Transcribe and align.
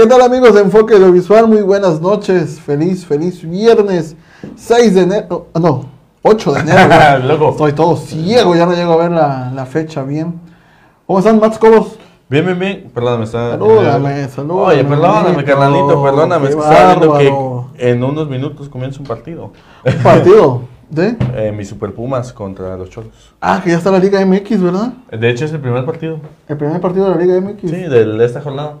¿qué 0.00 0.06
tal 0.06 0.20
amigos 0.20 0.54
de 0.54 0.60
Enfoque 0.60 0.94
Audiovisual? 0.94 1.48
Muy 1.48 1.62
buenas 1.62 2.02
noches, 2.02 2.60
feliz, 2.60 3.06
feliz 3.06 3.42
viernes 3.48 4.14
6 4.54 4.94
de 4.94 5.00
enero, 5.00 5.46
ah, 5.54 5.58
no, 5.58 5.86
8 6.20 6.52
de 6.52 6.60
enero. 6.60 7.18
Loco. 7.26 7.50
Estoy 7.52 7.72
todo 7.72 7.96
ciego, 7.96 8.54
ya 8.54 8.66
no 8.66 8.74
llego 8.74 8.92
a 8.92 8.96
ver 8.96 9.10
la, 9.10 9.50
la 9.54 9.64
fecha 9.64 10.02
bien. 10.02 10.38
¿Cómo 11.06 11.20
están, 11.20 11.40
Max 11.40 11.58
Cobos? 11.58 11.96
Bien, 12.28 12.44
bien, 12.44 12.58
bien. 12.58 12.90
Perdóname, 12.92 13.24
está. 13.24 13.52
Salúdame, 13.52 14.28
salúdame. 14.28 14.74
Oye, 14.74 14.84
perdóname, 14.84 15.44
carnalito, 15.44 16.02
perdóname. 16.02 16.48
qué 16.48 16.50
Es 16.50 16.56
que 16.56 16.62
estaba 16.62 16.94
viendo 16.94 17.70
que 17.76 17.90
en 17.90 18.04
unos 18.04 18.28
minutos 18.28 18.68
comienza 18.68 19.00
un 19.00 19.06
partido. 19.06 19.52
Un 19.84 20.02
partido 20.02 20.62
de... 20.90 21.16
Eh, 21.36 21.52
mis 21.56 21.68
Super 21.68 21.94
Pumas 21.94 22.34
contra 22.34 22.76
los 22.76 22.90
Cholos. 22.90 23.34
Ah, 23.40 23.60
que 23.64 23.70
ya 23.70 23.78
está 23.78 23.90
la 23.90 23.98
Liga 23.98 24.24
MX, 24.24 24.62
¿verdad? 24.62 24.92
De 25.10 25.30
hecho, 25.30 25.46
es 25.46 25.52
el 25.52 25.60
primer 25.60 25.86
partido. 25.86 26.20
El 26.48 26.58
primer 26.58 26.80
partido 26.82 27.06
de 27.06 27.10
la 27.12 27.16
Liga 27.16 27.40
MX. 27.40 27.60
Sí, 27.62 27.76
de 27.76 28.24
esta 28.24 28.42
jornada. 28.42 28.74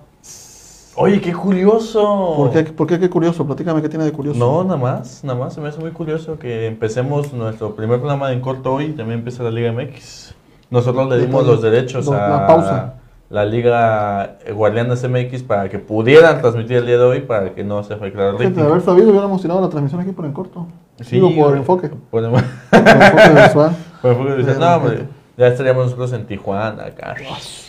Oye, 0.98 1.20
qué 1.20 1.32
curioso. 1.32 2.34
¿Por 2.36 2.50
qué, 2.52 2.62
¿Por 2.64 2.86
qué? 2.86 2.98
Qué 2.98 3.10
curioso, 3.10 3.44
platícame 3.46 3.82
qué 3.82 3.88
tiene 3.88 4.04
de 4.06 4.12
curioso. 4.12 4.38
No, 4.38 4.64
nada 4.64 4.76
más, 4.78 5.22
nada 5.22 5.38
más. 5.38 5.52
Se 5.54 5.60
me 5.60 5.68
hace 5.68 5.78
muy 5.80 5.90
curioso 5.90 6.38
que 6.38 6.66
empecemos 6.66 7.32
nuestro 7.34 7.74
primer 7.76 7.98
programa 7.98 8.32
en 8.32 8.40
corto 8.40 8.72
hoy 8.74 8.86
y 8.86 8.92
también 8.92 9.18
empieza 9.18 9.42
la 9.42 9.50
Liga 9.50 9.72
MX. 9.72 10.34
Nosotros 10.70 11.08
le 11.10 11.18
dimos 11.18 11.46
los 11.46 11.60
derechos 11.60 12.06
La 12.06 12.44
a 12.44 12.46
pausa. 12.46 12.94
la 13.28 13.44
Liga 13.44 14.38
Guardianes 14.54 15.04
MX 15.08 15.42
para 15.42 15.68
que 15.68 15.78
pudieran 15.78 16.40
transmitir 16.40 16.78
el 16.78 16.86
día 16.86 16.96
de 16.96 17.04
hoy 17.04 17.20
para 17.20 17.54
que 17.54 17.62
no 17.62 17.82
se 17.84 17.92
afectara 17.94 18.30
el 18.30 18.38
Gente, 18.38 18.44
de 18.44 18.48
ritmo. 18.62 18.70
haber 18.70 18.82
sabido, 18.82 19.10
hubiéramos 19.10 19.42
tirado 19.42 19.60
la 19.60 19.68
transmisión 19.68 20.00
aquí 20.00 20.12
por 20.12 20.24
en 20.24 20.32
corto. 20.32 20.66
Digo, 21.10 21.30
por 21.36 21.56
enfoque. 21.56 21.90
Por, 22.10 22.24
el- 22.24 22.30
Por 22.30 22.40
enfoque 22.40 23.42
visual. 23.42 23.76
por 24.02 24.10
enfoque 24.12 24.34
visual. 24.34 24.58
No, 24.60 24.76
hombre, 24.76 25.08
ya 25.36 25.46
estaríamos 25.48 25.84
nosotros 25.84 26.12
en 26.14 26.26
Tijuana 26.26 26.84
acá 26.86 27.14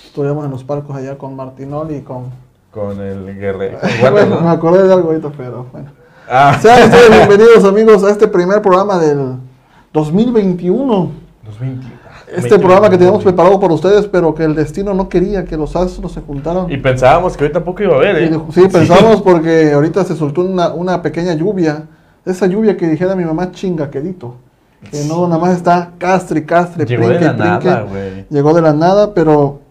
Estuvimos 0.06 0.46
en 0.46 0.52
los 0.52 0.64
palcos 0.64 0.96
allá 0.96 1.18
con 1.18 1.36
Martinoli 1.36 1.98
y 1.98 2.02
con... 2.02 2.47
con 2.78 3.02
el 3.02 3.36
guerrero. 3.40 3.80
bueno, 4.12 4.40
me 4.42 4.50
acordé 4.50 4.88
de 4.88 4.94
algo 4.94 5.10
ahorita, 5.10 5.32
pero 5.36 5.66
bueno. 5.72 5.90
Ah, 6.30 6.58
Sean 6.62 6.84
ustedes 6.84 7.10
bienvenidos 7.28 7.64
amigos 7.64 8.04
a 8.04 8.12
este 8.12 8.28
primer 8.28 8.62
programa 8.62 9.00
del 9.00 9.34
2021. 9.94 11.12
los 11.46 11.60
20. 11.60 11.88
Este 12.36 12.60
programa 12.60 12.90
que 12.90 12.98
teníamos 12.98 13.24
preparado 13.24 13.58
para 13.60 13.74
ustedes, 13.74 14.06
pero 14.06 14.36
que 14.36 14.44
el 14.44 14.54
destino 14.54 14.94
no 14.94 15.08
quería 15.08 15.46
que 15.46 15.56
los 15.56 15.76
astros 15.76 16.12
se 16.12 16.22
juntaran. 16.22 16.70
Y 16.70 16.78
pensábamos 16.78 17.38
que 17.38 17.46
hoy 17.46 17.52
tampoco 17.52 17.82
iba 17.84 17.94
a 17.96 17.98
haber, 17.98 18.22
Y 18.22 18.26
¿eh? 18.26 18.30
dijo- 18.30 18.48
Sí, 18.54 18.68
pensamos 18.72 19.22
porque 19.24 19.72
ahorita 19.72 20.04
se 20.04 20.16
soltó 20.16 20.42
una, 20.42 20.74
una 20.74 21.02
pequeña 21.02 21.34
lluvia. 21.34 21.84
Esa 22.26 22.46
lluvia 22.46 22.76
que 22.76 22.86
dijera 22.88 23.16
mi 23.16 23.24
mamá 23.24 23.52
chingaquedito. 23.52 24.36
Que 24.92 25.06
no, 25.06 25.26
nada 25.28 25.40
más 25.42 25.56
está 25.56 25.92
castre, 25.98 26.46
castre, 26.46 26.86
Llegó 26.86 27.08
de 27.08 27.16
prinque, 27.16 27.26
la 27.26 27.38
prinque. 27.38 27.68
nada, 27.70 27.82
güey. 27.84 28.26
Llegó 28.30 28.54
de 28.54 28.62
la 28.62 28.74
nada, 28.74 29.14
pero... 29.14 29.62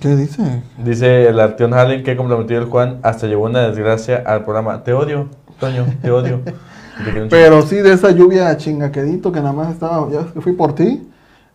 ¿Qué 0.00 0.14
dice? 0.14 0.62
Dice 0.76 1.28
el 1.28 1.40
Arteón 1.40 1.72
Hallen 1.74 2.02
que 2.04 2.16
comprometido 2.16 2.60
el 2.60 2.68
Juan 2.68 3.00
hasta 3.02 3.26
llevó 3.26 3.46
una 3.46 3.68
desgracia 3.68 4.22
al 4.24 4.44
programa. 4.44 4.84
Te 4.84 4.92
odio, 4.92 5.28
Toño, 5.58 5.86
te 6.02 6.10
odio. 6.10 6.40
Te 7.04 7.26
Pero 7.30 7.62
sí, 7.62 7.76
de 7.76 7.92
esa 7.92 8.10
lluvia 8.10 8.56
chingaquedito 8.56 9.30
que 9.30 9.40
nada 9.40 9.52
más 9.52 9.72
estaba... 9.72 10.10
Ya 10.10 10.24
fui 10.40 10.52
por 10.52 10.74
ti 10.74 11.08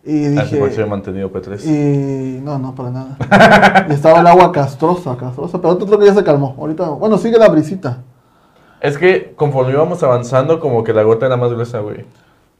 y 0.03 0.23
chingo. 0.23 0.41
Así 0.41 0.55
por 0.55 0.69
eso 0.69 0.79
he 0.79 0.83
dije... 0.83 0.89
mantenido 0.89 1.31
P3. 1.31 1.65
Y 1.65 2.41
no, 2.41 2.57
no, 2.57 2.73
para 2.73 2.91
nada. 2.91 3.85
y 3.89 3.93
estaba 3.93 4.21
el 4.21 4.27
agua 4.27 4.51
castrosa, 4.51 5.17
castrosa, 5.17 5.59
pero 5.59 5.73
otro 5.73 5.85
creo 5.85 5.99
que 5.99 6.05
ya 6.05 6.13
se 6.13 6.23
calmó. 6.23 6.55
Ahorita, 6.57 6.89
bueno, 6.89 7.17
sigue 7.17 7.37
la 7.37 7.49
brisita. 7.49 8.03
Es 8.79 8.97
que 8.97 9.33
conforme 9.35 9.73
íbamos 9.73 10.01
avanzando, 10.01 10.59
como 10.59 10.83
que 10.83 10.93
la 10.93 11.03
gota 11.03 11.25
era 11.25 11.37
más 11.37 11.51
gruesa, 11.51 11.79
güey. 11.79 12.05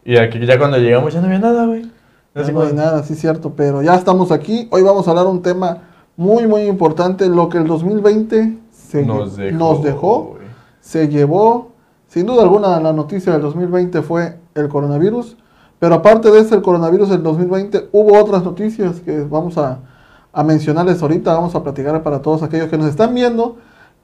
Y 0.06 0.18
aquí 0.18 0.46
ya 0.46 0.58
cuando 0.60 0.78
llegamos 0.78 1.14
ya 1.14 1.22
no 1.22 1.28
había 1.28 1.40
nada, 1.40 1.66
güey. 1.66 1.90
Ya 2.36 2.52
no 2.52 2.62
hay 2.62 2.74
nada, 2.74 3.04
sí 3.04 3.16
cierto, 3.16 3.54
pero 3.56 3.82
ya 3.82 3.96
estamos 3.96 4.32
aquí. 4.32 4.68
Hoy 4.72 4.82
vamos 4.82 5.08
a 5.08 5.12
hablar 5.12 5.28
un 5.28 5.42
tema 5.42 5.84
muy, 6.18 6.48
muy 6.48 6.64
importante, 6.64 7.28
lo 7.30 7.48
que 7.50 7.60
el 7.60 7.68
2020 7.68 8.58
se 8.72 9.06
Nos 9.06 9.38
dejó. 9.38 9.58
nos 9.58 9.84
dejó, 9.84 10.36
se 10.82 11.08
llevó. 11.10 11.70
Sin 12.08 12.26
duda 12.26 12.44
alguna, 12.44 12.80
la 12.80 12.94
noticia 12.94 13.34
del 13.34 13.42
2020 13.42 14.02
fue 14.02 14.38
el 14.56 14.68
coronavirus, 14.68 15.38
pero 15.80 15.96
aparte 15.96 16.32
de 16.32 16.40
ese, 16.40 16.56
el 16.56 16.62
coronavirus 16.62 17.10
del 17.10 17.22
2020, 17.24 17.90
hubo 17.92 18.18
otras 18.20 18.44
noticias 18.44 19.00
que 19.02 19.22
vamos 19.24 19.58
a, 19.58 19.80
a 20.32 20.44
mencionarles 20.44 21.02
ahorita, 21.02 21.34
vamos 21.34 21.54
a 21.56 21.64
platicar 21.64 22.02
para 22.04 22.22
todos 22.22 22.42
aquellos 22.44 22.68
que 22.70 22.78
nos 22.78 22.88
están 22.88 23.14
viendo 23.14 23.58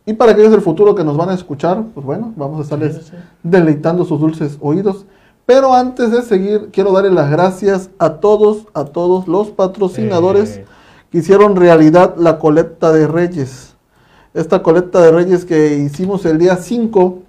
y 0.06 0.14
para 0.14 0.32
aquellos 0.34 0.52
del 0.52 0.62
futuro 0.62 0.94
que 0.96 1.04
nos 1.04 1.18
van 1.18 1.30
a 1.30 1.34
escuchar, 1.36 1.84
pues 1.94 2.06
bueno, 2.06 2.34
vamos 2.36 2.60
a 2.60 2.64
estarles 2.64 2.96
Sí, 2.96 3.02
sí, 3.04 3.10
sí. 3.12 3.18
deleitando 3.44 4.06
sus 4.06 4.20
dulces 4.20 4.58
oídos. 4.62 5.06
Pero 5.50 5.74
antes 5.74 6.12
de 6.12 6.22
seguir, 6.22 6.70
quiero 6.72 6.92
darle 6.92 7.10
las 7.10 7.32
gracias 7.32 7.90
a 7.98 8.18
todos, 8.18 8.68
a 8.76 8.86
todos 8.86 9.28
los 9.28 9.50
patrocinadores 9.50 10.58
Eh. 10.58 10.66
que 11.10 11.18
hicieron 11.18 11.56
realidad 11.56 12.14
la 12.18 12.38
colecta 12.38 12.92
de 12.92 13.08
Reyes. 13.08 13.76
Esta 14.36 14.62
colecta 14.62 15.02
de 15.02 15.10
Reyes 15.10 15.46
que 15.46 15.78
hicimos 15.78 16.24
el 16.28 16.38
día 16.38 16.56
5, 16.58 17.24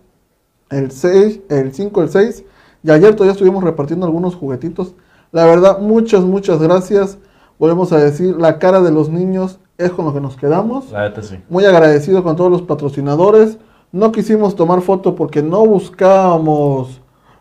el 0.68 0.90
6, 0.90 1.40
el 1.48 1.72
5, 1.72 2.02
el 2.02 2.10
6, 2.10 2.44
y 2.82 2.90
ayer 2.90 3.14
todavía 3.14 3.32
estuvimos 3.32 3.64
repartiendo 3.64 4.04
algunos 4.04 4.34
juguetitos. 4.34 4.92
La 5.32 5.46
verdad, 5.46 5.78
muchas, 5.78 6.22
muchas 6.22 6.60
gracias. 6.60 7.16
Volvemos 7.58 7.90
a 7.92 7.96
decir, 7.96 8.36
la 8.36 8.58
cara 8.58 8.82
de 8.82 8.90
los 8.90 9.08
niños 9.08 9.60
es 9.78 9.92
con 9.92 10.04
lo 10.04 10.12
que 10.12 10.20
nos 10.20 10.36
quedamos. 10.36 10.92
La 10.92 11.08
neta 11.08 11.22
sí. 11.22 11.38
Muy 11.48 11.64
agradecido 11.64 12.22
con 12.22 12.36
todos 12.36 12.50
los 12.50 12.60
patrocinadores. 12.60 13.56
No 13.92 14.12
quisimos 14.12 14.56
tomar 14.56 14.82
foto 14.82 15.14
porque 15.14 15.42
no 15.42 15.64
buscábamos 15.64 16.99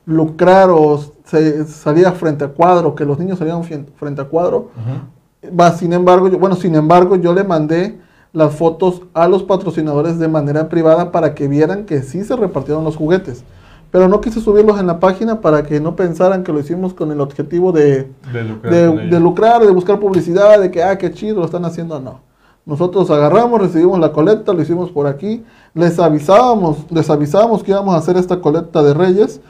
lucrar 0.10 0.70
o 0.72 1.00
se, 1.24 1.66
salía 1.66 2.12
frente 2.12 2.44
a 2.44 2.48
cuadro, 2.50 2.96
que 2.96 3.06
los 3.06 3.20
niños 3.20 3.38
salieran 3.38 3.64
frente 3.64 4.22
a 4.22 4.26
cuadro. 4.26 4.70
Va, 5.58 5.72
sin 5.72 5.94
embargo, 5.94 6.28
yo, 6.28 6.40
bueno, 6.40 6.56
sin 6.56 6.76
embargo, 6.76 7.16
yo 7.16 7.34
le 7.34 7.44
mandé 7.44 8.00
las 8.34 8.56
fotos 8.56 9.04
a 9.14 9.28
los 9.28 9.44
patrocinadores 9.44 10.20
de 10.20 10.28
manera 10.28 10.68
privada 10.68 11.12
para 11.12 11.34
que 11.34 11.48
vieran 11.48 11.86
que 11.86 12.02
sí 12.02 12.24
se 12.24 12.36
repartieron 12.36 12.84
los 12.84 12.96
juguetes. 12.96 13.44
Pero 13.92 14.08
no 14.08 14.22
quise 14.22 14.40
subirlos 14.42 14.80
en 14.80 14.88
la 14.88 15.00
página 15.00 15.42
para 15.42 15.64
que 15.64 15.80
no 15.80 15.96
pensaran 15.96 16.44
que 16.44 16.52
lo 16.52 16.60
hicimos 16.60 16.94
con 16.94 17.12
el 17.12 17.22
objetivo 17.22 17.72
de, 17.72 18.12
De 18.34 18.44
lucrar 18.44 18.74
de, 18.74 19.08
de 19.08 19.20
lucrar, 19.20 19.62
de 19.62 19.72
buscar 19.72 20.00
publicidad, 20.00 20.60
de 20.60 20.70
que, 20.70 20.84
ah, 20.84 20.98
qué 20.98 21.12
chido, 21.12 21.38
lo 21.38 21.46
están 21.46 21.66
haciendo, 21.66 22.00
no. 22.00 22.20
Nosotros 22.66 23.10
agarramos, 23.10 23.62
recibimos 23.62 24.00
la 24.00 24.12
colecta, 24.12 24.54
lo 24.54 24.62
hicimos 24.62 24.92
por 24.92 25.08
aquí, 25.08 25.44
les 25.74 25.98
avisábamos, 25.98 26.86
les 26.92 27.10
avisábamos 27.10 27.64
que 27.64 27.72
íbamos 27.72 27.96
a 27.96 27.98
hacer 27.98 28.16
esta 28.16 28.42
colecta 28.42 28.84
de 28.84 28.94
Reyes, 28.94 29.42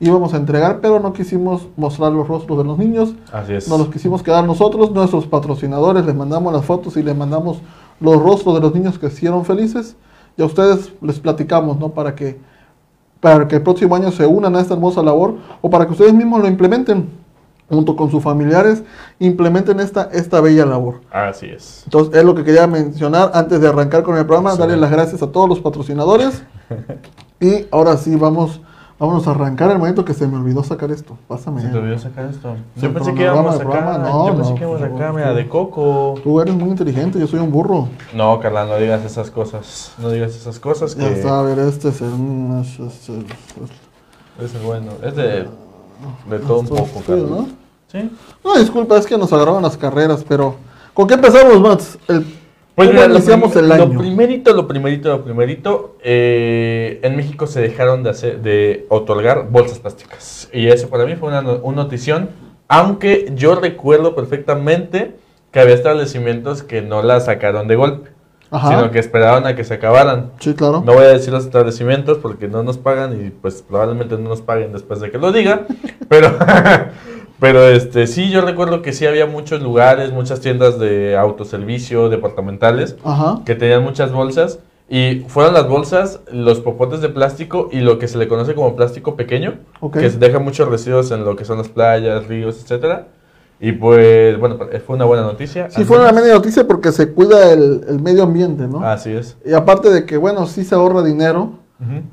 íbamos 0.00 0.34
a 0.34 0.36
entregar, 0.36 0.80
pero 0.80 1.00
no 1.00 1.12
quisimos 1.12 1.68
mostrar 1.76 2.12
los 2.12 2.26
rostros 2.26 2.58
de 2.58 2.64
los 2.64 2.78
niños, 2.78 3.14
Así 3.32 3.54
es. 3.54 3.68
nos 3.68 3.78
los 3.78 3.88
quisimos 3.88 4.22
quedar 4.22 4.44
nosotros, 4.44 4.90
nuestros 4.90 5.26
patrocinadores, 5.26 6.04
les 6.04 6.14
mandamos 6.14 6.52
las 6.52 6.64
fotos 6.64 6.96
y 6.96 7.02
les 7.02 7.16
mandamos 7.16 7.58
los 8.00 8.20
rostros 8.22 8.54
de 8.54 8.60
los 8.60 8.74
niños 8.74 8.98
que 8.98 9.06
hicieron 9.06 9.44
felices, 9.44 9.96
y 10.36 10.42
a 10.42 10.46
ustedes 10.46 10.92
les 11.00 11.20
platicamos, 11.20 11.78
¿no? 11.78 11.90
Para 11.90 12.14
que, 12.14 12.38
para 13.20 13.46
que 13.46 13.56
el 13.56 13.62
próximo 13.62 13.94
año 13.94 14.10
se 14.10 14.26
unan 14.26 14.56
a 14.56 14.60
esta 14.60 14.74
hermosa 14.74 15.02
labor, 15.02 15.36
o 15.62 15.70
para 15.70 15.86
que 15.86 15.92
ustedes 15.92 16.12
mismos 16.12 16.40
lo 16.42 16.48
implementen, 16.48 17.08
junto 17.68 17.96
con 17.96 18.10
sus 18.10 18.22
familiares, 18.22 18.82
implementen 19.18 19.80
esta, 19.80 20.10
esta 20.12 20.40
bella 20.40 20.66
labor. 20.66 21.00
Así 21.10 21.46
es. 21.46 21.82
Entonces, 21.84 22.14
es 22.14 22.24
lo 22.24 22.34
que 22.34 22.44
quería 22.44 22.66
mencionar 22.66 23.30
antes 23.32 23.60
de 23.60 23.68
arrancar 23.68 24.02
con 24.02 24.16
el 24.18 24.26
programa, 24.26 24.50
darle 24.50 24.74
Excelente. 24.74 24.80
las 24.82 24.90
gracias 24.90 25.22
a 25.22 25.32
todos 25.32 25.48
los 25.48 25.60
patrocinadores. 25.60 26.42
y 27.40 27.66
ahora 27.70 27.96
sí, 27.96 28.16
vamos, 28.16 28.60
vámonos 28.98 29.26
a 29.26 29.32
arrancar 29.32 29.70
el 29.70 29.78
momento 29.78 30.04
que 30.04 30.14
se 30.14 30.26
me 30.26 30.36
olvidó 30.36 30.62
sacar 30.62 30.90
esto. 30.90 31.16
Pásame. 31.28 31.62
Se 31.62 31.68
te 31.68 31.78
olvidó 31.78 31.98
sacar 31.98 32.26
esto. 32.26 32.56
Yo 32.76 32.92
pensé 32.94 33.14
que 33.14 33.22
íbamos 33.22 33.54
a 33.54 33.58
programa, 33.58 33.92
sacar. 33.96 34.10
no, 34.10 34.28
yo 34.28 34.34
pensé 34.36 34.50
no, 34.50 34.56
que 34.56 34.62
íbamos 34.62 34.82
a 34.82 34.88
por 34.88 34.98
sacar, 34.98 35.14
mira, 35.14 35.34
de 35.34 35.48
coco. 35.48 36.14
Tú 36.22 36.40
eres 36.40 36.54
muy 36.54 36.70
inteligente, 36.70 37.18
yo 37.18 37.26
soy 37.26 37.40
un 37.40 37.50
burro. 37.50 37.88
No, 38.14 38.38
Carla, 38.40 38.66
no 38.66 38.76
digas 38.76 39.04
esas 39.04 39.30
cosas. 39.30 39.92
No 39.98 40.10
digas 40.10 40.34
esas 40.34 40.58
cosas 40.58 40.94
Ya 40.96 41.08
que 41.08 41.14
está, 41.14 41.38
a 41.40 41.42
ver, 41.42 41.58
este 41.58 41.88
es 41.88 42.00
el... 42.00 42.60
es- 42.60 42.78
es- 42.80 43.08
es- 43.08 44.44
es 44.44 44.54
el 44.54 44.62
bueno. 44.62 44.92
Es 45.02 45.14
de, 45.16 45.48
de 46.30 46.38
todo 46.46 46.60
un 46.60 46.66
poco, 46.68 47.02
Carla. 47.06 47.26
¿no? 47.28 47.48
Sí. 47.92 48.10
No, 48.44 48.58
disculpa, 48.58 48.96
es 48.98 49.06
que 49.06 49.16
nos 49.16 49.32
agarraron 49.32 49.62
las 49.62 49.76
carreras, 49.76 50.24
pero... 50.28 50.56
¿Con 50.92 51.06
qué 51.08 51.14
empezamos, 51.14 51.60
Mats? 51.60 51.98
El, 52.08 52.24
Pues 52.74 52.88
¿Cómo 52.88 53.00
mira, 53.00 53.36
lo, 53.36 53.60
el 53.60 53.72
año? 53.72 53.86
lo 53.86 53.98
primerito, 53.98 54.52
lo 54.52 54.66
primerito, 54.66 55.08
lo 55.08 55.22
primerito, 55.22 55.96
eh, 56.02 56.98
en 57.02 57.14
México 57.14 57.46
se 57.46 57.60
dejaron 57.60 58.02
de, 58.02 58.10
hacer, 58.10 58.40
de 58.42 58.86
otorgar 58.88 59.48
bolsas 59.48 59.78
plásticas. 59.78 60.48
Y 60.52 60.66
eso 60.66 60.88
para 60.88 61.06
mí 61.06 61.14
fue 61.14 61.28
una, 61.28 61.40
una 61.40 61.82
notición, 61.84 62.30
aunque 62.66 63.30
yo 63.36 63.54
recuerdo 63.54 64.16
perfectamente 64.16 65.14
que 65.52 65.60
había 65.60 65.76
establecimientos 65.76 66.64
que 66.64 66.82
no 66.82 67.02
la 67.02 67.20
sacaron 67.20 67.68
de 67.68 67.76
golpe, 67.76 68.10
Ajá. 68.50 68.70
sino 68.70 68.90
que 68.90 68.98
esperaron 68.98 69.46
a 69.46 69.54
que 69.54 69.62
se 69.62 69.74
acabaran. 69.74 70.32
Sí, 70.40 70.54
claro. 70.54 70.82
No 70.84 70.94
voy 70.94 71.04
a 71.04 71.08
decir 71.08 71.32
los 71.32 71.44
establecimientos 71.44 72.18
porque 72.18 72.48
no 72.48 72.64
nos 72.64 72.76
pagan 72.76 73.24
y 73.24 73.30
pues 73.30 73.62
probablemente 73.62 74.16
no 74.18 74.30
nos 74.30 74.42
paguen 74.42 74.72
después 74.72 74.98
de 74.98 75.12
que 75.12 75.18
lo 75.18 75.30
diga, 75.30 75.68
pero 76.08 76.36
pero 77.40 77.66
este 77.68 78.06
sí 78.06 78.30
yo 78.30 78.40
recuerdo 78.40 78.82
que 78.82 78.92
sí 78.92 79.06
había 79.06 79.26
muchos 79.26 79.62
lugares, 79.62 80.12
muchas 80.12 80.40
tiendas 80.40 80.78
de 80.78 81.16
autoservicio, 81.16 82.08
departamentales 82.08 82.96
Ajá. 83.04 83.40
que 83.44 83.54
tenían 83.54 83.82
muchas 83.82 84.12
bolsas 84.12 84.58
y 84.88 85.24
fueron 85.28 85.54
las 85.54 85.68
bolsas, 85.68 86.20
los 86.30 86.60
popotes 86.60 87.00
de 87.00 87.08
plástico 87.08 87.68
y 87.72 87.80
lo 87.80 87.98
que 87.98 88.06
se 88.06 88.18
le 88.18 88.28
conoce 88.28 88.54
como 88.54 88.76
plástico 88.76 89.16
pequeño, 89.16 89.54
Ok. 89.80 89.98
que 89.98 90.10
deja 90.10 90.38
muchos 90.38 90.68
residuos 90.68 91.10
en 91.10 91.24
lo 91.24 91.36
que 91.36 91.44
son 91.44 91.58
las 91.58 91.68
playas, 91.68 92.26
ríos, 92.26 92.60
etcétera. 92.62 93.08
Y 93.60 93.72
pues, 93.72 94.38
bueno, 94.38 94.58
fue 94.86 94.96
una 94.96 95.06
buena 95.06 95.22
noticia. 95.22 95.70
Sí, 95.70 95.84
fue 95.84 95.98
una 95.98 96.12
buena 96.12 96.34
noticia 96.34 96.66
porque 96.66 96.92
se 96.92 97.12
cuida 97.12 97.50
el, 97.52 97.82
el 97.88 98.02
medio 98.02 98.24
ambiente, 98.24 98.66
¿no? 98.66 98.84
Así 98.84 99.10
es. 99.10 99.38
Y 99.46 99.54
aparte 99.54 99.90
de 99.90 100.04
que, 100.04 100.18
bueno, 100.18 100.44
sí 100.46 100.64
se 100.64 100.74
ahorra 100.74 101.02
dinero, 101.02 101.52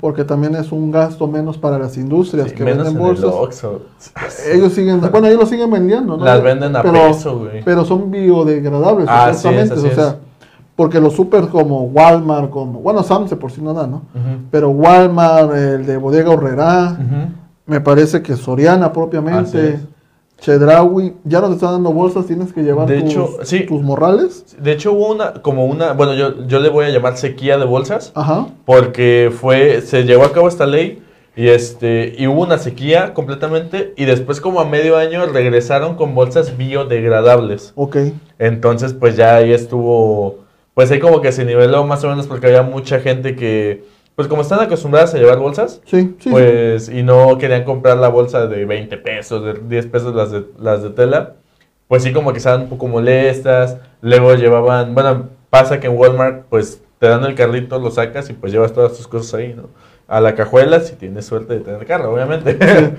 porque 0.00 0.24
también 0.24 0.54
es 0.56 0.70
un 0.72 0.90
gasto 0.90 1.26
menos 1.26 1.56
para 1.56 1.78
las 1.78 1.96
industrias 1.96 2.50
Sí, 2.50 2.54
que 2.54 2.64
menos 2.64 2.84
venden 2.84 2.96
en 2.96 3.02
el 3.02 3.08
bolsas. 3.08 3.30
Oxxo. 3.32 3.80
Ellos 4.52 4.72
siguen, 4.72 5.00
bueno, 5.12 5.26
ellos 5.28 5.40
lo 5.40 5.46
siguen 5.46 5.70
vendiendo, 5.70 6.16
¿no? 6.16 6.24
Las 6.24 6.42
venden 6.42 6.76
a 6.76 6.82
peso, 6.82 7.38
güey. 7.38 7.62
Pero 7.64 7.84
son 7.84 8.10
biodegradables, 8.10 9.06
Ah, 9.08 9.26
Así 9.28 9.48
es, 9.48 9.68
supuestamente. 9.68 9.74
así 9.90 10.00
o 10.00 10.02
sea, 10.02 10.16
porque 10.76 11.00
los 11.00 11.14
super 11.14 11.48
como 11.48 11.82
Walmart, 11.84 12.50
como, 12.50 12.80
bueno, 12.80 13.02
Sam's 13.02 13.32
por 13.34 13.50
sí 13.52 13.60
no 13.62 13.72
da, 13.72 13.86
¿no? 13.86 14.02
Pero 14.50 14.70
Walmart, 14.70 15.52
el 15.54 15.86
de 15.86 15.96
Bodega 15.96 16.30
Horrera, 16.30 16.98
me 17.66 17.80
parece 17.80 18.20
que 18.22 18.36
Soriana 18.36 18.92
propiamente, 18.92 19.80
es. 20.42 20.46
Chedraui, 20.46 21.14
ya 21.24 21.40
no 21.40 21.48
te 21.48 21.54
están 21.54 21.72
dando 21.72 21.92
bolsas, 21.92 22.26
tienes 22.26 22.52
que 22.52 22.62
llevar 22.62 22.88
De 22.88 23.00
tus, 23.00 23.10
hecho, 23.10 23.36
sí. 23.42 23.60
tus 23.60 23.82
morrales. 23.82 24.56
De 24.60 24.72
hecho, 24.72 24.92
hubo 24.92 25.10
una, 25.12 25.34
como 25.34 25.66
una, 25.66 25.92
bueno, 25.92 26.14
yo, 26.14 26.46
yo 26.46 26.60
le 26.60 26.68
voy 26.68 26.86
a 26.86 26.88
llamar 26.90 27.16
sequía 27.16 27.58
de 27.58 27.64
bolsas, 27.64 28.12
Ajá. 28.14 28.48
porque 28.64 29.32
fue, 29.34 29.80
se 29.80 30.04
llevó 30.04 30.24
a 30.24 30.32
cabo 30.32 30.48
esta 30.48 30.66
ley 30.66 31.02
y 31.34 31.48
este, 31.48 32.14
y 32.18 32.26
hubo 32.26 32.42
una 32.42 32.58
sequía 32.58 33.14
completamente 33.14 33.94
y 33.96 34.04
después 34.04 34.40
como 34.40 34.60
a 34.60 34.66
medio 34.66 34.98
año 34.98 35.24
regresaron 35.26 35.96
con 35.96 36.14
bolsas 36.14 36.56
biodegradables. 36.58 37.72
Ok. 37.74 37.96
Entonces, 38.38 38.92
pues 38.92 39.16
ya 39.16 39.36
ahí 39.36 39.52
estuvo, 39.52 40.40
pues 40.74 40.90
ahí 40.90 41.00
como 41.00 41.20
que 41.22 41.32
se 41.32 41.44
niveló 41.44 41.84
más 41.84 42.04
o 42.04 42.08
menos 42.08 42.26
porque 42.26 42.48
había 42.48 42.62
mucha 42.62 43.00
gente 43.00 43.34
que, 43.34 43.84
pues 44.14 44.28
como 44.28 44.42
están 44.42 44.60
acostumbradas 44.60 45.14
a 45.14 45.18
llevar 45.18 45.38
bolsas, 45.38 45.80
Sí, 45.84 46.14
sí. 46.18 46.30
pues 46.30 46.88
y 46.88 47.02
no 47.02 47.38
querían 47.38 47.64
comprar 47.64 47.96
la 47.98 48.08
bolsa 48.08 48.46
de 48.46 48.64
20 48.64 48.96
pesos, 48.98 49.42
de 49.44 49.54
10 49.54 49.86
pesos 49.86 50.14
las 50.14 50.30
de, 50.30 50.44
las 50.58 50.82
de 50.82 50.90
tela, 50.90 51.34
pues 51.88 52.02
sí 52.02 52.12
como 52.12 52.32
que 52.32 52.38
estaban 52.38 52.62
un 52.62 52.68
poco 52.68 52.88
molestas, 52.88 53.78
luego 54.00 54.34
llevaban, 54.34 54.94
bueno, 54.94 55.28
pasa 55.50 55.80
que 55.80 55.86
en 55.86 55.96
Walmart 55.96 56.44
pues 56.48 56.82
te 56.98 57.08
dan 57.08 57.24
el 57.24 57.34
carrito, 57.34 57.78
lo 57.78 57.90
sacas 57.90 58.30
y 58.30 58.32
pues 58.32 58.52
llevas 58.52 58.72
todas 58.72 58.96
tus 58.96 59.08
cosas 59.08 59.34
ahí, 59.34 59.54
¿no? 59.54 59.64
A 60.08 60.20
la 60.20 60.34
cajuela 60.34 60.80
si 60.80 60.94
tienes 60.94 61.26
suerte 61.26 61.54
de 61.54 61.60
tener 61.60 61.84
carro, 61.86 62.12
obviamente. 62.12 62.56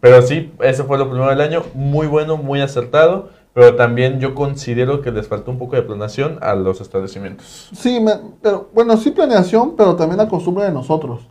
Pero 0.00 0.20
sí, 0.22 0.52
eso 0.60 0.84
fue 0.84 0.98
lo 0.98 1.08
primero 1.08 1.30
del 1.30 1.40
año, 1.40 1.62
muy 1.74 2.06
bueno, 2.06 2.36
muy 2.36 2.60
acertado, 2.60 3.30
pero 3.56 3.74
también 3.74 4.20
yo 4.20 4.34
considero 4.34 5.00
que 5.00 5.10
les 5.10 5.28
faltó 5.28 5.50
un 5.50 5.56
poco 5.58 5.76
de 5.76 5.82
planeación 5.82 6.36
a 6.42 6.54
los 6.54 6.82
establecimientos. 6.82 7.70
Sí, 7.74 7.98
me- 8.00 8.12
pero 8.42 8.68
bueno, 8.74 8.98
sí 8.98 9.12
planeación, 9.12 9.76
pero 9.76 9.96
también 9.96 10.18
la 10.18 10.28
costumbre 10.28 10.64
de 10.64 10.72
nosotros. 10.72 11.26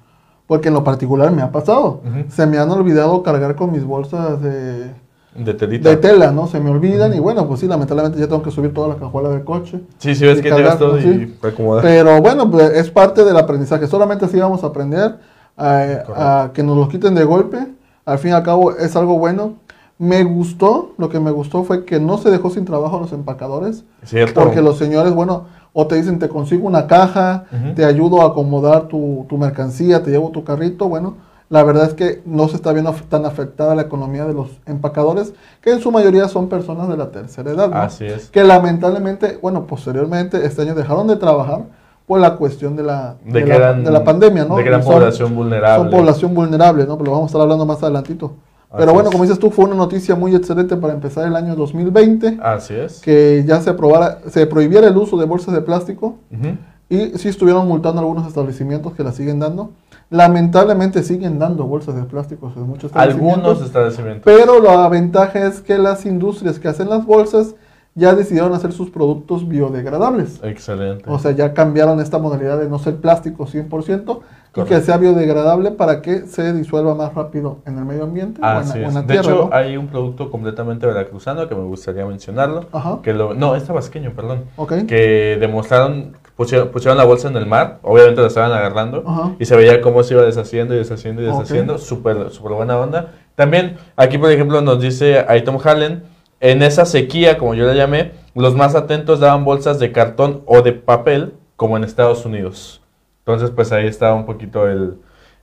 Porque 0.48 0.69
en 0.69 0.74
lo 0.74 0.83
particular 0.83 1.31
me 1.31 1.44
ha 1.44 1.51
pasado. 1.51 2.01
Ujú. 2.04 2.25
Se 2.30 2.48
me 2.48 2.57
han 2.57 2.72
olvidado 2.72 3.22
cargar 3.22 3.56
con 3.56 3.72
mis 3.72 3.83
bolsas 3.83 4.42
de, 4.42 4.92
De 5.36 5.54
telita. 5.54 5.89
de 5.89 5.98
tela, 5.98 6.31
¿no? 6.31 6.48
Se 6.48 6.60
me 6.60 6.72
olvidan 6.72 7.13
y 7.13 7.19
bueno, 7.19 7.48
pues 7.48 7.60
sí, 7.60 7.68
lamentablemente 7.68 8.19
ya 8.19 8.25
tengo 8.27 8.42
que 8.42 8.50
subir 8.50 8.74
toda 8.74 8.88
la 8.88 8.95
cajuela 8.95 9.30
del 9.30 9.44
coche. 9.44 9.81
Sí, 10.00 10.16
sí, 10.16 10.25
ves 10.25 10.42
que 10.42 10.50
llevas 10.50 10.80
todo 10.80 11.00
y 11.00 11.31
acomodar. 11.44 11.83
Pero 11.83 12.19
bueno, 12.24 12.50
pues, 12.50 12.72
es 12.72 12.89
parte 12.89 13.24
del 13.24 13.38
aprendizaje. 13.38 13.86
Solamente 13.86 14.25
así 14.25 14.39
vamos 14.39 14.63
a 14.63 14.68
aprender 14.68 15.19
a, 15.57 16.44
a 16.45 16.51
que 16.54 16.63
nos 16.63 16.75
lo 16.75 16.89
quiten 16.89 17.13
de 17.13 17.24
golpe. 17.24 17.68
Al 18.04 18.18
fin 18.18 18.31
y 18.31 18.33
al 18.33 18.42
cabo 18.42 18.72
es 18.75 18.95
algo 18.95 19.19
bueno. 19.19 19.57
Me 19.98 20.24
gustó, 20.24 20.92
lo 20.98 21.08
que 21.10 21.20
me 21.20 21.32
gustó 21.32 21.64
fue 21.64 21.86
que 21.86 22.00
no 22.00 22.18
se 22.18 22.30
dejó 22.30 22.50
sin 22.50 22.66
trabajo 22.66 22.98
a 22.98 23.00
los 23.02 23.14
empacadores. 23.14 23.86
¿Cierto? 24.04 24.42
Porque 24.42 24.62
los 24.62 24.78
señores, 24.78 25.14
bueno, 25.14 25.46
o 25.72 25.88
te 25.88 25.96
dicen, 25.96 26.20
te 26.20 26.28
consigo 26.28 26.68
una 26.68 26.86
caja, 26.88 27.46
te 27.76 27.86
ayudo 27.86 28.22
a 28.22 28.28
acomodar 28.28 28.88
tu, 28.88 29.26
tu 29.30 29.38
mercancía, 29.38 30.04
te 30.04 30.12
llevo 30.12 30.32
tu 30.32 30.44
carrito. 30.44 30.90
Bueno, 30.90 31.16
la 31.50 31.64
verdad 31.64 31.86
es 31.86 31.94
que 31.94 32.22
no 32.26 32.48
se 32.50 32.56
está 32.58 32.74
viendo 32.74 32.94
tan 33.10 33.26
afectada 33.26 33.74
la 33.76 33.84
economía 33.84 34.26
de 34.26 34.34
los 34.34 34.50
empacadores, 34.66 35.34
que 35.62 35.72
en 35.72 35.80
su 35.80 35.92
mayoría 35.92 36.28
son 36.28 36.50
personas 36.50 36.90
de 36.90 36.98
la 36.98 37.12
tercera 37.12 37.52
edad. 37.52 37.70
¿no? 37.70 37.78
Así 37.78 38.06
es. 38.06 38.30
Que 38.30 38.44
lamentablemente, 38.44 39.38
bueno, 39.42 39.66
posteriormente, 39.66 40.46
este 40.46 40.64
año 40.64 40.76
dejaron 40.76 41.08
de 41.08 41.16
trabajar 41.16 41.62
por 42.06 42.20
la 42.20 42.36
cuestión 42.36 42.76
de 42.76 42.84
la, 42.84 43.16
De, 43.24 43.44
que 43.44 43.50
la, 43.50 43.56
eran, 43.56 43.84
de 43.84 43.92
la 43.92 44.04
pandemia, 44.04 44.46
¿no? 44.46 44.58
De 44.58 44.64
que 44.64 44.70
eran 44.70 44.84
Son- 44.84 44.94
población 44.94 45.36
vulnerable. 45.36 45.90
Son 45.90 46.00
población 46.00 46.34
vulnerable, 46.36 46.86
¿no? 46.86 46.98
Pero 46.98 47.06
lo 47.06 47.12
vamos 47.12 47.26
a 47.26 47.30
estar 47.30 47.42
hablando 47.42 47.66
más 47.66 47.82
adelantito. 47.82 48.34
Pero 48.77 48.94
bueno, 48.94 49.10
como 49.12 49.24
dices 49.24 49.39
tú, 49.39 49.51
fue 49.51 49.66
una 49.66 49.75
noticia 49.75 50.16
muy 50.16 50.36
excelente 50.36 50.75
para 50.77 50.94
empezar 50.94 51.27
el 51.27 51.36
año 51.36 51.56
2020 51.56 52.39
Así 52.42 52.74
es. 52.74 53.00
que 53.01 53.44
ya 53.48 53.62
se 53.62 53.69
aprobara, 53.69 54.19
se 54.30 54.45
prohibiera 54.48 54.88
el 54.88 54.98
uso 54.98 55.18
de 55.18 55.25
bolsas 55.25 55.54
de 55.54 55.62
plástico 55.62 56.16
Ujú. 56.31 56.57
y 56.89 57.18
sí 57.18 57.27
estuvieron 57.30 57.68
multando 57.68 58.01
algunos 58.01 58.27
establecimientos 58.27 58.94
que 58.94 59.04
la 59.04 59.12
siguen 59.12 59.39
dando. 59.39 59.72
Lamentablemente 60.10 61.01
siguen 61.04 61.39
dando 61.39 61.66
bolsas 61.66 61.95
de 61.95 62.04
plástico 62.04 62.51
en 62.56 62.63
muchos 62.68 62.86
establecimientos. 62.92 63.44
Algunos 63.44 63.66
establecimientos. 63.66 64.24
Pero 64.24 64.62
la 64.62 64.88
ventaja 64.88 65.45
es 65.48 65.62
que 65.62 65.77
las 65.77 66.06
industrias 66.06 66.60
que 66.60 66.68
hacen 66.68 66.89
las 66.89 67.06
bolsas 67.06 67.56
ya 67.95 68.13
decidieron 68.13 68.54
hacer 68.54 68.72
sus 68.72 68.89
productos 68.92 69.48
biodegradables. 69.48 70.39
Excelente. 70.44 71.06
O 71.10 71.18
sea, 71.18 71.31
ya 71.31 71.54
cambiaron 71.54 72.00
esta 72.01 72.19
modalidad 72.19 72.60
de 72.60 72.69
no 72.69 72.77
ser 72.77 72.98
plástico 72.98 73.45
100% 73.48 74.19
y 74.56 74.63
que 74.63 74.81
sea 74.81 74.98
biodegradable 74.98 75.72
para 75.72 76.02
que 76.02 76.22
se 76.28 76.54
disuelva 76.54 76.96
más 76.96 77.13
rápido 77.13 77.57
en 77.66 77.78
el 77.78 77.86
medio 77.86 78.04
ambiente 78.04 78.40
o 78.42 78.46
en, 78.46 78.50
Así 78.52 78.80
la- 78.80 78.86
o 78.86 78.90
en 78.90 78.94
la 78.96 79.02
De 79.02 79.07
tierra. 79.07 79.22
hecho, 79.31 79.50
¿no? 79.52 79.56
hay 79.56 79.78
un 79.78 79.88
producto 79.88 80.31
completamente 80.31 80.86
veracruzano 80.88 81.48
que 81.50 81.56
me 81.56 81.63
gustaría 81.63 82.06
mencionarlo. 82.06 82.66
Ajá. 82.72 83.00
Que 83.04 83.13
lo, 83.13 83.34
no, 83.34 83.56
es 83.56 83.66
tabasqueño, 83.66 84.12
perdón. 84.16 84.46
Ok. 84.56 84.86
Que 84.88 85.38
demostraron, 85.40 86.16
pusieron, 86.36 86.69
pusieron 86.69 86.98
la 86.98 87.04
bolsa 87.06 87.28
en 87.28 87.38
el 87.38 87.46
mar, 87.46 87.80
obviamente 87.81 88.22
la 88.22 88.28
estaban 88.28 88.52
agarrando, 88.52 89.04
Ajá. 89.06 89.36
y 89.40 89.46
se 89.46 89.56
veía 89.56 89.81
cómo 89.81 90.04
se 90.04 90.13
iba 90.13 90.24
deshaciendo 90.24 90.74
y 90.74 90.78
deshaciendo 90.78 91.22
y 91.22 91.25
deshaciendo. 91.25 91.78
Súper 91.78 92.30
súper 92.31 92.54
buena 92.54 92.78
onda. 92.80 93.12
También, 93.36 93.78
aquí 93.98 94.18
por 94.18 94.31
ejemplo 94.31 94.62
nos 94.62 94.80
dice 94.81 95.25
Aitom 95.28 95.58
Hallen, 95.63 96.04
en 96.40 96.62
esa 96.62 96.86
sequía, 96.86 97.38
como 97.38 97.56
yo 97.56 97.66
la 97.66 97.74
llamé, 97.74 98.12
los 98.36 98.56
más 98.56 98.75
atentos 98.75 99.19
daban 99.19 99.44
bolsas 99.46 99.80
de 99.80 99.92
cartón 99.92 100.42
o 100.46 100.62
de 100.62 100.74
papel, 100.74 101.34
como 101.56 101.78
en 101.78 101.84
Estados 101.86 102.25
Unidos. 102.25 102.81
Entonces, 103.25 103.50
pues 103.50 103.72
ahí 103.72 103.88
estaba 103.88 104.13
un 104.13 104.25
poquito 104.25 104.68
el, 104.68 104.98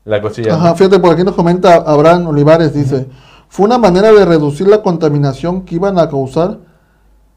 la 0.04 0.22
cosilla. 0.22 0.54
Ajá, 0.54 0.74
fíjate, 0.76 1.00
por 1.00 1.12
aquí 1.12 1.24
nos 1.24 1.34
comenta 1.34 1.74
Abraham 1.76 2.28
Olivares, 2.28 2.72
dice, 2.72 3.08
fue 3.48 3.66
una 3.66 3.76
manera 3.76 4.12
de 4.12 4.24
reducir 4.24 4.68
la 4.68 4.82
contaminación 4.82 5.62
que 5.62 5.74
iban 5.74 5.98
a 5.98 6.08
causar, 6.08 6.58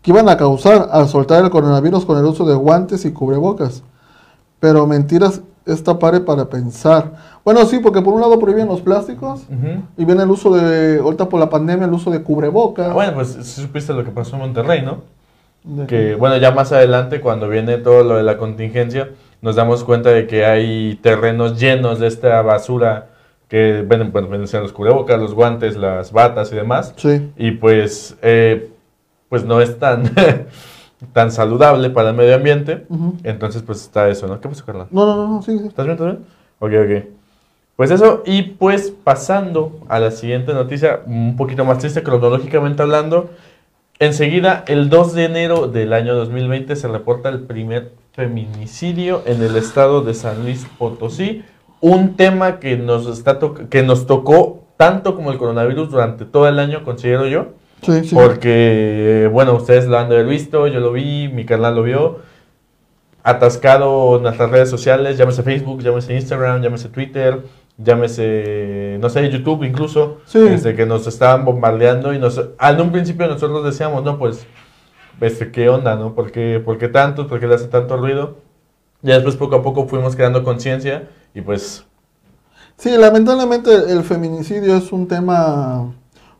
que 0.04 0.12
iban 0.12 0.30
a 0.30 0.38
causar 0.38 0.88
al 0.92 1.08
soltar 1.08 1.44
el 1.44 1.50
coronavirus 1.50 2.06
con 2.06 2.20
el 2.20 2.26
uso 2.26 2.46
de 2.46 2.54
guantes 2.54 3.06
y 3.06 3.12
cubrebocas. 3.12 3.82
Pero 4.60 4.86
mentiras, 4.86 5.42
esta 5.66 5.98
pare 5.98 6.20
para 6.20 6.46
pensar. 6.46 7.14
Bueno, 7.44 7.66
sí, 7.66 7.80
porque 7.80 8.02
por 8.04 8.14
un 8.14 8.22
lado 8.22 8.38
prohíben 8.40 8.68
los 8.68 8.82
plásticos 8.82 9.42
y 9.98 10.06
viene 10.06 10.22
el 10.22 10.30
uso 10.30 10.54
de, 10.56 11.00
ahorita 11.00 11.28
por 11.28 11.40
la 11.40 11.50
pandemia, 11.50 11.88
el 11.88 11.94
uso 11.94 12.12
de 12.12 12.22
cubrebocas. 12.22 12.90
Ah, 12.90 12.94
bueno, 12.94 13.14
pues 13.16 13.30
sí 13.42 13.62
supiste 13.62 13.94
lo 13.94 14.04
que 14.04 14.12
pasó 14.12 14.36
en 14.36 14.42
Monterrey, 14.44 14.84
¿no? 14.84 15.00
De- 15.64 15.88
Que 15.88 16.14
bueno, 16.14 16.38
ya 16.38 16.52
más 16.52 16.72
adelante, 16.72 17.20
cuando 17.20 17.50
viene 17.50 17.80
todo 17.80 18.04
lo 18.04 18.16
de 18.18 18.22
la 18.24 18.38
contingencia, 18.38 19.10
nos 19.46 19.56
damos 19.56 19.84
cuenta 19.84 20.10
de 20.10 20.26
que 20.26 20.44
hay 20.44 20.96
terrenos 21.04 21.60
llenos 21.60 22.00
de 22.00 22.08
esta 22.08 22.42
basura 22.42 23.10
que 23.48 23.86
venden, 23.88 24.12
bueno, 24.12 24.28
venden 24.28 24.50
los 24.60 24.74
cubrebocas, 24.74 25.20
los 25.20 25.36
guantes, 25.36 25.78
las 25.78 26.12
batas 26.12 26.52
y 26.52 26.56
demás. 26.56 26.96
Sí, 26.96 27.30
Y 27.38 27.52
pues, 27.52 28.18
eh, 28.24 28.72
pues 29.30 29.46
no 29.46 29.62
es 29.62 29.78
tan, 29.78 30.12
tan 31.14 31.32
saludable 31.32 31.92
para 31.92 32.10
el 32.10 32.16
medio 32.16 32.34
ambiente. 32.34 32.88
Entonces, 33.24 33.62
pues 33.62 33.82
está 33.82 34.10
eso, 34.10 34.26
¿no? 34.26 34.42
¿Qué 34.42 34.50
pasó, 34.50 34.66
Carla? 34.66 34.88
no, 34.90 35.06
no, 35.06 35.16
no, 35.16 35.28
no, 35.28 35.42
sí, 35.44 35.60
sí. 35.60 35.68
¿Estás 35.68 35.86
bien? 35.86 35.96
¿Estás 35.96 36.08
bien? 36.08 36.26
Ok, 36.58 37.04
ok. 37.04 37.10
Pues 37.76 37.92
eso, 37.92 38.24
y 38.26 38.42
pues 38.42 38.90
pasando 38.90 39.80
a 39.90 40.00
la 40.00 40.10
siguiente 40.10 40.56
noticia, 40.56 41.02
un 41.06 41.36
poquito 41.38 41.64
más 41.66 41.78
triste 41.78 42.02
cronológicamente 42.02 42.82
hablando. 42.82 43.30
Enseguida, 44.00 44.64
el 44.68 44.90
2 44.90 45.14
de 45.14 45.26
enero 45.26 45.68
del 45.68 45.94
año 45.94 46.16
2020 46.16 46.76
se 46.76 46.88
reporta 46.88 47.30
el 47.30 47.42
primer 47.42 47.92
feminicidio 48.16 49.24
en 49.26 49.44
el 49.44 49.58
estado 49.58 50.02
de 50.02 50.14
San 50.14 50.44
Luis 50.44 50.66
Potosí. 50.78 51.44
Un 51.82 52.16
tema 52.16 52.60
que 52.60 52.78
nos, 52.78 53.08
está 53.08 53.38
que 53.70 53.84
nos 53.84 54.08
tocó 54.08 54.64
tanto 54.78 55.16
como 55.16 55.32
el 55.32 55.38
coronavirus 55.38 55.92
durante 55.92 56.26
todo 56.26 56.48
el 56.48 56.58
año, 56.60 56.84
considero 56.84 57.28
yo. 57.28 57.50
Sí, 57.82 58.06
sí. 58.06 58.16
Porque, 58.16 59.30
bueno, 59.32 59.54
ustedes 59.54 59.86
lo 59.86 59.98
han 59.98 60.10
de 60.10 60.16
haber 60.16 60.28
visto, 60.28 60.68
yo 60.68 60.80
lo 60.80 60.94
vi, 60.94 61.28
mi 61.28 61.46
canal 61.46 61.76
lo 61.76 61.84
vio. 61.84 62.20
Atascado 63.22 64.18
en 64.18 64.24
nuestras 64.24 64.50
redes 64.50 64.70
sociales, 64.70 65.18
llámese 65.18 65.44
Facebook, 65.44 65.82
llámese 65.82 66.16
Instagram, 66.16 66.62
llámese 66.62 66.90
Twitter, 66.90 67.42
llámese, 67.78 68.98
no 69.02 69.10
sé, 69.10 69.30
YouTube 69.30 69.64
incluso. 69.64 70.20
Sí. 70.26 70.40
Este, 70.40 70.76
que 70.76 70.86
nos 70.86 71.06
estaban 71.06 71.44
bombardeando 71.44 72.14
y 72.14 72.20
nos, 72.20 72.38
en 72.38 72.82
un 72.82 72.92
principio 72.92 73.28
nosotros 73.28 73.64
decíamos, 73.66 74.04
no, 74.04 74.18
pues, 74.18 74.48
este, 75.22 75.52
¿qué 75.52 75.70
onda, 75.70 75.96
no? 75.96 76.14
¿Por 76.14 76.32
qué, 76.32 76.62
por 76.64 76.78
qué 76.78 76.88
tanto? 76.88 77.28
¿Por 77.28 77.40
qué 77.40 77.48
le 77.48 77.56
hace 77.56 77.68
tanto 77.68 77.98
ruido? 77.98 78.38
Y 79.04 79.08
después 79.08 79.36
poco 79.36 79.56
a 79.56 79.64
poco 79.64 79.88
fuimos 79.88 80.16
creando 80.16 80.44
conciencia 80.44 81.10
y 81.34 81.42
pues, 81.42 81.86
Sí, 82.78 82.98
lamentablemente 82.98 83.74
el 83.74 84.04
feminicidio 84.04 84.76
es 84.76 84.92
un 84.92 85.08
tema 85.08 85.94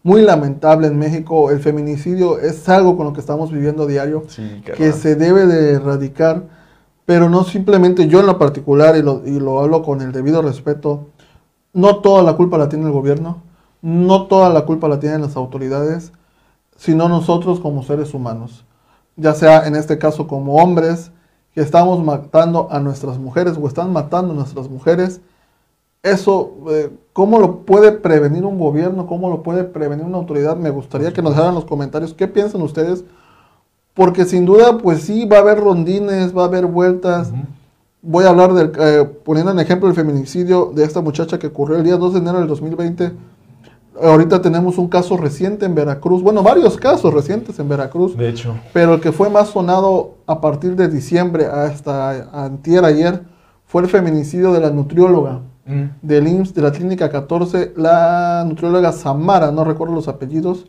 muy 0.04 0.22
lamentable 0.22 0.88
en 0.88 1.00
México. 1.00 1.50
El 1.50 1.60
feminicidio 1.60 2.40
es 2.40 2.68
algo 2.68 2.98
con 2.98 3.06
lo 3.06 3.14
que 3.14 3.22
estamos 3.22 3.52
viviendo 3.52 3.88
diario, 3.88 4.24
sí, 4.28 4.62
que 4.64 4.92
se 4.92 5.16
debe 5.16 5.46
de 5.46 5.74
erradicar, 5.74 6.44
pero 7.06 7.30
no 7.30 7.44
simplemente 7.44 8.08
yo 8.08 8.20
en 8.20 8.28
lo 8.28 8.38
particular, 8.38 8.98
y 8.98 9.02
lo, 9.02 9.24
y 9.26 9.40
lo 9.40 9.62
hablo 9.62 9.82
con 9.82 10.02
el 10.02 10.12
debido 10.12 10.42
respeto, 10.42 11.08
no 11.74 11.98
toda 11.98 12.22
la 12.22 12.34
culpa 12.34 12.58
la 12.58 12.68
tiene 12.68 12.86
el 12.86 12.92
gobierno, 12.92 13.42
no 13.82 14.28
toda 14.28 14.50
la 14.50 14.66
culpa 14.66 14.88
la 14.90 15.00
tienen 15.00 15.22
las 15.22 15.38
autoridades. 15.38 16.12
Sino 16.76 17.08
nosotros 17.10 17.60
como 17.60 17.84
seres 17.84 18.14
humanos, 18.14 18.66
ya 19.16 19.34
sea 19.34 19.66
en 19.68 19.76
este 19.76 19.98
caso 19.98 20.28
como 20.28 20.56
hombres 20.56 21.12
que 21.54 21.62
estamos 21.62 22.04
matando 22.04 22.68
a 22.70 22.80
nuestras 22.80 23.18
mujeres 23.18 23.58
o 23.60 23.68
están 23.68 23.94
matando 23.94 24.34
a 24.34 24.36
nuestras 24.36 24.70
mujeres. 24.70 25.22
Eso, 26.04 26.54
eh, 26.70 26.92
¿cómo 27.14 27.40
lo 27.40 27.62
puede 27.62 27.94
prevenir 27.94 28.46
un 28.46 28.60
gobierno? 28.60 29.08
¿Cómo 29.08 29.30
lo 29.30 29.42
puede 29.42 29.64
prevenir 29.64 30.06
una 30.06 30.18
autoridad? 30.18 30.58
Me 30.58 30.70
gustaría 30.70 31.14
que 31.14 31.22
nos 31.22 31.32
dejaran 31.32 31.56
los 31.56 31.66
comentarios 31.66 32.14
qué 32.14 32.28
piensan 32.28 32.62
ustedes, 32.62 33.06
porque 33.94 34.26
sin 34.26 34.46
duda, 34.46 34.78
pues 34.78 35.04
sí, 35.04 35.26
va 35.26 35.38
a 35.38 35.40
haber 35.40 35.62
rondines, 35.62 36.38
va 36.38 36.44
a 36.44 36.46
haber 36.46 36.66
vueltas. 36.66 37.32
Voy 38.02 38.26
a 38.26 38.30
hablar 38.30 38.54
del, 38.54 38.72
eh, 38.78 39.10
poniendo 39.24 39.52
en 39.52 39.60
ejemplo 39.60 39.88
el 39.88 39.96
feminicidio 39.96 40.72
de 40.76 40.84
esta 40.84 41.02
muchacha 41.02 41.40
que 41.40 41.48
ocurrió 41.48 41.78
el 41.78 41.86
día 41.86 41.96
2 41.96 42.14
de 42.14 42.20
enero 42.20 42.40
del 42.40 42.48
2020 42.48 43.14
Ahorita 44.02 44.42
tenemos 44.42 44.78
un 44.78 44.88
caso 44.88 45.16
reciente 45.16 45.66
en 45.66 45.74
Veracruz, 45.74 46.22
bueno, 46.22 46.44
varios 46.44 46.78
casos 46.78 47.14
recientes 47.14 47.58
en 47.60 47.70
Veracruz. 47.70 48.18
De 48.18 48.30
hecho. 48.30 48.56
Pero 48.74 48.96
el 48.96 49.02
que 49.02 49.12
fue 49.12 49.30
más 49.30 49.50
sonado 49.50 50.16
a 50.28 50.42
partir 50.42 50.76
de 50.76 50.90
diciembre 50.90 51.46
hasta 51.46 52.30
antier 52.46 52.84
ayer 52.84 53.22
fue 53.66 53.84
el 53.84 53.88
feminicidio 53.88 54.52
de 54.52 54.60
la 54.60 54.70
nutrióloga 54.70 55.42
mm. 55.66 55.84
del 56.02 56.28
IMSS 56.28 56.54
de 56.54 56.62
la 56.62 56.72
Clínica 56.72 57.10
14, 57.10 57.74
la 57.78 58.44
nutrióloga 58.46 58.92
Samara, 58.92 59.52
no 59.52 59.64
recuerdo 59.64 59.96
los 59.96 60.08
apellidos, 60.08 60.66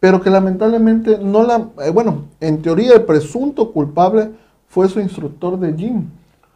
pero 0.00 0.20
que 0.20 0.30
lamentablemente 0.30 1.18
no 1.18 1.42
la, 1.42 1.68
eh, 1.84 1.90
bueno, 1.90 2.24
en 2.40 2.62
teoría 2.62 2.94
el 2.94 3.02
presunto 3.02 3.72
culpable 3.72 4.30
fue 4.68 4.88
su 4.88 5.00
instructor 5.00 5.58
de 5.58 5.72
gym. 5.74 6.06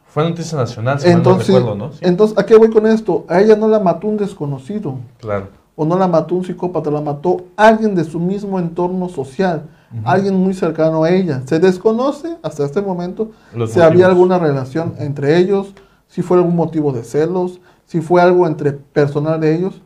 Fue 0.07 0.23
noticia 0.27 0.57
nacional, 0.57 0.99
si 0.99 1.09
entonces, 1.09 1.49
no 1.49 1.55
recuerdo, 1.55 1.75
¿no? 1.75 1.91
Entonces, 2.01 2.37
¿a 2.37 2.45
qué 2.45 2.55
voy 2.55 2.69
con 2.69 2.85
esto? 2.85 3.25
A 3.27 3.41
ella 3.41 3.55
no 3.55 3.67
la 3.67 3.79
mató 3.79 4.07
un 4.07 4.17
desconocido. 4.17 4.97
Claro 5.19 5.62
o 5.75 5.85
no 5.85 5.97
la 5.97 6.07
mató 6.07 6.35
un 6.35 6.45
psicópata, 6.45 6.91
la 6.91 7.01
mató 7.01 7.45
alguien 7.55 7.95
de 7.95 8.03
su 8.03 8.19
mismo 8.19 8.59
entorno 8.59 9.09
social, 9.09 9.63
alguien 10.03 10.35
muy 10.35 10.53
cercano 10.53 11.03
a 11.03 11.09
ella. 11.11 11.41
Se 11.45 11.59
desconoce 11.59 12.37
hasta 12.41 12.65
este 12.65 12.81
momento 12.81 13.31
si 13.67 13.79
había 13.79 14.07
alguna 14.07 14.39
relación 14.39 14.95
entre 14.99 15.37
ellos, 15.37 15.73
si 16.07 16.21
fue 16.21 16.37
algún 16.37 16.55
motivo 16.55 16.91
de 16.91 17.03
celos, 17.03 17.59
si 17.85 18.01
fue 18.01 18.21
algo 18.21 18.47
entre 18.47 18.71
personal 18.71 19.39
de 19.39 19.55
ellos. 19.55 19.81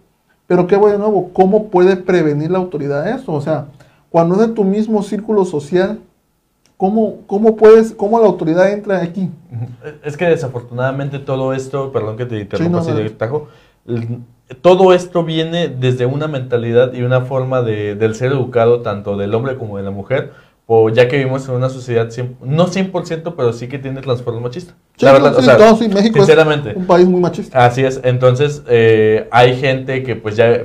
Pero 0.45 0.67
qué 0.67 0.77
voy 0.77 0.91
de 0.91 0.97
nuevo, 0.97 1.31
¿cómo 1.33 1.67
puede 1.67 1.97
prevenir 1.97 2.51
la 2.51 2.57
autoridad 2.57 3.07
eso? 3.09 3.33
O 3.33 3.41
sea, 3.41 3.67
cuando 4.09 4.35
es 4.35 4.41
de 4.41 4.53
tu 4.53 4.63
mismo 4.63 5.03
círculo 5.03 5.43
social, 5.43 5.99
¿cómo, 6.77 7.17
cómo 7.27 7.57
puedes, 7.57 7.91
cómo 7.93 8.19
la 8.19 8.27
autoridad 8.27 8.71
entra 8.71 9.01
aquí? 9.01 9.29
Es 10.03 10.15
que 10.15 10.25
desafortunadamente 10.25 11.19
todo 11.19 11.53
esto, 11.53 11.91
perdón 11.91 12.15
que 12.15 12.25
te 12.25 12.39
interrumpa 12.39 12.79
así 12.79 12.91
de 12.91 13.09
tajo, 13.09 13.47
todo 14.61 14.93
esto 14.93 15.23
viene 15.23 15.67
desde 15.67 16.05
una 16.05 16.27
mentalidad 16.27 16.93
y 16.93 17.01
una 17.01 17.21
forma 17.21 17.61
de, 17.61 17.95
del 17.95 18.15
ser 18.15 18.31
educado 18.31 18.81
tanto 18.81 19.17
del 19.17 19.33
hombre 19.33 19.57
como 19.57 19.77
de 19.77 19.83
la 19.83 19.91
mujer, 19.91 20.31
o 20.65 20.89
ya 20.89 21.07
que 21.07 21.17
vivimos 21.17 21.47
en 21.47 21.55
una 21.55 21.69
sociedad, 21.69 22.09
no 22.41 22.67
100%, 22.67 23.33
pero 23.35 23.53
sí 23.53 23.67
que 23.67 23.79
tiene 23.79 24.01
trasfondo 24.01 24.41
machista. 24.41 24.73
la 24.99 25.13
verdad, 25.13 25.35
o 25.37 25.41
sea, 25.41 25.57
México 25.87 26.17
sinceramente, 26.17 26.73
un 26.75 26.85
país 26.85 27.07
muy 27.07 27.21
machista. 27.21 27.65
Así 27.65 27.83
es, 27.83 28.01
entonces 28.03 28.63
eh, 28.67 29.27
hay 29.31 29.57
gente 29.57 30.03
que 30.03 30.15
pues 30.15 30.35
ya, 30.35 30.63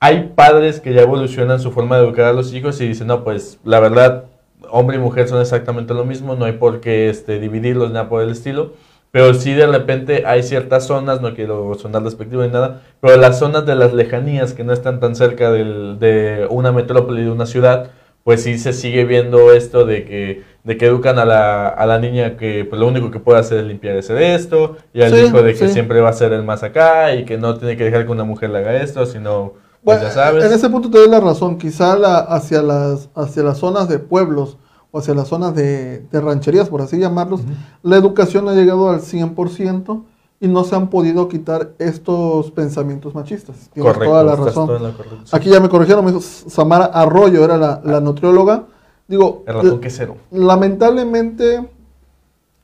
hay 0.00 0.32
padres 0.34 0.80
que 0.80 0.92
ya 0.92 1.02
evolucionan 1.02 1.60
su 1.60 1.70
forma 1.70 1.96
de 1.96 2.04
educar 2.04 2.26
a 2.26 2.32
los 2.32 2.52
hijos 2.52 2.80
y 2.80 2.88
dicen, 2.88 3.08
no, 3.08 3.22
pues 3.24 3.58
la 3.64 3.78
verdad, 3.78 4.24
hombre 4.70 4.96
y 4.96 5.00
mujer 5.00 5.28
son 5.28 5.40
exactamente 5.40 5.94
lo 5.94 6.04
mismo, 6.04 6.34
no 6.34 6.44
hay 6.44 6.52
por 6.52 6.80
qué 6.80 7.08
este, 7.08 7.38
dividirlos, 7.38 7.92
nada 7.92 8.08
por 8.08 8.22
el 8.22 8.30
estilo. 8.30 8.72
Pero 9.12 9.34
sí 9.34 9.52
de 9.52 9.66
repente 9.66 10.24
hay 10.26 10.42
ciertas 10.42 10.86
zonas, 10.86 11.20
no 11.20 11.34
quiero 11.34 11.74
sonar 11.74 12.02
despectivo 12.02 12.42
ni 12.42 12.48
nada, 12.48 12.80
pero 12.98 13.18
las 13.18 13.38
zonas 13.38 13.66
de 13.66 13.76
las 13.76 13.92
lejanías 13.92 14.54
que 14.54 14.64
no 14.64 14.72
están 14.72 15.00
tan 15.00 15.14
cerca 15.14 15.52
del, 15.52 15.98
de 15.98 16.46
una 16.48 16.72
metrópoli, 16.72 17.22
de 17.22 17.30
una 17.30 17.44
ciudad, 17.44 17.90
pues 18.24 18.42
sí 18.42 18.58
se 18.58 18.72
sigue 18.72 19.04
viendo 19.04 19.52
esto 19.52 19.84
de 19.84 20.06
que, 20.06 20.44
de 20.64 20.76
que 20.78 20.86
educan 20.86 21.18
a 21.18 21.26
la, 21.26 21.68
a 21.68 21.84
la 21.84 21.98
niña 21.98 22.38
que 22.38 22.64
pues 22.64 22.80
lo 22.80 22.88
único 22.88 23.10
que 23.10 23.18
puede 23.20 23.38
hacer 23.38 23.58
es 23.58 23.66
limpiar 23.66 23.96
ese 23.96 24.14
de 24.14 24.34
esto, 24.34 24.78
y 24.94 25.02
al 25.02 25.14
hijo 25.18 25.42
de 25.42 25.54
que 25.54 25.68
siempre 25.68 26.00
va 26.00 26.08
a 26.08 26.14
ser 26.14 26.32
el 26.32 26.42
más 26.42 26.62
acá 26.62 27.14
y 27.14 27.26
que 27.26 27.36
no 27.36 27.58
tiene 27.58 27.76
que 27.76 27.84
dejar 27.84 28.06
que 28.06 28.12
una 28.12 28.24
mujer 28.24 28.48
le 28.48 28.60
haga 28.60 28.80
esto, 28.80 29.04
sino, 29.04 29.52
pues 29.84 30.00
ya 30.00 30.10
sabes. 30.10 30.42
En 30.42 30.52
ese 30.52 30.70
punto 30.70 30.88
te 30.88 30.96
doy 30.96 31.08
la 31.10 31.20
razón, 31.20 31.58
quizá 31.58 31.98
la, 31.98 32.16
hacia, 32.16 32.62
las, 32.62 33.10
hacia 33.14 33.42
las 33.42 33.58
zonas 33.58 33.90
de 33.90 33.98
pueblos, 33.98 34.56
o 34.92 34.98
hacia 34.98 35.14
las 35.14 35.28
zonas 35.28 35.54
de, 35.54 36.06
rancherías, 36.12 36.68
por 36.68 36.82
así 36.82 36.98
llamarlos, 36.98 37.40
la 37.82 37.96
educación 37.96 38.48
ha 38.48 38.52
llegado 38.52 38.90
al 38.90 39.00
100% 39.00 40.02
y 40.38 40.48
no 40.48 40.64
se 40.64 40.76
han 40.76 40.90
podido 40.90 41.28
quitar 41.28 41.72
estos 41.78 42.50
pensamientos 42.50 43.14
machistas. 43.14 43.70
Tienes 43.72 43.98
toda 43.98 44.22
la 44.22 44.36
razón. 44.36 44.94
Aquí 45.32 45.48
ya 45.48 45.60
me 45.60 45.68
corrigieron, 45.68 46.04
me 46.04 46.12
dijo 46.12 46.22
Samara 46.22 46.84
Arroyo, 46.84 47.42
era 47.44 47.56
la, 47.56 48.00
nutrióloga. 48.00 48.64
Digo, 49.08 49.44
cero. 49.88 50.16
lamentablemente, 50.30 51.68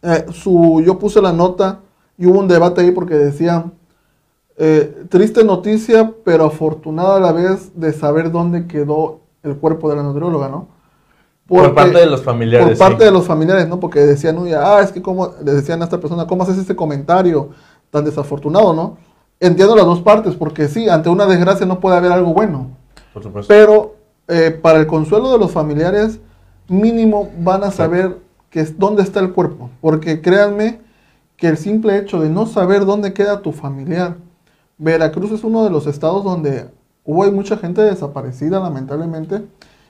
eh, 0.02 0.26
su, 0.32 0.82
yo 0.84 0.98
puse 0.98 1.20
la 1.20 1.32
nota 1.32 1.80
y 2.16 2.26
hubo 2.26 2.38
un 2.38 2.48
debate 2.48 2.82
ahí 2.82 2.90
porque 2.90 3.14
decía, 3.14 3.64
eh, 4.56 5.06
triste 5.08 5.44
noticia, 5.44 6.12
pero 6.24 6.46
afortunada 6.46 7.16
a 7.16 7.20
la 7.20 7.32
vez 7.32 7.72
de 7.74 7.92
saber 7.92 8.30
dónde 8.30 8.66
quedó 8.66 9.20
el 9.42 9.56
cuerpo 9.56 9.88
de 9.88 9.96
la 9.96 10.02
nutrióloga, 10.02 10.48
¿no? 10.48 10.77
Por 11.48 11.74
parte 11.74 11.98
de 11.98 12.06
los 12.06 12.22
familiares. 12.22 12.68
Por 12.68 12.78
parte 12.78 13.04
de 13.04 13.10
los 13.10 13.26
familiares, 13.26 13.66
¿no? 13.68 13.80
Porque 13.80 14.00
decían, 14.00 14.38
uy, 14.38 14.52
ah, 14.52 14.80
es 14.82 14.92
que 14.92 15.00
como, 15.00 15.32
le 15.42 15.52
decían 15.52 15.80
a 15.80 15.84
esta 15.84 15.98
persona, 15.98 16.26
¿cómo 16.26 16.42
haces 16.42 16.58
este 16.58 16.76
comentario 16.76 17.48
tan 17.90 18.04
desafortunado, 18.04 18.74
no? 18.74 18.98
Entiendo 19.40 19.74
las 19.74 19.86
dos 19.86 20.02
partes, 20.02 20.34
porque 20.34 20.68
sí, 20.68 20.90
ante 20.90 21.08
una 21.08 21.24
desgracia 21.24 21.64
no 21.64 21.80
puede 21.80 21.96
haber 21.96 22.12
algo 22.12 22.34
bueno. 22.34 22.72
Por 23.14 23.22
supuesto. 23.22 23.48
Pero 23.48 23.94
eh, 24.28 24.50
para 24.50 24.78
el 24.78 24.86
consuelo 24.86 25.32
de 25.32 25.38
los 25.38 25.50
familiares, 25.50 26.20
mínimo 26.68 27.30
van 27.38 27.64
a 27.64 27.70
saber 27.70 28.18
que 28.50 28.60
es, 28.60 28.78
dónde 28.78 29.02
está 29.02 29.20
el 29.20 29.32
cuerpo. 29.32 29.70
Porque 29.80 30.20
créanme 30.20 30.80
que 31.38 31.46
el 31.48 31.56
simple 31.56 31.96
hecho 31.96 32.20
de 32.20 32.28
no 32.28 32.44
saber 32.44 32.84
dónde 32.84 33.14
queda 33.14 33.40
tu 33.40 33.52
familiar, 33.52 34.16
Veracruz 34.76 35.32
es 35.32 35.44
uno 35.44 35.64
de 35.64 35.70
los 35.70 35.86
estados 35.86 36.24
donde 36.24 36.66
hubo 37.04 37.24
mucha 37.32 37.56
gente 37.56 37.80
desaparecida, 37.80 38.60
lamentablemente 38.60 39.44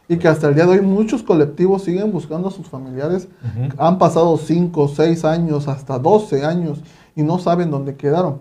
y 0.08 0.16
que 0.16 0.26
hasta 0.26 0.48
el 0.48 0.54
día 0.54 0.64
de 0.64 0.78
hoy 0.78 0.80
muchos 0.80 1.22
colectivos 1.22 1.82
siguen 1.82 2.10
buscando 2.10 2.48
a 2.48 2.50
sus 2.50 2.66
familiares. 2.66 3.28
Han 3.76 3.98
pasado 3.98 4.36
5, 4.36 4.88
6 4.88 5.24
años, 5.24 5.68
hasta 5.68 5.98
12 5.98 6.44
años 6.44 6.82
y 7.14 7.22
no 7.22 7.38
saben 7.38 7.70
dónde 7.70 7.96
quedaron. 7.96 8.38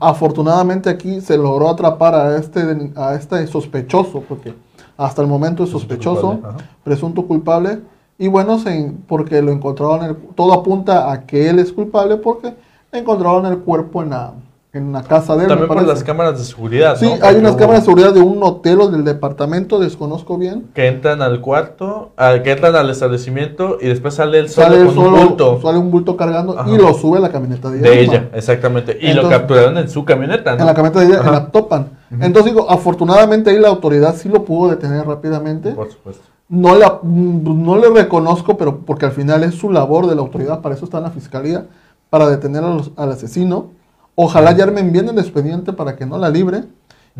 Afortunadamente 0.00 0.90
aquí 0.90 1.20
se 1.20 1.36
logró 1.36 1.68
atrapar 1.68 2.14
a 2.14 2.36
este, 2.36 2.92
a 2.96 3.14
este 3.14 3.46
sospechoso, 3.46 4.22
porque 4.28 4.54
hasta 4.96 5.22
el 5.22 5.28
momento 5.28 5.64
es 5.64 5.70
sospechoso, 5.70 6.40
presunto 6.82 7.26
culpable, 7.26 7.80
y 8.18 8.28
bueno, 8.28 8.58
se, 8.58 8.94
porque 9.06 9.42
lo 9.42 9.52
encontraron, 9.52 10.04
el, 10.04 10.16
todo 10.34 10.54
apunta 10.54 11.12
a 11.12 11.26
que 11.26 11.50
él 11.50 11.58
es 11.58 11.70
culpable 11.72 12.16
porque 12.16 12.54
encontraron 12.90 13.44
el 13.44 13.58
cuerpo 13.58 14.02
en 14.02 14.10
la, 14.10 14.32
en 14.76 14.92
la 14.92 15.02
casa 15.02 15.36
de 15.36 15.44
él. 15.44 15.48
También 15.48 15.68
por 15.68 15.82
las 15.86 16.04
cámaras 16.04 16.38
de 16.38 16.44
seguridad. 16.44 16.96
Sí, 16.96 17.10
hay 17.22 17.36
unas 17.36 17.56
cámaras 17.56 17.82
de 17.82 17.86
seguridad 17.86 18.12
de 18.12 18.20
un 18.20 18.42
hotel 18.42 18.80
o 18.80 18.88
del 18.88 19.04
departamento, 19.04 19.78
desconozco 19.78 20.38
bien. 20.38 20.66
Que 20.74 20.86
entran 20.86 21.22
al 21.22 21.40
cuarto, 21.40 22.12
que 22.44 22.50
entran 22.50 22.74
al 22.76 22.90
establecimiento 22.90 23.78
y 23.80 23.86
después 23.86 24.14
sale 24.14 24.38
el 24.38 24.48
solo 24.48 24.94
con 24.94 24.98
un 24.98 25.26
bulto. 25.26 25.60
Sale 25.62 25.78
un 25.78 25.90
bulto 25.90 26.16
cargando 26.16 26.56
y 26.66 26.76
lo 26.76 26.94
sube 26.94 27.18
a 27.18 27.20
la 27.20 27.30
camioneta 27.30 27.70
de 27.70 27.78
ella. 27.78 27.90
De 27.90 28.00
ella, 28.00 28.28
exactamente. 28.34 28.98
Y 29.00 29.12
lo 29.12 29.28
capturaron 29.28 29.78
en 29.78 29.88
su 29.88 30.04
camioneta. 30.04 30.52
En 30.54 30.66
la 30.66 30.74
camioneta 30.74 31.00
de 31.00 31.06
ella, 31.06 31.22
y 31.22 31.30
la 31.30 31.46
topan. 31.50 31.90
Entonces 32.10 32.52
digo, 32.52 32.70
afortunadamente 32.70 33.50
ahí 33.50 33.58
la 33.58 33.68
autoridad 33.68 34.14
sí 34.16 34.28
lo 34.28 34.44
pudo 34.44 34.70
detener 34.70 35.06
rápidamente. 35.06 35.72
Por 35.72 35.90
supuesto. 35.90 36.22
No, 36.48 36.76
la, 36.76 37.00
no 37.02 37.76
le 37.76 37.90
reconozco, 37.90 38.56
pero 38.56 38.78
porque 38.78 39.06
al 39.06 39.10
final 39.10 39.42
es 39.42 39.56
su 39.56 39.70
labor 39.70 40.06
de 40.06 40.14
la 40.14 40.20
autoridad, 40.20 40.60
para 40.60 40.76
eso 40.76 40.84
está 40.84 40.98
en 40.98 41.04
la 41.04 41.10
fiscalía, 41.10 41.66
para 42.08 42.28
detener 42.28 42.62
al 42.62 43.10
asesino 43.10 43.70
Ojalá 44.16 44.52
ya 44.52 44.64
armen 44.64 44.90
bien 44.90 45.08
el 45.08 45.18
expediente 45.18 45.72
para 45.72 45.94
que 45.94 46.06
no 46.06 46.18
la 46.18 46.30
libre 46.30 46.64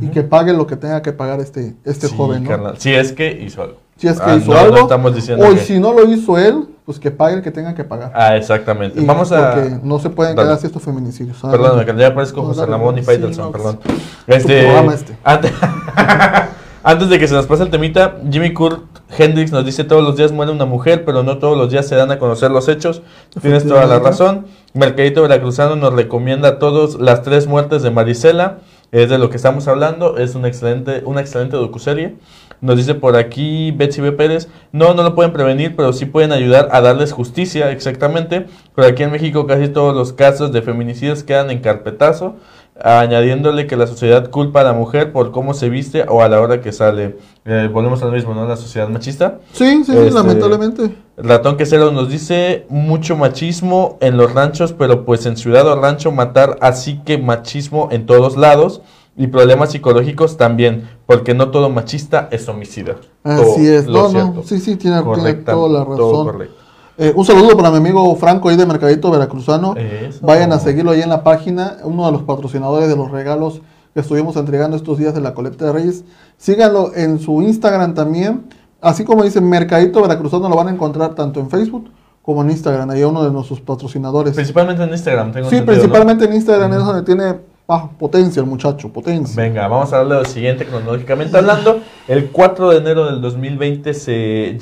y 0.00 0.08
que 0.08 0.22
pague 0.22 0.52
lo 0.52 0.66
que 0.66 0.76
tenga 0.76 1.02
que 1.02 1.12
pagar 1.12 1.40
este, 1.40 1.74
este 1.84 2.08
joven. 2.08 2.44
¿no? 2.44 2.76
Si 2.76 2.92
es 2.92 3.12
que 3.12 3.30
hizo 3.30 3.62
algo. 3.62 3.76
Si 3.96 4.08
es 4.08 4.18
que 4.18 4.30
ah, 4.30 4.36
hizo 4.36 4.56
algo. 4.56 4.78
estamos 4.78 5.14
diciendo 5.14 5.46
o 5.46 5.56
si 5.56 5.78
no 5.78 5.92
lo 5.92 6.10
hizo 6.10 6.36
él, 6.38 6.68
pues 6.84 6.98
que 6.98 7.10
pague 7.10 7.36
el 7.36 7.42
que 7.42 7.50
tenga 7.50 7.74
que 7.74 7.84
pagar. 7.84 8.12
Ah, 8.14 8.36
exactamente. 8.36 9.00
Vamos 9.04 9.32
a. 9.32 9.54
Porque 9.54 9.78
no 9.82 9.98
se 9.98 10.10
pueden 10.10 10.36
quedar 10.36 10.52
así 10.52 10.66
estos 10.66 10.82
feminicidios. 10.82 11.38
Perdón, 11.40 11.84
me 11.84 12.00
ya 12.00 12.14
parezco 12.14 12.42
José 12.42 12.66
Ramón 12.66 12.98
y 12.98 13.02
Faitelson, 13.02 13.52
perdón. 13.52 13.78
Este, 14.26 14.68
este. 14.88 15.16
Antes, 15.24 15.52
antes 16.86 17.08
de 17.08 17.18
que 17.18 17.26
se 17.26 17.34
nos 17.34 17.46
pase 17.46 17.64
el 17.64 17.70
temita, 17.70 18.18
Jimmy 18.30 18.54
Kurt 18.54 18.84
Hendrix 19.18 19.50
nos 19.50 19.64
dice 19.64 19.82
todos 19.82 20.04
los 20.04 20.16
días 20.16 20.30
muere 20.30 20.52
una 20.52 20.66
mujer, 20.66 21.04
pero 21.04 21.24
no 21.24 21.38
todos 21.38 21.58
los 21.58 21.68
días 21.68 21.88
se 21.88 21.96
dan 21.96 22.12
a 22.12 22.20
conocer 22.20 22.52
los 22.52 22.68
hechos. 22.68 23.02
Tienes 23.42 23.66
toda 23.66 23.86
la 23.86 23.98
razón. 23.98 24.46
Mercadito 24.72 25.22
Veracruzano 25.22 25.74
nos 25.74 25.94
recomienda 25.94 26.48
a 26.48 26.58
todos 26.60 27.00
las 27.00 27.22
tres 27.22 27.48
muertes 27.48 27.82
de 27.82 27.90
Marisela. 27.90 28.58
Es 28.92 29.10
de 29.10 29.18
lo 29.18 29.30
que 29.30 29.36
estamos 29.36 29.66
hablando. 29.66 30.16
Es 30.16 30.36
una 30.36 30.46
excelente, 30.46 31.02
una 31.04 31.20
excelente 31.20 31.56
docuserie. 31.56 32.14
Nos 32.60 32.76
dice 32.76 32.94
por 32.94 33.16
aquí 33.16 33.72
Betsy 33.72 34.00
B. 34.00 34.12
Pérez, 34.12 34.48
no, 34.70 34.94
no 34.94 35.02
lo 35.02 35.16
pueden 35.16 35.32
prevenir, 35.32 35.74
pero 35.74 35.92
sí 35.92 36.06
pueden 36.06 36.30
ayudar 36.30 36.68
a 36.70 36.80
darles 36.80 37.12
justicia, 37.12 37.72
exactamente. 37.72 38.46
Pero 38.76 38.86
aquí 38.86 39.02
en 39.02 39.10
México 39.10 39.46
casi 39.48 39.66
todos 39.68 39.94
los 39.94 40.12
casos 40.12 40.52
de 40.52 40.62
feminicidios 40.62 41.24
quedan 41.24 41.50
en 41.50 41.58
carpetazo, 41.58 42.36
añadiéndole 42.83 43.66
que 43.66 43.76
la 43.76 43.87
sociedad 43.87 44.30
culpa 44.30 44.61
a 44.61 44.64
la 44.64 44.73
mujer 44.73 45.12
por 45.12 45.33
cómo 45.33 45.54
se 45.54 45.68
viste 45.68 46.04
o 46.09 46.23
a 46.23 46.28
la 46.28 46.40
hora 46.40 46.61
que 46.61 46.73
sale. 46.73 47.16
Eh, 47.45 47.68
volvemos 47.73 48.02
a 48.02 48.06
lo 48.06 48.12
mismo, 48.12 48.35
¿no? 48.35 48.47
La 48.47 48.56
sociedad 48.56 48.88
machista. 48.88 49.38
Sí, 49.52 49.85
sí, 49.85 49.92
Este, 49.97 50.11
lamentablemente. 50.11 50.90
Ratón 51.16 51.56
Quesero 51.56 51.90
nos 51.92 52.11
dice 52.11 52.66
mucho 52.68 53.16
machismo 53.16 53.97
en 54.00 54.16
los 54.16 54.35
ranchos, 54.35 54.73
pero 54.73 55.04
pues 55.04 55.25
en 55.26 55.37
ciudad 55.37 55.66
o 55.66 55.80
rancho 55.80 56.12
matar, 56.12 56.59
así 56.61 57.00
que 57.04 57.16
machismo 57.18 57.88
en 57.90 58.04
todos 58.04 58.37
lados 58.37 58.83
y 59.16 59.28
problemas 59.28 59.73
psicológicos 59.73 60.37
también, 60.37 60.90
porque 61.06 61.33
no 61.33 61.50
todo 61.50 61.71
machista 61.71 62.28
es 62.30 62.47
homicida. 62.49 62.97
Así 63.25 63.42
Todo 63.42 63.56
es. 63.56 63.87
lo 63.87 64.12
No, 64.12 64.33
no, 64.35 64.42
sí, 64.42 64.61
sí, 64.61 64.76
tiene, 64.76 65.00
toda 65.02 65.16
la 65.16 65.45
todo 65.45 65.85
razón. 65.85 66.26
correcto. 66.26 66.65
Eh, 66.98 67.12
un 67.14 67.24
saludo 67.26 67.56
para 67.56 67.70
mi 67.70 67.76
amigo 67.76 68.14
Franco 68.16 68.48
ahí 68.48 68.56
de 68.56 68.64
Mercadito 68.66 69.10
Veracruzano. 69.10 69.74
Eso. 69.76 70.24
Vayan 70.24 70.52
a 70.52 70.58
seguirlo 70.58 70.92
ahí 70.92 71.02
en 71.02 71.10
la 71.10 71.22
página, 71.22 71.76
uno 71.84 72.06
de 72.06 72.12
los 72.12 72.22
patrocinadores 72.22 72.88
de 72.88 72.96
los 72.96 73.10
regalos 73.10 73.60
que 73.92 74.00
estuvimos 74.00 74.36
entregando 74.36 74.76
estos 74.76 74.98
días 74.98 75.14
de 75.14 75.20
la 75.20 75.34
colecta 75.34 75.66
de 75.66 75.72
Reyes. 75.72 76.04
Síganlo 76.38 76.92
en 76.94 77.18
su 77.18 77.42
Instagram 77.42 77.94
también. 77.94 78.44
Así 78.80 79.04
como 79.04 79.24
dice 79.24 79.40
Mercadito 79.40 80.00
Veracruzano, 80.02 80.48
lo 80.48 80.56
van 80.56 80.68
a 80.68 80.70
encontrar 80.70 81.14
tanto 81.14 81.40
en 81.40 81.50
Facebook 81.50 81.90
como 82.22 82.42
en 82.42 82.50
Instagram. 82.50 82.90
Ahí 82.90 83.04
uno 83.04 83.24
de 83.24 83.30
nuestros 83.30 83.60
patrocinadores. 83.60 84.34
Principalmente 84.34 84.82
en 84.82 84.90
Instagram, 84.90 85.32
tengo 85.32 85.50
Sí, 85.50 85.56
entendido, 85.56 85.74
¿no? 85.74 85.80
principalmente 85.90 86.24
en 86.24 86.34
Instagram 86.34 86.72
es 86.72 86.78
donde 86.84 87.02
tiene 87.02 87.36
ah, 87.68 87.90
potencia 87.99 88.40
el 88.40 88.46
muchacho, 88.46 88.92
potencia. 88.92 89.42
Venga, 89.42 89.68
vamos 89.68 89.92
a 89.92 89.99
darle 89.99 90.14
lo 90.14 90.25
siguiente 90.25 90.66
cronológicamente 90.66 91.37
hablando. 91.37 91.80
El 92.08 92.30
4 92.30 92.70
de 92.70 92.76
enero 92.78 93.06
del 93.06 93.20
2020 93.20 93.94
se, 93.94 94.58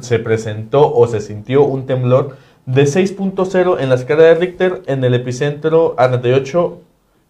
se 0.00 0.18
presentó 0.18 0.92
o 0.92 1.06
se 1.06 1.20
sintió 1.20 1.64
un 1.64 1.86
temblor 1.86 2.36
de 2.66 2.82
6.0 2.84 3.76
en 3.80 3.88
la 3.88 3.94
escala 3.94 4.24
de 4.24 4.34
Richter 4.34 4.82
en 4.86 5.04
el 5.04 5.14
epicentro 5.14 5.94
a 5.98 6.08
38 6.08 6.80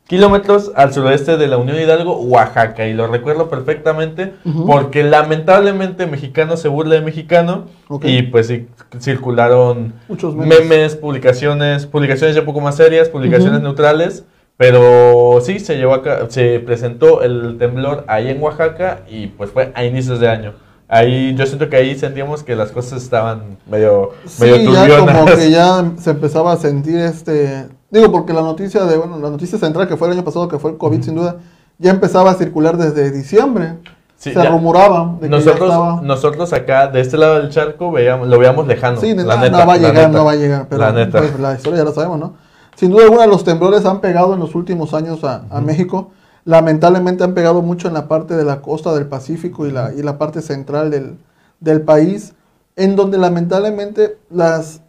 kilómetros 0.06 0.70
al 0.76 0.94
suroeste 0.94 1.36
de 1.36 1.48
la 1.48 1.58
Unión 1.58 1.78
Hidalgo, 1.78 2.16
Oaxaca. 2.16 2.86
Y 2.86 2.94
lo 2.94 3.06
recuerdo 3.06 3.50
perfectamente 3.50 4.32
porque 4.66 5.02
lamentablemente 5.02 6.06
mexicano 6.06 6.56
se 6.56 6.68
burla 6.68 6.94
de 6.94 7.00
mexicano 7.02 7.66
y 8.02 8.22
pues 8.22 8.46
sí, 8.46 8.68
circularon 9.00 9.94
memes. 10.08 10.60
memes, 10.60 10.96
publicaciones, 10.96 11.86
publicaciones 11.86 12.34
ya 12.34 12.40
un 12.42 12.46
poco 12.46 12.60
más 12.60 12.76
serias, 12.76 13.08
publicaciones 13.08 13.60
neutrales, 13.60 14.24
pero 14.56 15.38
sí 15.42 15.58
se 15.58 15.76
llevó 15.76 15.94
a 15.94 16.02
se 16.30 16.60
presentó 16.60 17.22
el 17.22 17.56
temblor 17.58 18.04
ahí 18.08 18.28
en 18.30 18.42
Oaxaca 18.42 19.00
y 19.08 19.26
pues 19.28 19.50
fue 19.50 19.72
a 19.74 19.84
inicios 19.84 20.18
de 20.20 20.28
año. 20.28 20.52
Ahí 20.88 21.34
yo 21.34 21.44
siento 21.46 21.68
que 21.68 21.76
ahí 21.76 21.98
sentíamos 21.98 22.42
que 22.44 22.54
las 22.54 22.70
cosas 22.70 23.02
estaban 23.02 23.58
medio 23.68 24.10
Sí, 24.24 24.42
medio 24.44 24.56
ya 24.72 24.86
turbionas. 24.86 25.16
como 25.18 25.36
que 25.36 25.50
ya 25.50 25.84
se 25.98 26.10
empezaba 26.10 26.52
a 26.52 26.56
sentir 26.56 26.96
este, 26.98 27.66
digo 27.90 28.10
porque 28.12 28.32
la 28.32 28.42
noticia 28.42 28.84
de, 28.84 28.96
bueno, 28.96 29.18
la 29.18 29.30
noticia 29.30 29.58
central 29.58 29.88
que 29.88 29.96
fue 29.96 30.08
el 30.08 30.14
año 30.14 30.24
pasado, 30.24 30.46
que 30.48 30.58
fue 30.58 30.70
el 30.70 30.76
COVID 30.78 31.02
sin 31.02 31.16
duda, 31.16 31.36
ya 31.78 31.90
empezaba 31.90 32.30
a 32.30 32.34
circular 32.34 32.76
desde 32.76 33.10
diciembre. 33.10 33.74
Sí, 34.16 34.32
se 34.32 34.42
ya. 34.42 34.48
rumoraba 34.48 35.16
de 35.20 35.28
que 35.28 35.32
ya 35.32 35.36
nosotros 35.38 35.68
estaba- 35.70 36.00
nosotros 36.02 36.52
acá 36.54 36.86
de 36.86 37.00
este 37.02 37.18
lado 37.18 37.34
del 37.34 37.50
charco 37.50 37.90
veíamos 37.92 38.28
lo 38.28 38.38
veíamos 38.38 38.66
lejano. 38.66 38.98
Sí, 38.98 39.12
la 39.14 39.24
no, 39.36 39.42
neta, 39.42 39.58
no 39.58 39.66
va 39.66 39.74
a 39.74 39.76
llegar, 39.76 39.94
neta. 39.94 40.08
no 40.08 40.24
va 40.24 40.32
a 40.32 40.36
llegar, 40.36 40.66
pero 40.70 40.80
La 40.82 40.92
neta. 40.92 41.18
pues, 41.18 41.38
la 41.38 41.52
historia 41.54 41.78
ya 41.80 41.84
la 41.84 41.92
sabemos, 41.92 42.18
¿no? 42.18 42.45
Sin 42.76 42.90
duda 42.90 43.04
alguna 43.04 43.26
los 43.26 43.42
temblores 43.42 43.84
han 43.84 44.00
pegado 44.00 44.34
en 44.34 44.40
los 44.40 44.54
últimos 44.54 44.94
años 44.94 45.24
a, 45.24 45.44
a 45.50 45.60
México. 45.60 46.12
Lamentablemente 46.44 47.24
han 47.24 47.34
pegado 47.34 47.60
mucho 47.62 47.88
en 47.88 47.94
la 47.94 48.06
parte 48.06 48.36
de 48.36 48.44
la 48.44 48.62
costa 48.62 48.94
del 48.94 49.06
Pacífico 49.06 49.66
y 49.66 49.72
la, 49.72 49.92
y 49.92 50.02
la 50.02 50.18
parte 50.18 50.42
central 50.42 50.90
del, 50.90 51.16
del 51.58 51.80
país, 51.82 52.34
en 52.76 52.94
donde 52.94 53.18
lamentablemente 53.18 54.18
las 54.30 54.82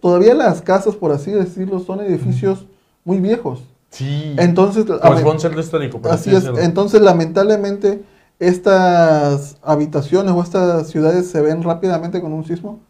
todavía 0.00 0.34
las 0.34 0.60
casas, 0.60 0.96
por 0.96 1.12
así 1.12 1.30
decirlo, 1.30 1.78
son 1.80 2.00
edificios 2.00 2.66
muy 3.04 3.20
viejos. 3.20 3.62
Sí. 3.90 4.34
Entonces, 4.38 4.84
un 5.32 5.40
centro 5.40 5.60
histórico. 5.60 6.00
Así 6.10 6.34
es. 6.34 6.44
Entonces, 6.58 7.00
lamentablemente, 7.00 8.02
estas 8.38 9.56
habitaciones 9.62 10.32
o 10.32 10.42
estas 10.42 10.88
ciudades 10.88 11.30
se 11.30 11.40
ven 11.40 11.62
rápidamente 11.62 12.20
con 12.20 12.32
un 12.32 12.44
sismo, 12.44 12.80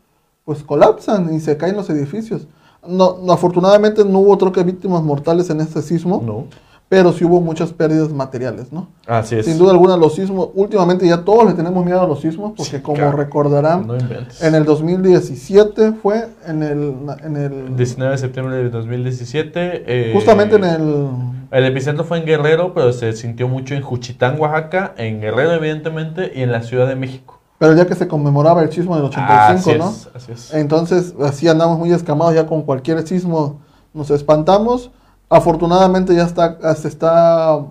pues 0.45 0.63
colapsan 0.63 1.33
y 1.35 1.41
se 1.41 1.57
caen 1.57 1.77
los 1.77 1.91
edificios. 1.91 2.47
No, 2.89 3.19
no, 3.23 3.33
afortunadamente 3.33 4.05
no 4.05 4.19
hubo 4.21 4.39
creo 4.39 4.53
que 4.53 4.63
víctimas 4.65 5.03
mortales 5.03 5.51
en 5.51 5.61
este 5.61 5.83
sismo, 5.83 6.23
No. 6.25 6.45
pero 6.89 7.13
sí 7.13 7.25
hubo 7.25 7.41
muchas 7.41 7.73
pérdidas 7.73 8.11
materiales, 8.11 8.73
¿no? 8.73 8.89
Así 9.07 9.35
es. 9.37 9.45
Sin 9.45 9.59
duda 9.59 9.73
alguna 9.73 9.97
los 9.97 10.15
sismos, 10.15 10.49
últimamente 10.55 11.07
ya 11.07 11.23
todos 11.25 11.47
le 11.47 11.53
tenemos 11.53 11.85
miedo 11.85 12.01
a 12.01 12.07
los 12.07 12.21
sismos, 12.21 12.53
porque 12.57 12.79
Sí, 12.79 12.83
como 12.83 12.97
claro. 12.97 13.17
recordarán, 13.17 13.87
No 13.87 13.95
en 13.97 14.55
el 14.55 14.65
2017 14.65 15.93
fue 16.03 16.29
en 16.47 16.63
el, 16.63 16.95
en 17.25 17.37
el 17.37 17.77
19 17.77 18.13
de 18.13 18.19
septiembre 18.19 18.57
de 18.57 18.71
2017. 18.71 19.85
eh, 19.87 20.13
justamente 20.15 20.57
en 20.57 20.65
el 20.65 21.09
El 21.51 21.65
epicentro 21.65 22.05
fue 22.05 22.19
en 22.19 22.27
Guerrero, 22.27 22.75
pero 22.75 22.93
se 22.93 23.13
sintió 23.15 23.49
mucho 23.49 23.75
en 23.75 23.81
Juchitán, 23.83 24.39
Oaxaca, 24.39 24.93
en 24.99 25.21
Guerrero, 25.21 25.53
evidentemente, 25.53 26.31
y 26.35 26.43
en 26.43 26.53
la 26.53 26.63
Ciudad 26.63 26.87
de 26.87 26.95
México. 26.95 27.38
Pero 27.59 27.75
ya 27.75 27.87
que 27.87 27.95
se 27.95 28.07
conmemoraba 28.07 28.63
el 28.63 28.73
sismo 28.73 28.95
del 28.97 29.07
85, 29.07 29.71
así 29.71 29.79
¿no? 29.79 29.91
es, 29.91 30.09
así 30.15 30.33
es. 30.33 30.55
Entonces, 30.55 31.15
así 31.21 31.49
andamos 31.49 31.79
muy 31.79 31.93
escamados, 31.93 32.35
ya 32.35 32.47
con 32.47 32.63
cualquier 32.63 33.07
sismo 33.07 33.61
nos 33.93 34.11
espantamos. 34.11 34.91
Afortunadamente 35.29 36.15
ya 36.15 36.25
está, 36.25 36.75
se 36.75 36.89
está 36.89 37.67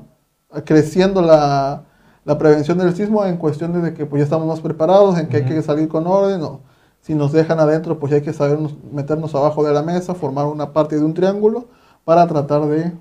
creciendo 0.65 1.21
la, 1.21 1.83
la 2.25 2.37
prevención 2.37 2.77
del 2.77 2.93
sismo 2.95 3.25
en 3.25 3.37
cuestiones 3.37 3.81
de 3.81 3.93
que 3.93 4.05
pues 4.05 4.19
ya 4.19 4.23
estamos 4.25 4.45
más 4.45 4.59
preparados, 4.59 5.17
en 5.17 5.27
que 5.27 5.37
hay 5.37 5.45
que 5.45 5.61
salir 5.61 5.87
con 5.87 6.05
orden, 6.05 6.41
o 6.43 6.59
si 7.01 7.15
nos 7.15 7.31
dejan 7.31 7.59
adentro, 7.59 7.97
pues 7.99 8.11
ya 8.11 8.17
hay 8.17 8.23
que 8.23 8.33
sabernos, 8.33 8.75
meternos 8.91 9.33
abajo 9.33 9.63
de 9.63 9.73
la 9.73 9.81
mesa, 9.81 10.13
formar 10.13 10.45
una 10.47 10.73
parte 10.73 10.97
de 10.97 11.05
un 11.05 11.13
triángulo 11.13 11.67
para 12.03 12.27
tratar 12.27 12.65
de 12.65 12.91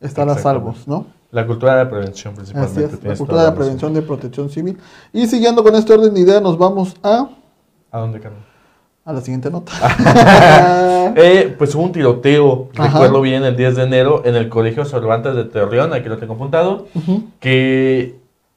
estar 0.00 0.28
a 0.28 0.38
salvos, 0.38 0.86
¿no? 0.86 1.06
La 1.30 1.46
cultura 1.46 1.76
de 1.76 1.84
la 1.84 1.90
prevención, 1.90 2.34
principalmente. 2.34 2.84
Así 2.84 2.94
es, 2.96 3.04
la 3.04 3.16
cultura 3.16 3.40
de 3.42 3.46
razón. 3.48 3.58
prevención 3.58 3.94
de 3.94 4.02
protección 4.02 4.48
civil. 4.50 4.78
Y 5.12 5.26
siguiendo 5.26 5.62
con 5.62 5.74
este 5.74 5.92
orden 5.92 6.14
de 6.14 6.20
ideas, 6.20 6.40
nos 6.40 6.56
vamos 6.56 6.96
a, 7.02 7.28
¿A 7.90 7.98
dónde, 7.98 8.18
Carmen? 8.20 8.40
a 9.04 9.12
la 9.12 9.20
siguiente 9.20 9.50
nota. 9.50 9.72
Eh, 11.16 11.54
pues 11.56 11.74
hubo 11.74 11.84
un 11.84 11.92
tiroteo, 11.92 12.68
Ajá. 12.76 12.88
recuerdo 12.92 13.22
bien, 13.22 13.42
el 13.42 13.56
10 13.56 13.76
de 13.76 13.82
enero 13.84 14.22
en 14.26 14.36
el 14.36 14.50
Colegio 14.50 14.84
Cervantes 14.84 15.34
de 15.34 15.44
Torreón, 15.44 15.94
aquí 15.94 16.06
lo 16.06 16.18
tengo 16.18 16.34
apuntado, 16.34 16.86
que 17.40 18.16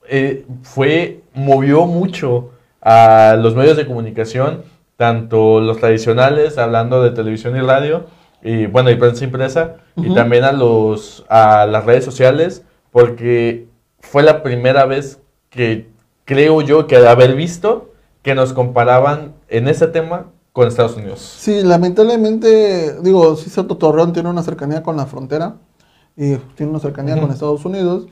eh, 0.10 0.46
fue, 0.62 1.22
movió 1.34 1.86
mucho 1.86 2.50
a 2.82 3.38
los 3.42 3.56
medios 3.56 3.78
de 3.78 3.88
comunicación, 3.88 4.64
tanto 4.98 5.62
los 5.62 5.78
tradicionales, 5.78 6.58
hablando 6.58 7.02
de 7.02 7.12
televisión 7.12 7.56
y 7.56 7.62
radio, 7.62 8.04
y 8.44 8.66
bueno, 8.66 8.90
y 8.90 8.96
prensa 8.96 9.24
impresa, 9.24 9.78
y 9.96 10.08
Ujú. 10.08 10.16
también 10.16 10.44
a, 10.44 10.52
los, 10.52 11.26
a 11.30 11.66
las 11.66 11.86
redes 11.86 12.04
sociales, 12.06 12.64
porque 12.92 13.68
fue 14.00 14.24
la 14.24 14.44
primera 14.44 14.86
vez 14.86 15.20
que 15.50 15.90
creo 16.26 16.62
yo 16.62 16.88
que 16.88 17.00
de 17.00 17.08
haber 17.08 17.36
visto 17.36 17.92
que 18.22 18.36
nos 18.36 18.54
comparaban 18.54 19.34
en 19.50 19.68
ese 19.68 19.88
tema 19.88 20.28
con 20.54 20.68
Estados 20.68 20.96
Unidos. 20.98 21.20
Sí, 21.20 21.62
lamentablemente, 21.64 23.00
digo, 23.02 23.36
sí, 23.36 23.50
cierto, 23.50 23.78
Torreón 23.78 24.14
tiene 24.14 24.30
una 24.30 24.44
cercanía 24.44 24.84
con 24.84 24.98
la 24.98 25.06
frontera 25.06 25.56
y 26.16 26.36
tiene 26.56 26.72
una 26.72 26.80
cercanía 26.80 27.20
con 27.20 27.32
Estados 27.32 27.64
Unidos. 27.66 28.08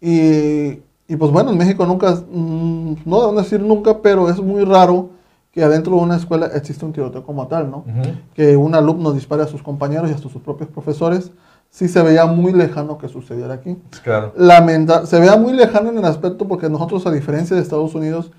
Y, 0.00 0.80
y 1.08 1.16
pues 1.18 1.30
bueno, 1.30 1.50
en 1.50 1.58
México 1.58 1.84
nunca, 1.86 2.12
mm, 2.30 2.94
no 3.04 3.20
debo 3.20 3.32
decir 3.34 3.60
nunca, 3.60 4.00
pero 4.00 4.28
es 4.28 4.38
muy 4.40 4.64
raro 4.64 5.10
que 5.52 5.62
adentro 5.62 5.94
de 5.96 6.00
una 6.02 6.16
escuela 6.16 6.46
exista 6.46 6.86
un 6.86 6.92
tiroteo 6.92 7.22
como 7.24 7.46
tal, 7.46 7.70
¿no? 7.70 7.78
Ujú. 7.86 8.10
Que 8.34 8.56
un 8.56 8.74
alumno 8.74 9.12
dispare 9.12 9.42
a 9.42 9.46
sus 9.46 9.62
compañeros 9.62 10.10
y 10.10 10.14
hasta 10.14 10.28
sus 10.30 10.40
propios 10.40 10.70
profesores, 10.70 11.30
sí 11.68 11.88
se 11.88 12.02
veía 12.02 12.24
muy 12.24 12.52
lejano 12.52 12.96
que 12.96 13.08
sucediera 13.08 13.54
aquí. 13.54 13.76
Claro. 14.02 14.32
Lamenta 14.36 15.04
se 15.04 15.20
vea 15.20 15.36
muy 15.36 15.52
lejano 15.52 15.90
en 15.90 15.98
el 15.98 16.04
aspecto 16.06 16.48
porque 16.48 16.70
nosotros, 16.70 17.06
a 17.06 17.10
diferencia 17.10 17.54
de 17.54 17.60
Estados 17.62 17.94
Unidos, 17.94 18.30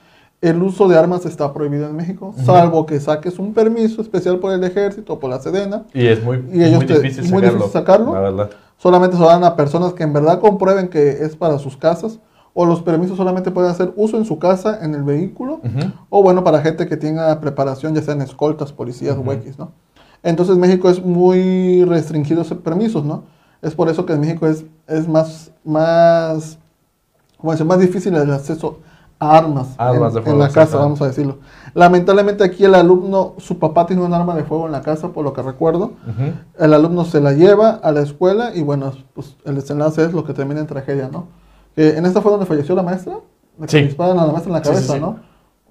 el 0.42 0.62
uso 0.62 0.88
de 0.88 0.98
armas 0.98 1.26
está 1.26 1.54
prohibido 1.54 1.88
en 1.88 1.96
México, 1.96 2.34
Ujú. 2.36 2.46
salvo 2.46 2.86
que 2.88 3.00
saques 3.00 3.38
un 3.40 3.54
permiso 3.54 4.02
especial 4.02 4.40
por 4.40 4.52
el 4.52 4.64
ejército 4.64 5.14
o 5.14 5.20
por 5.20 5.30
la 5.30 5.40
Sedena. 5.40 5.84
Y 5.94 6.08
es 6.08 6.22
muy, 6.24 6.44
Y 6.52 6.64
ellos 6.64 6.78
muy 6.78 6.86
te- 6.88 7.00
difícil 7.00 7.24
muy 7.26 7.42
sacarlo. 7.42 7.52
difícil 7.60 7.72
sacarlo. 7.72 8.14
La 8.16 8.20
verdad. 8.22 8.50
Solamente 8.78 9.16
se 9.18 9.24
dan 9.24 9.44
a 9.44 9.56
personas 9.56 9.94
que 9.94 10.04
en 10.04 10.12
verdad 10.14 10.40
comprueben 10.40 10.90
que 10.90 11.24
es 11.24 11.36
para 11.38 11.60
sus 11.60 11.78
casas, 11.78 12.20
o 12.54 12.66
los 12.66 12.82
permisos 12.82 13.18
solamente 13.18 13.52
pueden 13.52 13.72
hacer 13.72 13.94
uso 13.96 14.18
en 14.18 14.26
su 14.26 14.38
casa, 14.38 14.80
en 14.84 14.94
el 14.94 15.04
vehículo, 15.04 15.62
o 16.10 16.22
bueno, 16.22 16.44
para 16.44 16.62
gente 16.62 16.88
que 16.88 16.98
tenga 16.98 17.40
preparación, 17.40 17.96
ya 17.96 18.02
sean 18.02 18.22
escoltas, 18.22 18.72
policías 18.72 19.18
o 19.18 19.32
X, 19.34 19.58
¿no? 19.58 19.72
Entonces 20.22 20.58
México 20.58 20.90
es 20.90 21.04
muy 21.04 21.84
restringido 21.84 22.44
esos 22.44 22.60
permisos, 22.60 23.04
¿no? 23.04 23.24
Es 23.62 23.76
por 23.76 23.90
eso 23.90 24.06
que 24.06 24.14
en 24.14 24.22
México 24.22 24.46
es, 24.46 24.66
es 24.88 25.08
más, 25.08 25.52
más, 25.64 26.60
¿cómo 27.38 27.52
decir? 27.52 27.66
más 27.66 27.80
difícil 27.80 28.16
el 28.16 28.32
acceso 28.32 28.80
a 29.20 29.38
armas, 29.38 29.70
Armas 29.78 30.16
en, 30.16 30.24
de 30.24 30.32
en 30.32 30.40
la 30.40 30.50
casa, 30.50 30.78
vamos 30.78 31.02
a 31.02 31.08
decirlo. 31.08 31.40
Lamentablemente 31.74 32.44
aquí 32.44 32.66
el 32.66 32.76
alumno, 32.76 33.34
su 33.38 33.58
papá 33.58 33.86
tiene 33.86 34.04
un 34.04 34.14
arma 34.14 34.36
de 34.36 34.44
fuego 34.44 34.66
en 34.66 34.74
la 34.74 34.82
casa, 34.82 35.10
por 35.10 35.24
lo 35.24 35.34
que 35.34 35.42
recuerdo. 35.42 35.94
El 36.60 36.74
alumno 36.74 37.06
se 37.06 37.20
la 37.20 37.34
lleva 37.34 37.72
a 37.72 37.92
la 37.92 38.02
escuela 38.02 38.54
y 38.54 38.62
bueno, 38.62 38.92
pues 39.14 39.38
el 39.46 39.56
desenlace 39.56 40.04
es 40.04 40.14
lo 40.14 40.24
que 40.24 40.34
termina 40.34 40.60
en 40.60 40.68
tragedia, 40.68 41.10
¿no? 41.12 41.28
Que 41.76 41.98
en 41.98 42.06
esta 42.06 42.22
fue 42.22 42.32
donde 42.32 42.46
falleció 42.46 42.76
la 42.76 42.84
maestra. 42.84 43.16
Que 43.62 43.68
Sí. 43.68 43.82
disparan 43.84 44.18
a 44.20 44.26
la 44.26 44.32
maestra 44.32 44.50
en 44.50 44.54
la 44.54 44.64
sí, 44.64 44.70
cabeza, 44.70 44.94
sí. 44.94 45.00
¿no? 45.00 45.20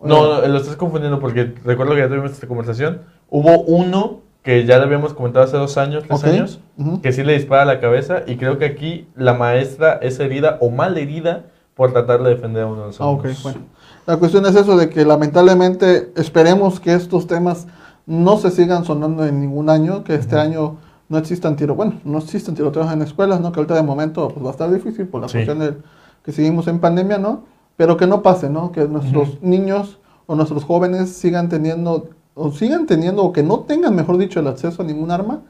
No, 0.05 0.41
no, 0.41 0.47
lo 0.49 0.59
estás 0.59 0.77
confundiendo 0.77 1.21
porque 1.21 1.55
recuerdo 1.65 1.95
que 1.95 2.01
ya 2.01 2.09
tuvimos 2.09 2.33
esta 2.33 2.47
conversación. 2.49 3.03
Hubo 3.31 3.61
uno 3.63 4.21
que 4.43 4.65
ya 4.67 4.79
le 4.79 4.85
habíamos 4.85 5.15
comentado 5.15 5.45
hace 5.45 5.57
dos 5.57 5.79
años, 5.79 6.03
tres 6.09 6.25
años, 6.25 6.61
que 7.03 7.13
sí 7.13 7.23
le 7.23 7.35
dispara 7.35 7.63
a 7.63 7.65
la 7.67 7.79
cabeza 7.81 8.23
y 8.27 8.37
creo 8.37 8.59
que 8.59 8.65
aquí 8.65 9.07
la 9.15 9.35
maestra 9.35 10.01
es 10.03 10.19
herida 10.19 10.59
o 10.61 10.71
mal 10.71 10.99
herida 10.99 11.45
por 11.75 11.93
tratar 11.93 12.23
de 12.25 12.31
defender 12.31 12.65
a 12.65 12.67
uno 12.67 12.81
de 12.81 12.87
los 12.89 13.01
Ah, 13.01 13.07
ok, 13.07 13.21
alumnos. 13.21 13.43
bueno. 13.45 13.59
La 14.07 14.17
cuestión 14.17 14.45
es 14.47 14.57
eso 14.57 14.77
de 14.77 14.89
que 14.91 15.05
lamentablemente 15.05 16.13
esperemos 16.17 16.81
que 16.81 16.93
estos 16.95 17.29
temas 17.29 17.69
no 18.05 18.37
se 18.39 18.51
sigan 18.51 18.85
sonando 18.85 19.25
en 19.25 19.41
ningún 19.41 19.71
año, 19.71 20.03
que 20.03 20.17
este 20.17 20.37
año 20.37 20.79
no 21.13 21.19
existan 21.19 21.57
tiro, 21.57 21.75
bueno, 21.75 22.01
no 22.05 22.19
existen 22.19 22.55
tiroteos 22.55 22.91
en 22.91 23.03
escuelas, 23.03 23.39
¿no? 23.39 23.53
Que 23.53 23.61
ahorita 23.61 23.75
de 23.75 23.83
momento 23.83 24.29
pues, 24.29 24.43
va 24.43 24.49
a 24.49 24.53
estar 24.53 24.73
difícil 24.73 25.07
por 25.07 25.21
la 25.21 25.29
Sí. 25.29 25.35
cuestión 25.35 25.59
de 25.59 25.77
que 26.25 26.33
seguimos 26.33 26.67
en 26.69 26.79
pandemia, 26.79 27.19
¿no? 27.19 27.43
Pero 27.77 27.99
que 27.99 28.07
no 28.07 28.23
pase, 28.23 28.49
¿no? 28.49 28.73
Que 28.73 28.89
nuestros 28.89 29.43
niños 29.43 29.99
o 30.27 30.35
nuestros 30.37 30.65
jóvenes 30.65 31.11
sigan 31.11 31.51
teniendo 31.51 32.09
o 32.35 32.51
sigan 32.51 32.87
teniendo 32.87 33.23
o 33.25 33.31
que 33.33 33.43
no 33.43 33.61
tengan, 33.61 33.95
mejor 33.95 34.17
dicho, 34.17 34.41
el 34.41 34.47
acceso 34.47 34.81
a 34.81 34.87
ningún 34.87 35.11
arma 35.11 35.43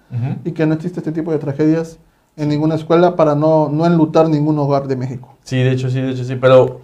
y 0.44 0.51
que 0.51 0.66
no 0.66 0.75
existe 0.75 0.98
este 0.98 1.12
tipo 1.12 1.31
de 1.31 1.38
tragedias 1.38 2.01
en 2.37 2.48
ninguna 2.48 2.75
escuela 2.75 3.14
para 3.14 3.37
no, 3.37 3.68
no 3.68 3.87
enlutar 3.87 4.29
ningún 4.29 4.59
hogar 4.59 4.88
de 4.88 4.96
México. 4.96 5.29
Sí, 5.44 5.59
de 5.59 5.70
hecho 5.70 5.88
sí, 5.88 6.01
de 6.01 6.11
hecho 6.11 6.25
sí, 6.25 6.35
pero, 6.35 6.81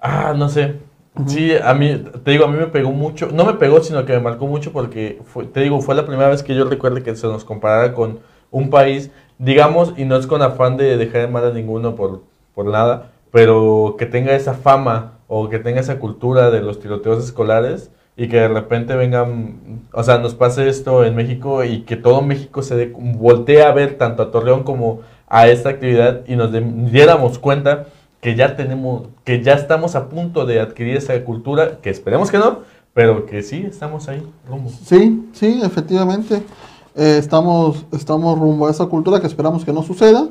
ah, 0.00 0.32
no 0.34 0.48
sé. 0.48 0.80
Sí, 1.26 1.52
a 1.62 1.74
mí, 1.74 2.02
te 2.24 2.30
digo, 2.30 2.46
a 2.46 2.48
mí 2.48 2.56
me 2.56 2.68
pegó 2.68 2.90
mucho, 2.90 3.28
no 3.32 3.44
me 3.44 3.52
pegó, 3.54 3.82
sino 3.82 4.06
que 4.06 4.14
me 4.14 4.20
marcó 4.20 4.46
mucho 4.46 4.72
porque, 4.72 5.20
fue, 5.26 5.44
te 5.44 5.60
digo, 5.60 5.80
fue 5.82 5.94
la 5.94 6.06
primera 6.06 6.30
vez 6.30 6.42
que 6.42 6.54
yo 6.54 6.64
recuerdo 6.64 7.02
que 7.02 7.14
se 7.14 7.26
nos 7.26 7.44
comparara 7.44 7.92
con 7.92 8.20
un 8.50 8.70
país, 8.70 9.10
digamos, 9.38 9.92
y 9.98 10.06
no 10.06 10.16
es 10.16 10.26
con 10.26 10.40
afán 10.40 10.78
de 10.78 10.96
dejar 10.96 11.20
de 11.22 11.26
mal 11.28 11.44
a 11.44 11.50
ninguno 11.52 11.94
por, 11.96 12.22
por 12.54 12.64
nada, 12.66 13.10
pero 13.30 13.96
que 13.98 14.06
tenga 14.06 14.34
esa 14.34 14.54
fama 14.54 15.18
o 15.28 15.50
que 15.50 15.58
tenga 15.58 15.80
esa 15.80 15.98
cultura 15.98 16.50
de 16.50 16.62
los 16.62 16.80
tiroteos 16.80 17.22
escolares 17.22 17.90
y 18.16 18.28
que 18.28 18.36
de 18.38 18.48
repente 18.48 18.94
vengan, 18.96 19.82
o 19.92 20.02
sea, 20.02 20.16
nos 20.18 20.34
pase 20.34 20.66
esto 20.68 21.04
en 21.04 21.14
México 21.14 21.62
y 21.62 21.82
que 21.82 21.96
todo 21.96 22.22
México 22.22 22.62
se 22.62 22.74
dé- 22.76 22.92
voltee 22.96 23.62
a 23.62 23.72
ver 23.72 23.98
tanto 23.98 24.22
a 24.22 24.30
Torreón 24.30 24.62
como 24.64 25.00
a 25.28 25.46
esta 25.48 25.68
actividad 25.70 26.22
y 26.26 26.36
nos 26.36 26.52
de- 26.52 26.60
diéramos 26.60 27.38
cuenta 27.38 27.86
que 28.22 28.36
ya 28.36 28.54
tenemos, 28.54 29.08
que 29.24 29.42
ya 29.42 29.54
estamos 29.54 29.96
a 29.96 30.08
punto 30.08 30.46
de 30.46 30.60
adquirir 30.60 30.96
esa 30.96 31.20
cultura, 31.24 31.78
que 31.82 31.90
esperemos 31.90 32.30
que 32.30 32.38
no, 32.38 32.60
pero 32.94 33.26
que 33.26 33.42
sí 33.42 33.64
estamos 33.68 34.08
ahí, 34.08 34.22
rumbo. 34.48 34.70
Sí, 34.70 35.28
sí, 35.32 35.60
efectivamente. 35.62 36.40
Eh, 36.94 37.16
estamos, 37.18 37.84
estamos 37.90 38.38
rumbo 38.38 38.68
a 38.68 38.70
esa 38.70 38.86
cultura 38.86 39.18
que 39.20 39.26
esperamos 39.26 39.64
que 39.64 39.72
no 39.72 39.82
suceda 39.82 40.28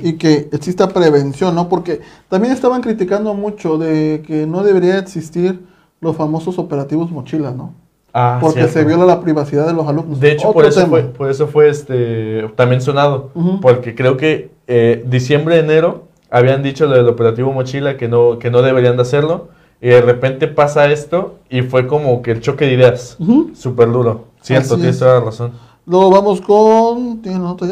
y 0.00 0.14
que 0.14 0.48
exista 0.50 0.88
prevención, 0.88 1.54
¿no? 1.54 1.68
Porque 1.68 2.00
también 2.28 2.52
estaban 2.52 2.80
criticando 2.80 3.34
mucho 3.34 3.78
de 3.78 4.24
que 4.26 4.44
no 4.44 4.64
debería 4.64 4.98
existir 4.98 5.64
los 6.00 6.16
famosos 6.16 6.58
operativos 6.58 7.12
mochilas, 7.12 7.54
¿no? 7.54 7.72
Ah, 8.12 8.38
Porque 8.40 8.60
cierto. 8.62 8.72
se 8.72 8.84
viola 8.84 9.04
la 9.04 9.20
privacidad 9.20 9.64
de 9.66 9.74
los 9.74 9.86
alumnos. 9.86 10.18
De 10.18 10.32
hecho, 10.32 10.48
Otro 10.48 10.54
por 10.54 10.64
eso, 10.64 10.80
tema. 10.80 10.90
fue, 10.90 11.02
por 11.02 11.30
eso 11.30 11.46
fue 11.46 11.68
este 11.68 12.48
también 12.56 12.80
sonado. 12.80 13.30
Ujú. 13.34 13.60
Porque 13.60 13.94
creo 13.94 14.16
que 14.16 14.50
eh, 14.66 15.04
diciembre, 15.06 15.58
enero, 15.58 16.07
habían 16.30 16.62
dicho 16.62 16.86
lo 16.86 16.96
del 16.96 17.08
operativo 17.08 17.52
mochila 17.52 17.96
que 17.96 18.08
no, 18.08 18.38
que 18.38 18.50
no 18.50 18.62
deberían 18.62 18.96
de 18.96 19.02
hacerlo. 19.02 19.48
Y 19.80 19.88
de 19.88 20.00
repente 20.00 20.48
pasa 20.48 20.90
esto 20.90 21.36
y 21.48 21.62
fue 21.62 21.86
como 21.86 22.20
que 22.22 22.32
el 22.32 22.40
choque 22.40 22.66
de 22.66 22.74
ideas. 22.74 23.16
Ujú. 23.20 23.52
Súper 23.54 23.92
duro. 23.92 24.24
Cierto, 24.40 24.74
Así 24.74 24.76
tienes 24.76 24.96
es. 24.96 25.00
toda 25.00 25.20
la 25.20 25.24
razón. 25.26 25.52
Luego 25.86 26.10
vamos 26.10 26.40
con... 26.40 27.22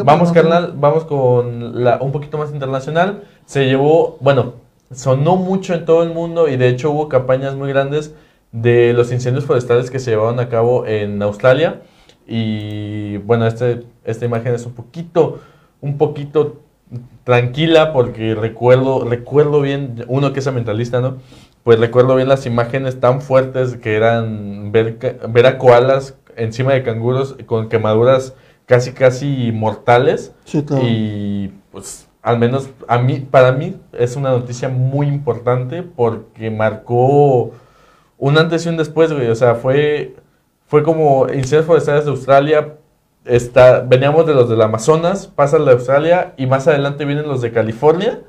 Vamos, 0.04 0.32
carnal, 0.32 0.72
vamos 0.76 1.04
con 1.04 1.84
la, 1.84 1.98
un 2.00 2.12
poquito 2.12 2.38
más 2.38 2.50
internacional. 2.52 3.24
Se 3.44 3.66
llevó, 3.66 4.16
bueno, 4.20 4.54
sonó 4.92 5.36
mucho 5.36 5.74
en 5.74 5.84
todo 5.84 6.02
el 6.02 6.14
mundo 6.14 6.48
y 6.48 6.56
de 6.56 6.68
hecho 6.68 6.90
hubo 6.92 7.08
campañas 7.08 7.56
muy 7.56 7.68
grandes 7.68 8.14
de 8.52 8.92
los 8.94 9.12
incendios 9.12 9.44
forestales 9.44 9.90
que 9.90 9.98
se 9.98 10.12
llevaron 10.12 10.40
a 10.40 10.48
cabo 10.48 10.86
en 10.86 11.20
Australia. 11.22 11.82
Y 12.26 13.18
bueno, 13.18 13.46
este, 13.46 13.82
esta 14.04 14.24
imagen 14.24 14.54
es 14.54 14.64
un 14.64 14.72
poquito, 14.72 15.40
un 15.80 15.98
poquito 15.98 16.56
tranquila 17.24 17.92
porque 17.92 18.34
recuerdo, 18.34 19.04
recuerdo 19.04 19.60
bien, 19.60 20.04
uno 20.08 20.32
que 20.32 20.40
es 20.40 20.46
ambientalista, 20.46 21.00
¿no? 21.00 21.16
Pues 21.64 21.80
recuerdo 21.80 22.14
bien 22.14 22.28
las 22.28 22.46
imágenes 22.46 23.00
tan 23.00 23.20
fuertes 23.20 23.76
que 23.76 23.96
eran 23.96 24.70
ver, 24.70 24.98
ver 25.28 25.46
a 25.46 25.58
koalas 25.58 26.16
encima 26.36 26.72
de 26.72 26.82
canguros 26.84 27.36
con 27.46 27.68
quemaduras 27.68 28.34
casi 28.66 28.92
casi 28.92 29.50
mortales 29.52 30.32
Sí, 30.44 30.62
claro. 30.62 30.82
y 30.86 31.52
pues 31.72 32.08
al 32.22 32.38
menos 32.38 32.68
a 32.88 32.98
mí 32.98 33.20
para 33.20 33.52
mí 33.52 33.76
es 33.92 34.16
una 34.16 34.30
noticia 34.30 34.68
muy 34.68 35.06
importante 35.08 35.82
porque 35.82 36.50
marcó 36.50 37.52
un 38.18 38.38
antes 38.38 38.64
y 38.66 38.68
un 38.68 38.76
después, 38.76 39.12
güey, 39.12 39.28
o 39.28 39.34
sea, 39.34 39.54
fue 39.56 40.14
fue 40.68 40.82
como 40.82 41.26
incendios 41.28 41.64
forestales 41.66 42.04
de 42.04 42.10
Australia 42.10 42.74
está 43.26 43.80
veníamos 43.80 44.26
de 44.26 44.34
los 44.34 44.48
del 44.48 44.62
Amazonas, 44.62 45.26
pasa 45.26 45.56
el 45.56 45.64
de 45.64 45.72
Australia 45.72 46.34
y 46.36 46.46
más 46.46 46.66
adelante 46.68 47.04
vienen 47.04 47.26
los 47.28 47.40
de 47.42 47.52
California 47.52 48.20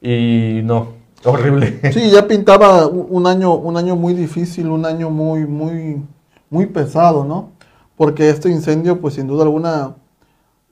y 0.00 0.60
no, 0.64 0.88
horrible. 1.24 1.80
Sí, 1.92 2.10
ya 2.10 2.26
pintaba 2.26 2.86
un 2.86 3.26
año, 3.26 3.54
un 3.54 3.76
año 3.76 3.96
muy 3.96 4.14
difícil, 4.14 4.68
un 4.68 4.84
año 4.86 5.10
muy, 5.10 5.46
muy, 5.46 6.02
muy 6.50 6.66
pesado, 6.66 7.24
¿no? 7.24 7.50
Porque 7.96 8.28
este 8.28 8.50
incendio, 8.50 9.00
pues 9.00 9.14
sin 9.14 9.26
duda 9.26 9.44
alguna, 9.44 9.94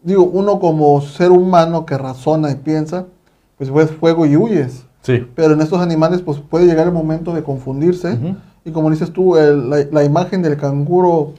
digo, 0.03 0.25
uno 0.25 0.59
como 0.59 1.01
ser 1.01 1.31
humano 1.31 1.87
que 1.87 1.97
razona 1.97 2.51
y 2.51 2.57
piensa, 2.57 3.07
pues 3.57 3.73
ves 3.73 3.90
fuego 3.90 4.27
y 4.27 4.37
huyes. 4.37 4.85
Sí. 5.03 5.27
Pero 5.35 5.55
en 5.55 5.61
estos 5.61 5.81
animales, 5.81 6.21
pues 6.23 6.38
puede 6.38 6.66
llegar 6.66 6.87
el 6.87 6.92
momento 6.92 7.33
de 7.35 7.42
confundirse. 7.42 8.12
Ujú. 8.12 8.37
Y 8.64 8.71
como 8.71 8.90
dices 8.90 9.12
tú, 9.12 9.37
el- 9.37 9.68
la, 9.71 9.79
la 9.90 10.05
imagen 10.05 10.42
del 10.42 10.57
canguro 10.57 11.33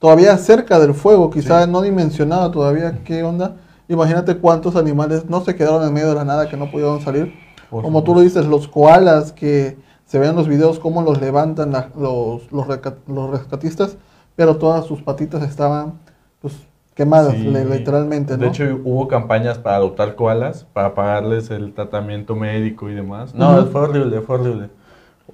todavía 0.00 0.36
cerca 0.38 0.80
del 0.80 0.94
fuego, 0.94 1.30
quizá 1.30 1.66
no 1.68 1.82
dimensionada 1.82 2.50
todavía 2.50 3.00
qué 3.04 3.22
onda. 3.22 3.56
Imagínate 3.86 4.36
cuántos 4.38 4.74
animales 4.74 5.26
no 5.28 5.40
se 5.42 5.54
quedaron 5.54 5.86
en 5.86 5.92
medio 5.92 6.08
de 6.08 6.14
la 6.16 6.24
nada 6.24 6.48
que 6.48 6.56
no 6.56 6.70
pudieron 6.70 7.00
salir. 7.00 7.32
Por 7.68 7.84
Como 7.84 8.02
tú 8.02 8.14
lo 8.14 8.20
dices, 8.20 8.46
los 8.46 8.66
koalas 8.66 9.30
que 9.32 9.76
se 10.06 10.18
ven 10.18 10.30
en 10.30 10.36
los 10.36 10.48
videos 10.48 10.80
cómo 10.80 11.02
los 11.02 11.20
levantan 11.20 11.70
la- 11.72 11.90
los, 11.96 12.50
los, 12.50 12.66
los 13.06 13.30
rescatistas, 13.30 13.96
pero 14.34 14.56
todas 14.56 14.86
sus 14.86 15.02
patitas 15.02 15.42
estaban 15.42 15.94
pues 16.40 16.54
quemadas, 16.94 17.34
Sí. 17.34 17.42
le- 17.44 17.64
literalmente, 17.64 18.34
¿no? 18.36 18.44
De 18.44 18.48
hecho, 18.48 18.64
hubo 18.84 19.06
campañas 19.06 19.58
para 19.58 19.76
adoptar 19.76 20.14
koalas, 20.16 20.66
para 20.72 20.94
pagarles 20.94 21.50
el 21.50 21.72
tratamiento 21.74 22.34
médico 22.34 22.88
y 22.88 22.94
demás. 22.94 23.34
No, 23.34 23.58
Ujú. 23.58 23.66
fue 23.70 23.80
horrible, 23.82 24.20
fue 24.22 24.36
horrible. 24.36 24.70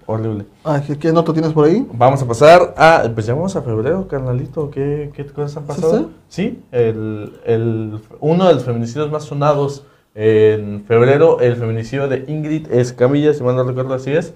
Horrible. 0.06 0.44
Ay, 0.64 0.82
¿qué, 0.86 0.98
qué 0.98 1.12
nota 1.12 1.32
tienes 1.32 1.52
por 1.52 1.64
ahí? 1.66 1.86
Vamos 1.92 2.20
a 2.22 2.26
pasar 2.26 2.74
a. 2.76 3.08
Pues 3.14 3.26
ya 3.26 3.34
vamos 3.34 3.56
a 3.56 3.62
febrero, 3.62 4.06
carnalito. 4.08 4.70
¿Qué, 4.70 5.10
qué 5.14 5.24
cosas 5.26 5.56
han 5.56 5.62
¿Sí, 5.64 5.68
pasado? 5.68 6.10
Sí, 6.28 6.62
el, 6.72 7.32
el- 7.44 7.98
uno 8.20 8.46
de 8.48 8.54
los 8.54 8.64
feminicidios 8.64 9.10
más 9.10 9.24
sonados 9.24 9.84
en 10.14 10.84
febrero, 10.86 11.40
el 11.40 11.56
feminicidio 11.56 12.08
de 12.08 12.24
Ingrid 12.28 12.70
Escamilla, 12.72 13.34
si 13.34 13.42
mal 13.42 13.54
no 13.56 13.64
recuerdo 13.64 13.94
así 13.94 14.10
es. 14.12 14.32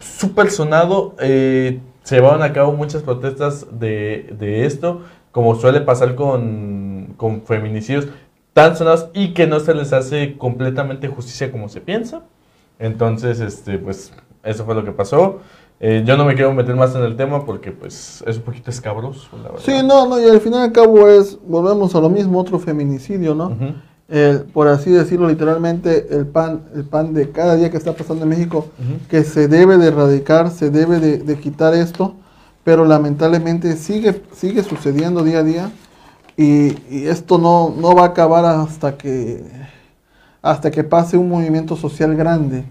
Súper 0.00 0.50
sonado. 0.50 1.14
eh, 1.20 1.80
se 2.02 2.16
llevaron 2.16 2.42
a 2.42 2.52
cabo 2.52 2.72
muchas 2.72 3.02
protestas 3.02 3.66
de, 3.78 4.34
de 4.38 4.64
esto, 4.64 5.02
como 5.32 5.54
suele 5.56 5.82
pasar 5.82 6.14
con, 6.14 7.14
con 7.18 7.42
feminicidios 7.42 8.08
tan 8.54 8.76
sonados 8.76 9.08
y 9.12 9.34
que 9.34 9.46
no 9.46 9.60
se 9.60 9.74
les 9.74 9.92
hace 9.92 10.36
completamente 10.38 11.06
justicia 11.08 11.52
como 11.52 11.68
se 11.68 11.80
piensa. 11.82 12.22
Entonces, 12.78 13.40
este, 13.40 13.78
pues, 13.78 14.12
eso 14.42 14.64
fue 14.64 14.74
lo 14.74 14.84
que 14.84 14.92
pasó. 14.92 15.40
Eh, 15.82 16.02
yo 16.04 16.16
no 16.16 16.26
me 16.26 16.34
quiero 16.34 16.52
meter 16.52 16.76
más 16.76 16.94
en 16.94 17.02
el 17.02 17.16
tema 17.16 17.44
porque, 17.46 17.72
pues, 17.72 18.22
es 18.26 18.36
un 18.36 18.42
poquito 18.42 18.70
escabroso, 18.70 19.28
la 19.38 19.50
verdad. 19.50 19.62
Sí, 19.64 19.72
no, 19.82 20.06
no, 20.06 20.20
y 20.20 20.24
al 20.24 20.40
final 20.40 20.60
y 20.60 20.64
al 20.64 20.72
cabo 20.72 21.08
es, 21.08 21.38
volvemos 21.46 21.94
a 21.94 22.00
lo 22.00 22.10
mismo, 22.10 22.38
otro 22.38 22.58
feminicidio, 22.58 23.34
¿no? 23.34 23.56
El, 24.08 24.40
por 24.40 24.68
así 24.68 24.90
decirlo, 24.90 25.28
literalmente, 25.28 26.08
el 26.10 26.26
pan, 26.26 26.64
el 26.74 26.84
pan 26.84 27.14
de 27.14 27.30
cada 27.30 27.56
día 27.56 27.70
que 27.70 27.78
está 27.78 27.94
pasando 27.94 28.24
en 28.24 28.28
México, 28.28 28.66
que 29.08 29.24
se 29.24 29.48
debe 29.48 29.78
de 29.78 29.88
erradicar, 29.88 30.50
se 30.50 30.68
debe 30.68 31.00
de, 31.00 31.18
de 31.18 31.38
quitar 31.38 31.72
esto, 31.74 32.14
pero 32.62 32.84
lamentablemente 32.84 33.76
sigue, 33.76 34.20
sigue 34.32 34.62
sucediendo 34.62 35.24
día 35.24 35.38
a 35.38 35.42
día 35.44 35.70
y, 36.36 36.76
y 36.94 37.06
esto 37.06 37.38
no, 37.38 37.74
no 37.76 37.94
va 37.94 38.02
a 38.02 38.06
acabar 38.06 38.44
hasta 38.44 38.98
que, 38.98 39.44
hasta 40.42 40.70
que 40.70 40.84
pase 40.84 41.16
un 41.16 41.28
movimiento 41.28 41.76
social 41.76 42.14
grande, 42.16 42.64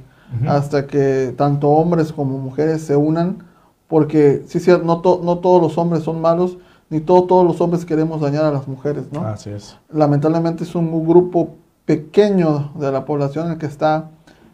Hasta 0.47 0.85
que 0.87 1.33
tanto 1.37 1.69
hombres 1.69 2.13
como 2.13 2.37
mujeres 2.37 2.81
se 2.83 2.95
unan, 2.95 3.43
porque 3.87 4.43
sí, 4.47 4.59
sí, 4.59 4.71
no, 4.83 5.01
to- 5.01 5.21
no 5.23 5.39
todos 5.39 5.61
los 5.61 5.77
hombres 5.77 6.03
son 6.03 6.21
malos, 6.21 6.57
ni 6.89 6.99
to- 6.99 7.23
todos 7.23 7.45
los 7.45 7.59
hombres 7.61 7.85
queremos 7.85 8.21
dañar 8.21 8.45
a 8.45 8.51
las 8.51 8.67
mujeres, 8.67 9.05
¿no? 9.11 9.21
Así 9.25 9.49
es. 9.49 9.77
lamentablemente 9.91 10.63
es 10.63 10.75
un 10.75 11.07
grupo 11.07 11.55
pequeño 11.85 12.71
de 12.75 12.91
la 12.91 13.05
población 13.05 13.51
el 13.51 13.57
que 13.57 13.65
está 13.65 14.09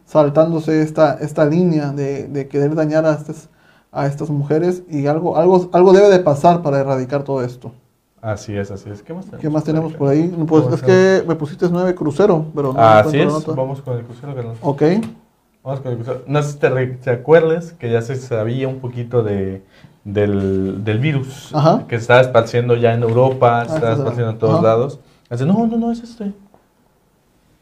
saltándose 0.06 0.82
esta, 0.82 1.16
esta 1.16 1.46
línea 1.46 1.92
de, 1.92 2.28
de 2.28 2.48
querer 2.48 2.76
dañar 2.76 3.06
a 3.06 3.14
estas, 3.14 3.50
a 3.92 4.06
estas 4.08 4.30
mujeres 4.30 4.84
y 4.90 5.08
algo, 5.08 5.36
algo, 5.38 5.70
algo 5.74 5.92
debe 5.94 6.10
de 6.10 6.20
pasar 6.20 6.62
para 6.62 6.80
erradicar 6.80 7.24
todo 7.24 7.44
esto. 7.44 7.72
Así 8.22 8.56
es, 8.56 8.72
así 8.72 8.90
es. 8.90 9.04
¿Qué 9.04 9.14
más 9.14 9.26
tenemos? 9.26 9.42
¿Qué 9.42 9.50
más 9.50 9.64
tenemos 9.64 9.94
por 9.94 10.10
ahí? 10.10 10.28
Pues 10.48 10.66
es 10.74 10.82
que 10.82 11.24
me 11.28 11.36
pusiste 11.36 11.68
nueve 11.70 11.94
crucero, 11.94 12.46
pero 12.56 12.74
no 12.74 12.80
Así 12.80 13.10
encuentro 13.18 13.22
es. 13.22 13.34
la 13.34 13.40
nota. 13.52 13.62
Vamos 13.62 13.82
con 13.82 13.98
el 13.98 14.04
crucero, 14.04 14.34
carnal. 14.34 14.56
Ok. 14.62 14.82
Vamos 15.66 15.80
con 15.82 15.92
el 15.94 15.98
cursor. 15.98 16.24
No 16.28 16.44
sé 16.44 16.52
si 16.52 16.58
te, 16.60 16.70
te 16.70 17.10
acuerdes 17.10 17.74
que 17.74 17.92
ya 17.92 18.02
se 18.04 18.16
sabía 18.18 18.68
un 18.68 18.80
poquito 18.80 19.24
de, 19.24 19.64
del, 20.04 20.84
del 20.84 21.00
virus 21.00 21.50
Ajá. 21.54 21.86
que 21.88 21.96
se 21.96 22.02
estaba 22.04 22.22
esparciendo 22.22 22.76
ya 22.76 22.94
en 22.94 23.02
Europa, 23.02 23.66
se 23.66 23.72
Ah, 23.72 23.76
estaba 23.76 23.94
esparciendo 23.94 24.32
en 24.32 24.38
todos 24.38 24.54
ajá. 24.60 24.64
lados. 24.64 25.00
Así, 25.28 25.44
no, 25.44 25.66
no, 25.66 25.78
no, 25.78 25.92
es 25.92 26.02
este. 26.04 26.32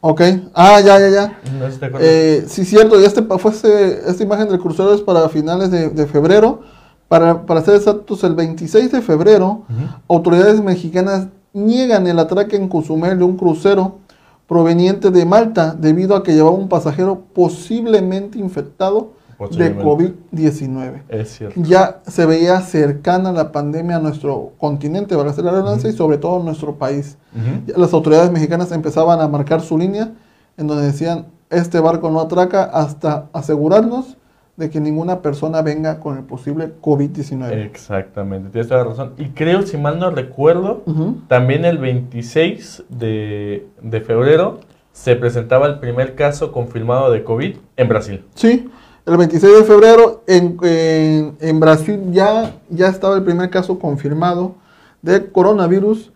Ok. 0.02 0.20
Ah, 0.52 0.80
ya, 0.84 0.98
ya, 1.00 1.08
ya. 1.08 1.38
No 1.58 1.64
sé 1.66 1.72
si 1.72 1.78
te 1.80 1.86
acuerdas. 1.86 2.08
Eh, 2.10 2.44
sí, 2.46 2.66
cierto. 2.66 3.00
Y 3.00 3.04
este 3.04 3.22
fue 3.22 3.50
este- 3.50 4.10
esta 4.10 4.22
imagen 4.22 4.48
del 4.50 4.58
crucero 4.58 4.92
es 4.92 5.00
para 5.00 5.26
finales 5.30 5.70
de, 5.70 5.88
de 5.88 6.06
febrero. 6.06 6.60
Para, 7.08 7.46
para 7.46 7.62
ser 7.62 7.76
exactos, 7.76 8.22
el 8.24 8.34
26 8.34 8.90
de 8.92 9.00
febrero, 9.00 9.62
autoridades 10.08 10.60
mexicanas 10.62 11.28
niegan 11.54 12.06
el 12.06 12.18
atraque 12.18 12.56
en 12.56 12.68
Cozumel 12.68 13.16
de 13.18 13.24
un 13.24 13.36
crucero 13.36 13.98
proveniente 14.46 15.10
de 15.10 15.24
Malta 15.24 15.74
debido 15.78 16.16
a 16.16 16.22
que 16.22 16.34
llevaba 16.34 16.56
un 16.56 16.68
pasajero 16.68 17.22
posiblemente 17.32 18.38
infectado 18.38 19.12
de 19.30 19.36
Posiblemente. 19.36 19.84
COVID-19. 19.84 21.02
Es 21.08 21.36
cierto. 21.36 21.60
Ya 21.62 22.00
se 22.06 22.24
veía 22.24 22.60
cercana 22.60 23.32
la 23.32 23.50
pandemia 23.50 23.96
a 23.96 23.98
nuestro 23.98 24.52
continente, 24.58 25.16
para 25.16 25.30
hacer 25.30 25.44
la 25.44 25.50
redundancia, 25.50 25.90
y 25.90 25.92
sobre 25.92 26.18
todo 26.18 26.40
a 26.40 26.44
nuestro 26.44 26.76
país. 26.76 27.18
Las 27.66 27.92
autoridades 27.92 28.30
mexicanas 28.30 28.70
empezaban 28.70 29.20
a 29.20 29.26
marcar 29.26 29.60
su 29.60 29.76
línea 29.76 30.12
en 30.56 30.68
donde 30.68 30.86
decían, 30.86 31.26
este 31.50 31.80
barco 31.80 32.10
no 32.10 32.20
atraca 32.20 32.64
hasta 32.64 33.28
asegurarnos 33.32 34.16
de 34.56 34.70
que 34.70 34.80
ninguna 34.80 35.20
persona 35.20 35.62
venga 35.62 35.98
con 36.00 36.16
el 36.16 36.24
posible 36.24 36.72
COVID-19. 36.80 37.52
Exactamente, 37.64 38.50
tienes 38.50 38.68
toda 38.68 38.84
la 38.84 38.90
razón. 38.90 39.12
Y 39.18 39.30
creo, 39.30 39.62
si 39.62 39.76
mal 39.76 39.98
no 39.98 40.10
recuerdo, 40.10 40.82
también 41.28 41.64
el 41.64 41.78
26 41.78 42.84
de, 42.88 43.66
de 43.82 44.00
febrero 44.00 44.60
se 44.92 45.16
presentaba 45.16 45.66
el 45.66 45.80
primer 45.80 46.14
caso 46.14 46.52
confirmado 46.52 47.10
de 47.10 47.24
COVID 47.24 47.56
en 47.76 47.88
Brasil. 47.88 48.24
Sí, 48.36 48.68
el 49.06 49.16
26 49.16 49.58
de 49.58 49.64
febrero 49.64 50.22
en, 50.28 50.56
en- 50.62 51.36
en 51.40 51.60
Brasil 51.60 52.00
ya, 52.12 52.54
ya 52.70 52.88
estaba 52.88 53.16
el 53.16 53.24
primer 53.24 53.50
caso 53.50 53.78
confirmado 53.80 54.54
de 55.02 55.30
coronavirus 55.32 56.12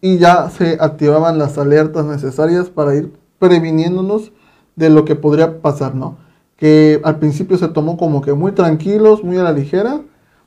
y 0.00 0.18
ya 0.18 0.50
se 0.50 0.76
activaban 0.80 1.38
las 1.38 1.56
alertas 1.58 2.04
necesarias 2.04 2.68
para 2.68 2.94
ir 2.96 3.12
previniéndonos 3.38 4.32
de 4.76 4.90
lo 4.90 5.04
que 5.04 5.14
podría 5.14 5.60
pasar, 5.62 5.94
¿no? 5.94 6.16
Que 6.58 7.00
al 7.04 7.18
principio 7.18 7.56
se 7.56 7.68
tomó 7.68 7.96
como 7.96 8.20
que 8.20 8.32
muy 8.32 8.52
tranquilos, 8.52 9.22
muy 9.22 9.38
a 9.38 9.42
la 9.44 9.52
ligera, 9.52 10.00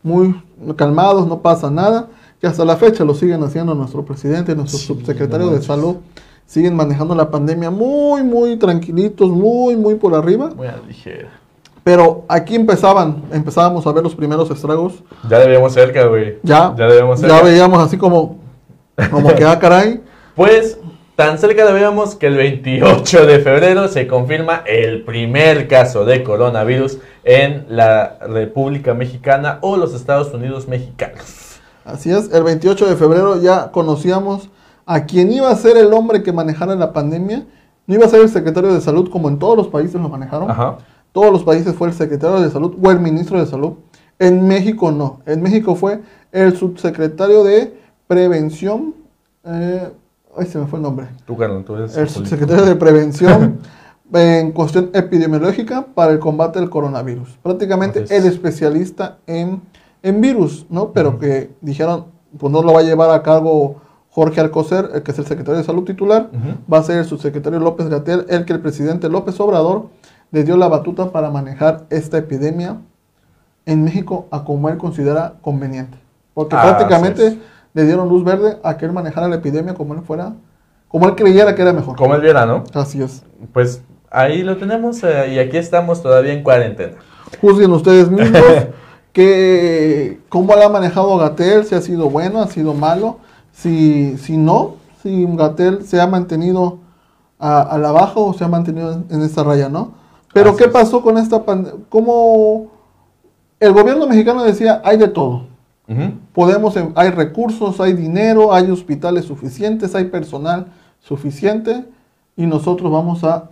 muy 0.03 0.35
calmados, 0.75 1.25
no 1.25 1.41
pasa 1.41 1.71
nada, 1.71 2.07
que 2.39 2.47
hasta 2.47 2.65
la 2.65 2.75
fecha 2.75 3.03
lo 3.05 3.13
siguen 3.15 3.41
haciendo 3.43 3.73
nuestro 3.75 4.03
presidente, 4.03 4.53
nuestro 4.55 4.77
Sí, 4.77 4.85
subsecretario 4.87 5.45
no 5.47 5.53
de 5.53 5.61
salud, 5.61 5.95
siguen 6.45 6.75
manejando 6.75 7.15
la 7.15 7.31
pandemia 7.31 7.71
muy, 7.71 8.23
muy 8.23 8.57
tranquilitos, 8.57 9.29
muy, 9.29 9.75
muy 9.77 9.95
por 9.95 10.13
arriba. 10.13 10.49
Muy 10.55 10.67
a 10.67 10.73
la 10.73 10.81
ligera. 10.85 11.29
Pero 11.83 12.25
aquí 12.27 12.55
empezaban, 12.55 13.23
empezábamos 13.31 13.87
a 13.87 13.91
ver 13.91 14.03
los 14.03 14.13
primeros 14.13 14.51
estragos. 14.51 15.01
Ya 15.29 15.39
debíamos 15.39 15.73
cerca, 15.73 16.05
güey. 16.07 16.37
Ya, 16.43 16.75
Ya 16.77 16.87
debíamos 16.87 17.21
ya 17.21 17.27
cerca. 17.29 17.43
veíamos 17.43 17.79
así 17.79 17.97
como, 17.97 18.37
como 19.09 19.33
que, 19.33 19.45
ah, 19.45 19.57
caray. 19.57 20.01
Pues 20.35 20.79
tan 21.21 21.37
cerca 21.37 21.65
lo 21.65 21.73
veíamos 21.73 22.15
que 22.15 22.25
el 22.25 22.35
28 22.35 23.27
de 23.27 23.41
febrero 23.41 23.87
se 23.87 24.07
confirma 24.07 24.63
el 24.65 25.03
primer 25.03 25.67
caso 25.67 26.03
de 26.03 26.23
coronavirus 26.23 26.97
en 27.23 27.67
la 27.69 28.17
República 28.27 28.95
Mexicana 28.95 29.59
o 29.61 29.77
los 29.77 29.93
Estados 29.93 30.33
Unidos 30.33 30.67
mexicanos. 30.67 31.59
Así 31.85 32.09
es, 32.09 32.33
el 32.33 32.41
28 32.41 32.87
de 32.87 32.95
febrero 32.95 33.39
ya 33.39 33.69
conocíamos 33.69 34.49
a 34.87 35.05
quien 35.05 35.31
iba 35.31 35.51
a 35.51 35.55
ser 35.55 35.77
el 35.77 35.93
hombre 35.93 36.23
que 36.23 36.33
manejara 36.33 36.73
la 36.73 36.91
pandemia. 36.91 37.45
No 37.85 37.93
iba 37.93 38.07
a 38.07 38.09
ser 38.09 38.21
el 38.21 38.29
secretario 38.29 38.73
de 38.73 38.81
salud 38.81 39.11
como 39.11 39.29
en 39.29 39.37
todos 39.37 39.55
los 39.55 39.67
países 39.67 40.01
lo 40.01 40.09
manejaron. 40.09 40.49
Ajá. 40.49 40.79
Todos 41.11 41.31
los 41.31 41.43
países 41.43 41.75
fue 41.75 41.89
el 41.89 41.93
secretario 41.93 42.41
de 42.41 42.49
salud 42.49 42.75
o 42.81 42.89
el 42.89 42.99
ministro 42.99 43.39
de 43.39 43.45
salud. 43.45 43.73
En 44.17 44.47
México 44.47 44.91
no. 44.91 45.19
En 45.27 45.43
México 45.43 45.75
fue 45.75 46.01
el 46.31 46.57
subsecretario 46.57 47.43
de 47.43 47.77
prevención. 48.07 48.95
Eh, 49.45 49.87
ay, 50.37 50.45
se 50.45 50.57
me 50.57 50.67
fue 50.67 50.77
el 50.79 50.83
nombre. 50.83 51.07
Tú, 51.25 51.37
Carlos, 51.37 51.65
tú 51.65 51.75
eres 51.75 51.95
el 51.97 52.09
subsecretario 52.09 52.65
de 52.65 52.75
Prevención 52.75 53.59
en 54.13 54.51
cuestión 54.51 54.89
epidemiológica 54.93 55.85
para 55.93 56.11
el 56.11 56.19
combate 56.19 56.59
del 56.59 56.69
coronavirus. 56.69 57.37
Prácticamente 57.41 58.03
Así 58.03 58.13
es. 58.13 58.23
el 58.25 58.31
especialista 58.31 59.17
en, 59.27 59.61
en 60.03 60.21
virus, 60.21 60.65
¿no? 60.69 60.91
Pero 60.91 61.09
Ujú. 61.09 61.19
que 61.19 61.51
dijeron, 61.61 62.05
pues 62.37 62.51
no 62.51 62.61
lo 62.61 62.73
va 62.73 62.79
a 62.81 62.83
llevar 62.83 63.09
a 63.11 63.23
cargo 63.23 63.81
Jorge 64.09 64.41
Alcocer, 64.41 64.89
el 64.93 65.03
que 65.03 65.11
es 65.11 65.19
el 65.19 65.25
secretario 65.25 65.57
de 65.59 65.63
Salud 65.63 65.83
titular, 65.85 66.29
Ujú. 66.33 66.73
va 66.73 66.79
a 66.79 66.83
ser 66.83 66.97
el 66.97 67.05
subsecretario 67.05 67.59
López 67.59 67.87
Gatel, 67.87 68.25
el 68.29 68.43
que 68.45 68.53
el 68.53 68.59
presidente 68.59 69.07
López 69.09 69.39
Obrador 69.39 69.87
le 70.31 70.43
dio 70.43 70.57
la 70.57 70.67
batuta 70.67 71.11
para 71.11 71.29
manejar 71.29 71.85
esta 71.89 72.17
epidemia 72.17 72.77
en 73.65 73.83
México 73.83 74.27
a 74.31 74.43
como 74.43 74.67
él 74.69 74.77
considera 74.77 75.35
conveniente. 75.41 75.97
Porque 76.33 76.55
Ah, 76.55 76.61
prácticamente. 76.63 77.39
Le 77.73 77.85
dieron 77.85 78.09
luz 78.09 78.23
verde 78.23 78.57
a 78.63 78.77
que 78.77 78.85
él 78.85 78.91
manejara 78.91 79.27
la 79.27 79.35
epidemia 79.35 79.73
como 79.73 79.93
él 79.93 80.01
fuera, 80.01 80.33
como 80.87 81.07
él 81.07 81.15
creyera 81.15 81.55
que 81.55 81.61
era 81.61 81.73
mejor. 81.73 81.95
Como 81.95 82.15
él 82.15 82.21
viera, 82.21 82.45
¿no? 82.45 82.63
Así 82.73 83.01
es. 83.01 83.23
Pues 83.53 83.81
ahí 84.09 84.43
lo 84.43 84.57
tenemos 84.57 85.03
eh, 85.03 85.33
y 85.33 85.39
aquí 85.39 85.57
estamos 85.57 86.01
todavía 86.01 86.33
en 86.33 86.43
cuarentena. 86.43 86.97
Juzguen 87.39 87.71
ustedes 87.71 88.09
mismos 88.11 88.41
que 89.13 90.19
cómo 90.29 90.55
la 90.55 90.65
ha 90.65 90.69
manejado 90.69 91.17
Gatel, 91.17 91.65
si 91.65 91.75
ha 91.75 91.81
sido 91.81 92.09
bueno, 92.09 92.41
ha 92.41 92.47
sido 92.47 92.73
malo, 92.73 93.19
si, 93.51 94.17
si 94.17 94.37
no, 94.37 94.75
si 95.01 95.25
Gatel 95.35 95.83
se 95.85 95.99
ha 96.01 96.07
mantenido 96.07 96.79
a, 97.39 97.61
a 97.61 97.77
la 97.77 97.91
baja 97.91 98.19
o 98.19 98.33
se 98.33 98.43
ha 98.43 98.47
mantenido 98.47 98.91
en, 98.93 99.05
en 99.09 99.21
esta 99.21 99.43
raya, 99.43 99.69
¿no? 99.69 99.93
Pero 100.33 100.51
Así 100.51 100.59
¿qué 100.59 100.65
es. 100.65 100.69
pasó 100.69 101.01
con 101.01 101.17
esta 101.17 101.43
pandemia? 101.43 101.79
¿Cómo 101.89 102.67
el 103.59 103.73
gobierno 103.73 104.07
mexicano 104.07 104.43
decía, 104.43 104.81
hay 104.83 104.97
de 104.97 105.07
todo? 105.07 105.47
Ujú. 105.91 106.13
Podemos, 106.33 106.75
em- 106.77 106.91
hay 106.95 107.09
recursos, 107.09 107.79
hay 107.81 107.93
dinero, 107.93 108.53
hay 108.53 108.69
hospitales 108.71 109.25
suficientes, 109.25 109.93
hay 109.95 110.05
personal 110.05 110.67
suficiente 110.99 111.85
y 112.35 112.45
nosotros 112.45 112.91
vamos 112.91 113.23
a, 113.23 113.49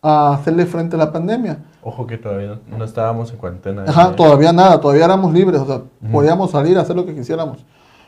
a 0.00 0.34
hacerle 0.34 0.66
frente 0.66 0.96
a 0.96 0.98
la 0.98 1.12
pandemia. 1.12 1.58
Ojo 1.82 2.06
que 2.06 2.16
todavía 2.16 2.58
no, 2.68 2.78
no 2.78 2.84
estábamos 2.84 3.30
en 3.32 3.36
cuarentena. 3.38 3.84
Ajá, 3.86 4.10
eh. 4.10 4.14
todavía 4.16 4.52
nada, 4.52 4.80
todavía 4.80 5.04
éramos 5.04 5.32
libres, 5.32 5.60
o 5.60 5.66
sea, 5.66 5.76
Ujú. 5.76 6.12
podíamos 6.12 6.50
salir 6.52 6.78
a 6.78 6.82
hacer 6.82 6.96
lo 6.96 7.04
que 7.04 7.14
quisiéramos. 7.14 7.64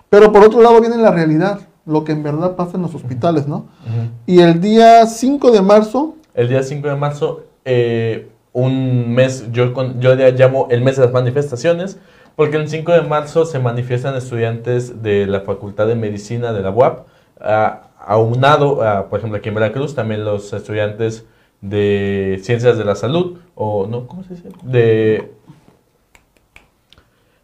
Pero 0.08 0.32
por 0.32 0.42
otro 0.44 0.62
lado 0.62 0.80
viene 0.80 0.96
la 0.96 1.10
realidad, 1.10 1.58
lo 1.86 2.04
que 2.04 2.12
en 2.12 2.22
verdad 2.22 2.54
pasa 2.56 2.76
en 2.76 2.82
los 2.82 2.94
hospitales, 2.94 3.48
¿no? 3.48 3.56
Ujú. 3.56 4.08
Y 4.26 4.40
el 4.40 4.60
día 4.60 5.04
5 5.06 5.50
de 5.50 5.60
marzo, 5.60 6.14
El 6.34 6.48
día 6.48 6.62
5 6.62 6.88
de 6.88 6.96
marzo, 6.96 7.42
eh, 7.64 8.30
un 8.52 9.12
mes, 9.12 9.50
yo, 9.50 9.72
yo 9.98 10.14
ya 10.14 10.30
llamo 10.30 10.68
el 10.70 10.82
mes 10.82 10.96
de 10.96 11.02
las 11.04 11.12
manifestaciones, 11.12 11.98
porque 12.36 12.56
el 12.56 12.68
5 12.68 12.92
de 12.92 13.02
marzo 13.02 13.44
se 13.46 13.58
manifiestan 13.58 14.16
estudiantes 14.16 15.02
de 15.02 15.26
la 15.26 15.40
Facultad 15.40 15.86
de 15.86 15.94
Medicina 15.94 16.52
de 16.52 16.62
la 16.62 16.70
UAP, 16.70 17.06
a- 17.40 17.88
aunado, 18.06 18.82
a, 18.82 19.08
por 19.08 19.18
ejemplo, 19.20 19.38
aquí 19.38 19.48
en 19.48 19.54
Veracruz, 19.54 19.94
también 19.94 20.24
los 20.24 20.52
estudiantes 20.52 21.24
de 21.60 22.38
Ciencias 22.42 22.76
de 22.76 22.84
la 22.84 22.94
Salud, 22.94 23.38
o 23.54 23.86
no, 23.86 24.06
¿cómo 24.06 24.22
se 24.24 24.34
dice? 24.34 24.48
De, 24.62 25.30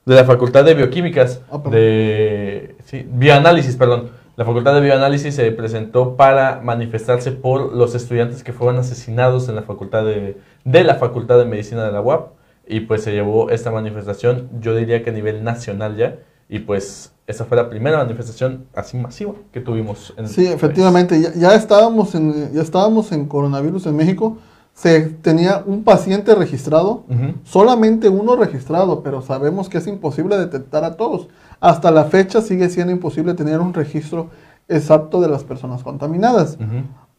de 0.07 0.15
la 0.15 0.25
Facultad 0.25 0.65
de 0.65 0.75
Bioquímicas, 0.75 1.41
Ah, 1.51 1.61
de 1.71 2.75
sí, 2.85 3.07
Bioanálisis, 3.11 3.77
perdón. 3.77 4.11
La 4.37 4.45
Facultad 4.45 4.75
de 4.75 4.81
Bioanálisis 4.81 5.35
se 5.35 5.51
presentó 5.53 6.17
para 6.17 6.61
manifestarse 6.63 7.31
por 7.33 7.75
los 7.75 7.95
estudiantes 7.95 8.43
que 8.43 8.53
fueron 8.55 8.79
asesinados 8.79 9.49
en 9.49 9.55
la 9.57 9.63
Facultad 9.63 10.05
de, 10.05 10.37
de 10.65 10.85
la 10.85 10.95
Facultad 10.95 11.39
de 11.39 11.45
Medicina 11.45 11.85
de 11.85 11.93
la 11.93 12.01
UAP. 12.01 12.29
Y 12.67 12.81
pues 12.81 13.03
se 13.03 13.13
llevó 13.13 13.51
esta 13.51 13.71
manifestación, 13.71 14.49
yo 14.61 14.75
diría 14.77 15.03
que 15.03 15.11
a 15.11 15.13
nivel 15.13 15.43
nacional 15.43 15.97
ya. 15.97 16.19
Y 16.49 16.61
pues 16.61 17.13
esa 17.27 17.45
fue 17.45 17.57
la 17.57 17.71
primera 17.71 17.99
manifestación 17.99 18.67
así 18.75 18.97
masiva 18.97 19.35
que 19.53 19.61
tuvimos 19.61 20.13
en 20.17 20.29
sí, 20.29 20.47
efectivamente, 20.47 21.21
ya, 21.21 21.33
ya 21.35 21.55
estábamos 21.55 22.15
en, 22.15 22.53
ya 22.53 22.63
estábamos 22.63 23.13
en 23.13 23.27
coronavirus 23.27 23.87
en 23.87 23.97
México, 23.97 24.39
se 24.75 25.01
tenía 25.03 25.63
un 25.67 25.85
paciente 25.85 26.35
registrado, 26.35 27.05
solamente 27.45 28.09
uno 28.09 28.35
registrado, 28.37 29.03
pero 29.03 29.21
sabemos 29.21 29.69
que 29.69 29.79
es 29.79 29.87
imposible 29.87 30.39
detectar 30.39 30.85
a 30.85 30.97
todos. 30.97 31.29
Hasta 31.61 31.91
la 31.91 32.05
fecha 32.05 32.41
sigue 32.41 32.71
siendo 32.71 32.91
imposible 32.91 33.35
tener 33.35 33.61
un 33.61 33.75
registro 33.75 34.31
exacto 34.69 35.21
de 35.21 35.29
las 35.29 35.45
personas 35.45 35.83
contaminadas. 35.83 36.57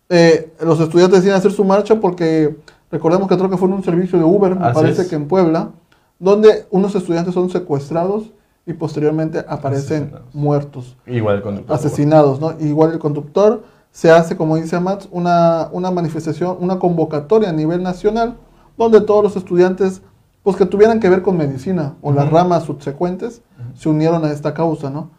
Eh, 0.10 0.52
los 0.60 0.80
estudiantes 0.80 1.20
deciden 1.20 1.38
hacer 1.38 1.52
su 1.52 1.64
marcha 1.64 2.00
porque 2.00 2.56
recordemos 2.92 3.28
que 3.28 3.38
creo 3.38 3.50
que 3.50 3.58
fue 3.58 3.68
en 3.68 3.76
un 3.76 3.84
servicio 3.84 4.18
de 4.20 4.26
Uber, 4.26 4.56
me 4.56 4.66
Así 4.66 4.74
parece 4.76 5.02
es. 5.04 5.08
que 5.08 5.16
en 5.16 5.28
Puebla, 5.28 5.70
donde 6.20 6.66
unos 6.72 6.94
estudiantes 6.96 7.34
son 7.34 7.50
secuestrados 7.50 8.32
y 8.66 8.74
posteriormente 8.74 9.40
aparecen 9.48 10.04
Asesinados. 10.04 10.36
muertos, 10.36 10.98
Igual 11.08 11.42
con 11.42 11.64
asesinados, 11.70 12.40
¿no? 12.40 12.54
Igual 12.60 12.92
el 12.94 13.00
conductor 13.00 13.64
se 13.92 14.12
hace, 14.12 14.38
como 14.38 14.56
dice 14.56 14.80
Mats, 14.80 15.10
una, 15.12 15.68
una 15.72 15.92
manifestación, 15.92 16.58
una 16.60 16.78
convocatoria 16.80 17.50
a 17.50 17.54
nivel 17.54 17.82
nacional, 17.84 18.36
donde 18.78 19.02
todos 19.02 19.24
los 19.24 19.36
estudiantes, 19.36 20.02
pues 20.44 20.56
que 20.56 20.66
tuvieran 20.66 21.00
que 21.00 21.10
ver 21.10 21.22
con 21.24 21.38
medicina 21.38 21.96
o 22.02 22.12
las 22.14 22.26
Ujú. 22.28 22.36
ramas 22.36 22.64
subsecuentes, 22.64 23.42
se 23.76 23.90
unieron 23.90 24.24
a 24.26 24.32
esta 24.32 24.54
causa, 24.54 24.90
¿no? 24.90 25.10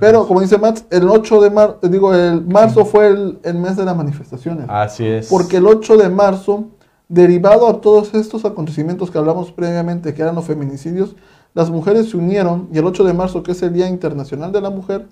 Pero, 0.00 0.28
como 0.28 0.40
dice 0.40 0.58
Mats, 0.58 0.84
el 0.90 1.08
8 1.08 1.40
de 1.40 1.50
marzo, 1.50 1.78
digo, 1.88 2.14
el 2.14 2.44
marzo 2.46 2.84
fue 2.84 3.08
el, 3.08 3.38
el 3.42 3.54
mes 3.58 3.76
de 3.76 3.84
las 3.84 3.96
manifestaciones. 3.96 4.66
Así 4.68 5.04
es. 5.04 5.26
Porque 5.28 5.56
el 5.56 5.66
8 5.66 5.96
de 5.96 6.08
marzo 6.08 6.66
Derivado 7.08 7.68
a 7.68 7.80
todos 7.80 8.14
estos 8.14 8.44
acontecimientos 8.44 9.10
que 9.10 9.18
hablamos 9.18 9.50
previamente, 9.50 10.12
que 10.12 10.22
eran 10.22 10.34
los 10.34 10.44
feminicidios, 10.44 11.16
las 11.54 11.70
mujeres 11.70 12.10
se 12.10 12.16
unieron 12.16 12.68
y 12.72 12.78
el 12.78 12.84
8 12.84 13.04
de 13.04 13.14
marzo, 13.14 13.42
que 13.42 13.52
es 13.52 13.62
el 13.62 13.72
Día 13.72 13.88
Internacional 13.88 14.52
de 14.52 14.60
la 14.60 14.70
Mujer, 14.70 15.06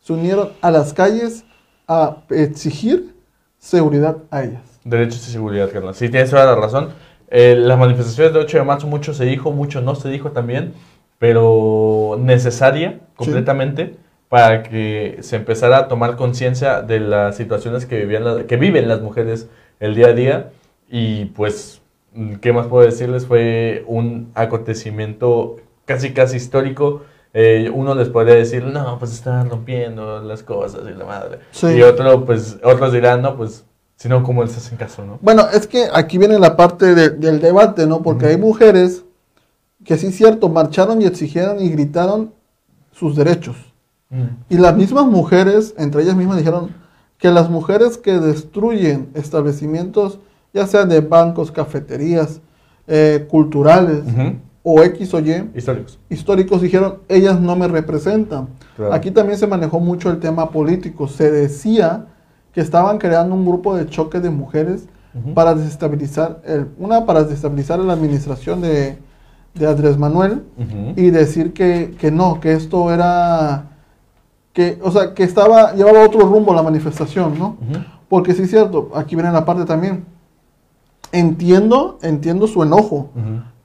se 0.00 0.12
unieron 0.12 0.50
a 0.60 0.70
las 0.70 0.94
calles 0.94 1.44
a 1.88 2.18
exigir 2.30 3.14
seguridad 3.58 4.18
a 4.30 4.44
ellas. 4.44 4.62
Derechos 4.84 5.28
y 5.28 5.32
seguridad, 5.32 5.68
Carlos. 5.72 5.96
Sí, 5.96 6.08
tienes 6.08 6.30
toda 6.30 6.46
la 6.46 6.54
razón. 6.54 6.90
Eh, 7.28 7.56
las 7.56 7.78
manifestaciones 7.78 8.32
del 8.32 8.44
8 8.44 8.58
de 8.58 8.64
marzo, 8.64 8.86
mucho 8.86 9.12
se 9.12 9.24
dijo, 9.24 9.50
mucho 9.52 9.80
no 9.80 9.94
se 9.94 10.08
dijo 10.08 10.30
también, 10.30 10.72
pero 11.18 12.16
necesaria 12.18 13.00
completamente 13.16 13.96
para 14.28 14.62
que 14.62 15.18
se 15.20 15.36
empezara 15.36 15.78
a 15.78 15.88
tomar 15.88 16.16
conciencia 16.16 16.82
de 16.82 17.00
las 17.00 17.36
situaciones 17.36 17.86
que, 17.86 17.98
vivían 17.98 18.46
que 18.46 18.56
viven 18.56 18.88
las 18.88 19.02
mujeres 19.02 19.48
el 19.80 19.94
día 19.96 20.08
a 20.08 20.12
día. 20.12 20.50
Y 20.90 21.26
pues, 21.26 21.80
¿qué 22.40 22.52
más 22.52 22.66
puedo 22.66 22.84
decirles? 22.84 23.26
Fue 23.26 23.84
un 23.86 24.32
acontecimiento 24.34 25.56
casi, 25.84 26.12
casi 26.12 26.36
histórico. 26.36 27.02
Eh, 27.32 27.70
uno 27.72 27.94
les 27.94 28.08
podría 28.08 28.34
decir, 28.34 28.64
no, 28.64 28.98
pues 28.98 29.12
están 29.12 29.48
rompiendo 29.48 30.20
las 30.20 30.42
cosas 30.42 30.80
y 30.84 30.98
la 30.98 31.04
madre. 31.04 31.38
Y 31.74 31.82
otro, 31.82 32.24
pues, 32.24 32.58
otros 32.64 32.92
dirán, 32.92 33.22
no, 33.22 33.36
pues 33.36 33.64
si 34.00 34.08
no, 34.08 34.22
¿cómo 34.22 34.42
les 34.42 34.56
hacen 34.56 34.78
caso, 34.78 35.04
no? 35.04 35.18
Bueno, 35.20 35.46
es 35.52 35.66
que 35.66 35.86
aquí 35.92 36.18
viene 36.18 36.38
la 36.38 36.56
parte 36.56 36.94
del 36.94 37.40
debate, 37.40 37.86
¿no? 37.86 38.02
Porque 38.02 38.26
hay 38.26 38.38
mujeres 38.38 39.04
que 39.84 39.96
sí 39.96 40.08
es 40.08 40.16
cierto, 40.16 40.48
marcharon 40.48 41.00
y 41.02 41.04
exigieron 41.06 41.60
y 41.60 41.68
gritaron 41.68 42.32
sus 42.92 43.14
derechos. 43.14 43.56
Y 44.48 44.56
las 44.56 44.74
mismas 44.74 45.04
mujeres, 45.04 45.74
entre 45.78 46.02
ellas 46.02 46.16
mismas, 46.16 46.38
dijeron 46.38 46.74
que 47.18 47.30
las 47.30 47.48
mujeres 47.48 47.96
que 47.96 48.18
destruyen 48.18 49.10
establecimientos, 49.14 50.18
ya 50.52 50.66
sean 50.66 50.88
de 50.88 51.00
bancos, 51.00 51.50
cafeterías, 51.50 52.40
eh, 52.86 53.26
culturales 53.30 54.02
o 54.62 54.82
X 54.82 55.14
o 55.14 55.20
Y, 55.20 55.50
históricos. 55.54 55.98
históricos, 56.08 56.60
dijeron, 56.60 56.98
ellas 57.08 57.40
no 57.40 57.56
me 57.56 57.68
representan. 57.68 58.48
Aquí 58.92 59.10
también 59.10 59.38
se 59.38 59.46
manejó 59.46 59.80
mucho 59.80 60.10
el 60.10 60.18
tema 60.18 60.50
político. 60.50 61.08
Se 61.08 61.30
decía 61.30 62.06
que 62.52 62.60
estaban 62.60 62.98
creando 62.98 63.34
un 63.34 63.46
grupo 63.46 63.76
de 63.76 63.86
choque 63.86 64.20
de 64.20 64.30
mujeres 64.30 64.86
para 65.34 65.54
desestabilizar, 65.54 66.40
el, 66.44 66.68
una 66.78 67.04
para 67.04 67.24
desestabilizar 67.24 67.78
la 67.80 67.92
administración 67.94 68.60
de, 68.60 68.96
de 69.54 69.66
Andrés 69.66 69.98
Manuel 69.98 70.42
y 70.96 71.10
decir 71.10 71.52
que, 71.52 71.94
que, 71.98 72.10
no, 72.10 72.38
que 72.40 72.52
esto 72.52 72.92
era, 72.92 73.70
que, 74.52 74.78
o 74.82 74.90
sea, 74.90 75.14
que 75.14 75.24
estaba, 75.24 75.72
llevaba 75.74 76.04
otro 76.04 76.20
rumbo 76.20 76.54
la 76.54 76.62
manifestación, 76.62 77.38
¿no? 77.38 77.56
Porque 78.08 78.34
sí 78.34 78.42
es 78.42 78.50
cierto, 78.50 78.90
aquí 78.94 79.14
viene 79.16 79.32
la 79.32 79.44
parte 79.44 79.64
también. 79.64 80.04
Entiendo, 81.12 81.98
entiendo 82.02 82.46
su 82.46 82.62
enojo, 82.62 83.08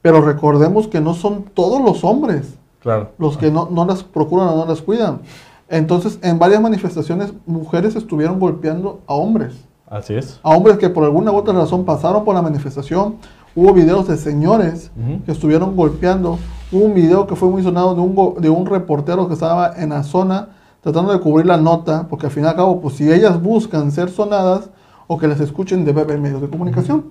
pero 0.02 0.22
recordemos 0.22 0.88
que 0.88 1.02
no 1.02 1.14
son 1.14 1.44
todos 1.54 1.82
los 1.82 2.04
hombres 2.04 2.58
claro. 2.80 3.12
los 3.18 3.38
que 3.38 3.52
no, 3.52 3.68
no 3.72 3.86
las 3.86 4.04
procuran 4.04 4.48
o 4.50 4.56
no 4.56 4.66
las 4.66 4.82
cuidan. 4.82 5.22
Entonces, 5.68 6.20
en 6.22 6.38
varias 6.38 6.62
manifestaciones, 6.62 7.34
mujeres 7.46 7.96
estuvieron 7.96 8.40
golpeando 8.40 9.02
a 9.08 9.16
hombres. 9.16 9.66
Así 9.88 10.14
es. 10.14 10.40
A 10.44 10.50
hombres 10.50 10.78
que 10.78 10.90
por 10.90 11.04
alguna 11.04 11.32
u 11.32 11.36
otra 11.36 11.54
razón 11.54 11.86
pasaron 11.86 12.24
por 12.24 12.36
la 12.36 12.42
manifestación. 12.42 13.16
Hubo 13.56 13.74
videos 13.74 14.08
de 14.08 14.18
señores 14.18 14.92
que 15.26 15.32
estuvieron 15.32 15.76
golpeando. 15.76 16.38
Hubo 16.72 16.86
un 16.86 16.94
video 16.94 17.26
que 17.26 17.36
fue 17.36 17.50
muy 17.50 17.64
sonado 17.64 17.96
de 17.96 18.02
un, 18.02 18.42
de 18.42 18.50
un 18.50 18.66
reportero 18.66 19.28
que 19.28 19.34
estaba 19.34 19.74
en 19.78 19.90
la 19.90 20.04
zona 20.04 20.50
tratando 20.82 21.12
de 21.12 21.20
cubrir 21.20 21.48
la 21.48 21.58
nota, 21.58 22.08
porque 22.08 22.28
al 22.28 22.32
fin 22.32 22.44
y 22.44 22.48
al 22.48 22.56
cabo, 22.56 22.80
pues 22.80 22.96
si 22.96 23.12
ellas 23.12 23.42
buscan 23.42 23.92
ser 23.92 24.10
sonadas 24.10 24.70
o 25.08 25.18
que 25.18 25.28
las 25.28 25.40
escuchen, 25.40 25.84
debe 25.84 26.02
haber 26.02 26.20
medios 26.20 26.42
de 26.42 26.48
comunicación. 26.48 27.06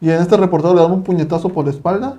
Y 0.00 0.10
en 0.10 0.20
este 0.20 0.36
reportero 0.36 0.74
le 0.74 0.82
dan 0.82 0.92
un 0.92 1.02
puñetazo 1.02 1.48
por 1.48 1.64
la 1.64 1.70
espalda 1.72 2.18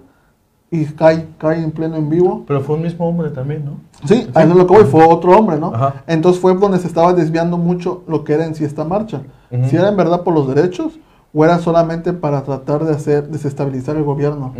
y 0.72 0.86
cae, 0.86 1.28
cae 1.38 1.64
en 1.64 1.72
pleno 1.72 1.96
en 1.96 2.10
vivo. 2.10 2.44
Pero 2.48 2.62
fue 2.62 2.76
un 2.76 2.84
mismo 2.84 3.08
hombre 3.08 3.30
también, 3.30 3.66
¿no? 3.66 3.80
Sí, 4.06 4.28
ahí 4.34 4.48
no 4.48 4.56
lo 4.56 4.68
que 4.68 4.74
voy, 4.74 4.84
fue 4.84 5.06
otro 5.06 5.32
hombre, 5.38 5.58
¿no? 5.58 5.74
Entonces 6.08 6.42
fue 6.42 6.54
donde 6.56 6.78
se 6.78 6.88
estaba 6.88 7.14
desviando 7.14 7.58
mucho 7.58 8.04
lo 8.08 8.24
que 8.24 8.34
era 8.34 8.46
en 8.46 8.56
sí 8.56 8.64
esta 8.64 8.84
marcha. 8.84 9.22
Si 9.70 9.76
era 9.76 9.90
en 9.90 9.98
verdad 9.98 10.22
por 10.22 10.34
los 10.34 10.48
derechos 10.54 11.00
o 11.34 11.46
era 11.46 11.60
solamente 11.60 12.14
para 12.14 12.44
tratar 12.44 12.84
de 12.86 12.92
hacer 12.92 13.30
desestabilizar 13.30 13.96
el 13.96 14.04
gobierno 14.04 14.54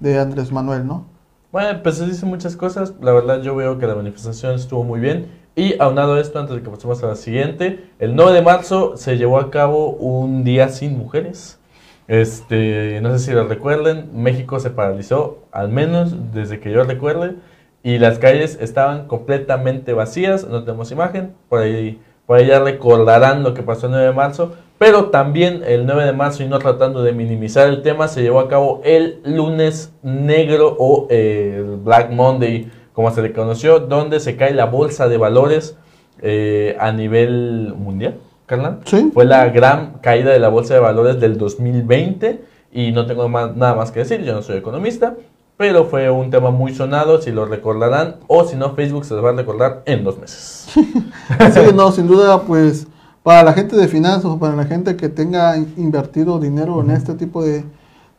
de 0.00 0.18
Andrés 0.18 0.52
Manuel, 0.52 0.86
¿no? 0.86 1.04
Bueno, 1.52 1.80
pues 1.84 1.98
se 1.98 2.06
dicen 2.06 2.28
muchas 2.28 2.56
cosas. 2.56 2.94
La 3.00 3.12
verdad 3.12 3.40
yo 3.40 3.54
veo 3.54 3.78
que 3.78 3.86
la 3.86 3.94
manifestación 3.94 4.56
estuvo 4.56 4.82
muy 4.82 4.98
bien. 4.98 5.28
Y 5.54 5.80
aunado 5.80 6.14
a 6.14 6.20
esto, 6.20 6.40
antes 6.40 6.56
de 6.56 6.62
que 6.62 6.68
pasemos 6.68 7.00
a 7.04 7.06
la 7.06 7.14
siguiente, 7.14 7.90
el 8.00 8.16
9 8.16 8.32
de 8.32 8.42
marzo 8.42 8.96
se 8.96 9.16
llevó 9.16 9.38
a 9.38 9.52
cabo 9.52 9.90
un 9.90 10.42
día 10.42 10.68
sin 10.68 10.98
mujeres. 10.98 11.60
Este, 12.06 13.00
no 13.00 13.12
sé 13.12 13.18
si 13.24 13.32
lo 13.32 13.46
recuerden, 13.46 14.10
México 14.12 14.60
se 14.60 14.70
paralizó, 14.70 15.38
al 15.52 15.70
menos 15.70 16.32
desde 16.34 16.60
que 16.60 16.70
yo 16.70 16.84
recuerde, 16.84 17.36
y 17.82 17.98
las 17.98 18.18
calles 18.18 18.58
estaban 18.60 19.06
completamente 19.06 19.92
vacías, 19.94 20.46
no 20.46 20.64
tenemos 20.64 20.90
imagen, 20.90 21.34
por 21.48 21.60
ahí, 21.60 22.00
por 22.26 22.38
ahí 22.38 22.46
ya 22.46 22.60
recordarán 22.60 23.42
lo 23.42 23.54
que 23.54 23.62
pasó 23.62 23.86
el 23.86 23.92
9 23.92 24.06
de 24.08 24.12
marzo, 24.12 24.54
pero 24.78 25.06
también 25.06 25.62
el 25.66 25.86
9 25.86 26.04
de 26.04 26.12
marzo, 26.12 26.42
y 26.42 26.48
no 26.48 26.58
tratando 26.58 27.02
de 27.02 27.12
minimizar 27.12 27.68
el 27.68 27.80
tema, 27.82 28.08
se 28.08 28.22
llevó 28.22 28.40
a 28.40 28.48
cabo 28.48 28.82
el 28.84 29.20
lunes 29.24 29.92
negro 30.02 30.76
o 30.78 31.06
eh, 31.08 31.54
el 31.56 31.76
Black 31.76 32.10
Monday, 32.10 32.70
como 32.92 33.10
se 33.12 33.22
le 33.22 33.32
conoció, 33.32 33.80
donde 33.80 34.20
se 34.20 34.36
cae 34.36 34.52
la 34.52 34.66
bolsa 34.66 35.08
de 35.08 35.16
valores 35.16 35.78
eh, 36.20 36.76
a 36.78 36.92
nivel 36.92 37.74
mundial. 37.76 38.18
Carla. 38.46 38.80
Fue 39.12 39.24
la 39.24 39.46
gran 39.48 39.98
caída 40.00 40.30
de 40.30 40.38
la 40.38 40.48
bolsa 40.48 40.74
de 40.74 40.80
valores 40.80 41.20
del 41.20 41.38
2020 41.38 42.44
y 42.72 42.92
no 42.92 43.06
tengo 43.06 43.28
nada 43.28 43.74
más 43.74 43.90
que 43.90 44.00
decir, 44.00 44.22
yo 44.22 44.34
no 44.34 44.42
soy 44.42 44.56
economista, 44.56 45.14
pero 45.56 45.84
fue 45.84 46.10
un 46.10 46.30
tema 46.30 46.50
muy 46.50 46.74
sonado, 46.74 47.22
si 47.22 47.30
lo 47.30 47.46
recordarán, 47.46 48.16
o 48.26 48.44
si 48.44 48.56
no, 48.56 48.74
Facebook 48.74 49.04
se 49.04 49.14
lo 49.14 49.22
va 49.22 49.30
a 49.30 49.34
recordar 49.34 49.82
en 49.86 50.02
dos 50.02 50.18
meses. 50.18 50.66
sí, 50.74 51.60
no, 51.74 51.92
sin 51.92 52.08
duda, 52.08 52.42
pues 52.42 52.86
para 53.22 53.44
la 53.44 53.52
gente 53.52 53.76
de 53.76 53.88
finanzas 53.88 54.26
o 54.26 54.38
para 54.38 54.56
la 54.56 54.64
gente 54.64 54.96
que 54.96 55.08
tenga 55.08 55.56
invertido 55.56 56.38
dinero 56.38 56.80
en 56.80 56.90
este 56.90 57.14
tipo 57.14 57.42
de, 57.42 57.64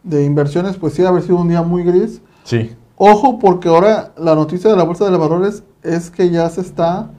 de 0.04 0.24
inversiones, 0.24 0.78
pues 0.78 0.94
sí, 0.94 1.04
ha 1.04 1.10
haber 1.10 1.24
sido 1.24 1.38
un 1.38 1.50
día 1.50 1.62
muy 1.62 1.84
gris. 1.84 2.22
Sí. 2.44 2.76
Ojo, 2.96 3.40
porque 3.40 3.68
ahora 3.68 4.14
la 4.18 4.36
noticia 4.36 4.70
de 4.72 4.78
la 4.78 4.84
bolsa 4.84 5.10
de 5.10 5.18
valores 5.18 5.64
es 5.84 6.10
que 6.10 6.30
ya 6.30 6.50
se 6.50 6.62
está 6.62 7.10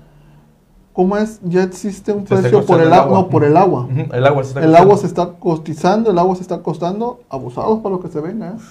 ¿Cómo 0.97 1.15
es? 1.19 1.41
Ya 1.43 1.63
existe 1.63 2.11
un 2.11 2.25
precio 2.25 2.65
por 2.65 2.81
el, 2.81 2.91
agua. 2.91 3.19
No, 3.19 3.29
por 3.29 3.45
el 3.45 3.55
agua. 3.59 3.87
El 4.15 4.27
agua 4.27 4.43
se 4.43 4.49
está 4.49 4.65
El 4.65 4.75
agua 4.75 4.97
se 4.97 5.07
está 5.07 5.29
costizando, 5.39 6.11
el 6.11 6.19
agua 6.19 6.35
se 6.37 6.41
está 6.41 6.63
costando, 6.63 7.21
abusados 7.29 7.81
para 7.81 7.97
lo 7.97 8.01
que 8.01 8.09
se 8.09 8.19
venga. 8.19 8.47
¿eh? 8.47 8.63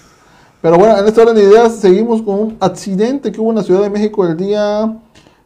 Pero 0.60 0.80
bueno, 0.80 0.98
en 0.98 1.06
esta 1.06 1.22
orden 1.22 1.36
de 1.36 1.44
ideas 1.44 1.76
seguimos 1.76 2.24
con 2.24 2.40
un 2.40 2.58
accidente 2.62 3.32
que 3.32 3.40
hubo 3.40 3.52
en 3.52 3.58
la 3.58 3.62
Ciudad 3.62 3.84
de 3.84 3.92
México 3.92 4.26
el 4.26 4.36
día 4.38 4.92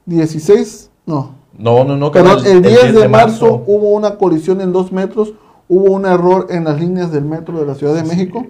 16, 0.06 0.90
no. 1.06 1.32
No, 1.58 1.84
no, 1.84 1.98
no. 1.98 2.14
Perdón, 2.14 2.46
el, 2.46 2.62
10, 2.62 2.94
de, 2.94 3.10
marzo, 3.10 3.62
hubo 3.68 3.90
una 3.90 4.16
colisión 4.16 4.62
en 4.62 4.72
dos 4.72 4.94
metros, 4.94 5.34
hubo 5.68 5.92
un 5.92 6.06
error 6.06 6.48
en 6.50 6.64
las 6.64 6.80
líneas 6.80 7.12
del 7.12 7.26
metro 7.26 7.60
de 7.60 7.66
la 7.66 7.76
Ciudad 7.76 7.94
de 7.94 8.04
México 8.04 8.46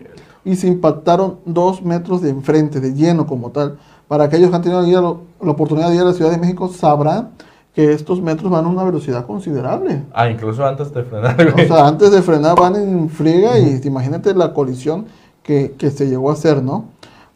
y 0.46 0.56
se 0.56 0.68
impactaron 0.68 1.40
dos 1.46 1.82
metros 1.82 2.22
de 2.22 2.30
enfrente, 2.30 2.80
de 2.80 2.94
lleno 2.94 3.26
como 3.26 3.50
tal. 3.50 3.80
Para 4.08 4.26
aquellos 4.26 4.52
que 4.52 4.56
han 4.56 4.62
tenido 4.62 5.22
la 5.42 5.52
oportunidad 5.52 5.90
de 5.90 5.96
ir 5.96 6.02
a 6.02 6.06
la 6.06 6.14
Ciudad 6.14 6.30
de 6.30 6.38
México 6.38 6.68
sabrán 6.68 7.32
que 7.80 7.94
estos 7.94 8.22
metros 8.22 8.52
van 8.52 8.66
a 8.66 8.68
una 8.68 8.84
velocidad 8.84 9.26
considerable. 9.26 10.04
Ah, 10.12 10.30
incluso 10.30 10.66
antes 10.66 10.94
de 10.94 11.02
frenar. 11.02 11.54
O 11.54 11.58
sea, 11.66 11.88
antes 11.88 12.12
de 12.12 12.22
frenar 12.22 12.60
van 12.60 12.76
en 12.76 13.10
friega 13.10 13.58
y 13.58 13.80
imagínate 13.86 14.36
la 14.36 14.54
colisión 14.54 15.06
que, 15.42 15.74
se 15.90 16.10
llegó 16.10 16.30
a 16.30 16.34
hacer, 16.34 16.62
¿no? 16.62 16.90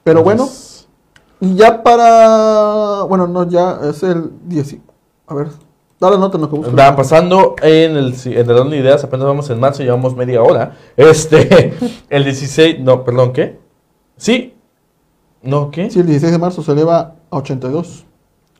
Pero 0.04 0.22
bueno, 0.22 0.50
y 1.40 1.56
ya 1.56 1.82
para, 1.82 3.04
bueno, 3.04 3.26
no, 3.26 3.48
ya 3.48 3.80
es 3.90 4.04
el 4.04 4.32
10, 4.44 4.80
a 5.28 5.34
ver, 5.34 5.48
dale 5.98 6.18
nota 6.18 6.38
lo 6.38 6.50
que 6.50 6.72
Va 6.72 6.94
pasando 6.94 7.56
en 7.62 7.96
el, 7.96 8.14
en 8.26 8.50
el 8.50 8.70
de 8.70 8.78
ideas, 8.78 9.02
apenas 9.02 9.26
vamos 9.26 9.50
en 9.50 9.62
marzo, 9.62 9.82
llevamos 9.82 10.14
media 10.14 10.44
hora. 10.44 10.76
Este, 10.98 11.74
el 12.10 12.26
16, 12.26 12.82
no, 12.82 13.06
perdón, 13.06 13.32
¿qué? 13.32 13.62
Sí, 14.18 14.56
no, 15.42 15.72
¿qué? 15.72 15.90
Sí, 15.90 16.02
el 16.02 16.06
16 16.08 16.34
de 16.34 16.38
marzo 16.38 16.62
se 16.62 16.74
eleva 16.74 17.16
a 17.32 17.38
82. 17.38 18.08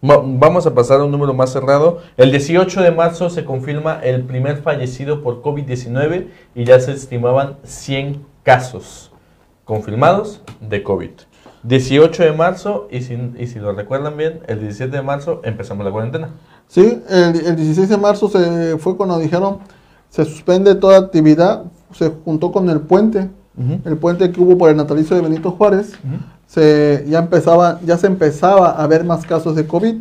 Vamos 0.06 0.68
a 0.68 0.76
pasar 0.76 1.00
a 1.00 1.06
un 1.06 1.12
número 1.12 1.34
más 1.34 1.54
cerrado. 1.54 2.00
El 2.18 2.30
18 2.32 2.82
de 2.82 2.92
marzo 2.92 3.30
se 3.30 3.46
confirma 3.46 4.02
el 4.04 4.24
primer 4.24 4.58
fallecido 4.58 5.24
por 5.24 5.42
COVID-19 5.42 6.28
y 6.56 6.66
ya 6.66 6.78
se 6.82 6.92
estimaban 6.92 7.56
100 7.64 8.22
casos 8.44 9.14
confirmados 9.64 10.42
de 10.60 10.84
COVID. 10.84 11.12
18 11.64 12.22
de 12.22 12.34
marzo, 12.34 12.90
y 12.92 13.00
si, 13.00 13.18
y 13.40 13.48
si 13.48 13.60
lo 13.60 13.72
recuerdan 13.72 14.18
bien, 14.18 14.42
el 14.48 14.60
17 14.60 14.94
de 14.94 15.02
marzo 15.02 15.40
empezamos 15.46 15.86
la 15.86 15.92
cuarentena. 15.94 16.32
Sí, 16.68 17.02
el, 17.10 17.56
16 17.56 17.88
de 17.88 17.98
marzo 17.98 18.28
se 18.28 18.78
fue 18.80 18.98
cuando 18.98 19.18
dijeron 19.20 19.60
se 20.10 20.26
suspende 20.26 20.76
toda 20.76 20.98
actividad, 20.98 21.64
se 21.94 22.12
juntó 22.26 22.52
con 22.52 22.70
el 22.70 22.82
puente, 22.82 23.30
el 23.86 23.98
puente 23.98 24.30
que 24.34 24.42
hubo 24.42 24.58
por 24.58 24.70
el 24.70 24.76
natalicio 24.76 25.16
de 25.16 25.22
Benito 25.22 25.52
Juárez 25.52 25.94
se, 26.54 27.06
ya, 27.08 27.20
empezaba, 27.20 27.80
ya 27.84 27.98
se 27.98 28.08
empezaba 28.08 28.72
a 28.72 28.86
ver 28.88 29.04
más 29.04 29.26
casos 29.26 29.56
de 29.56 29.66
COVID. 29.66 29.96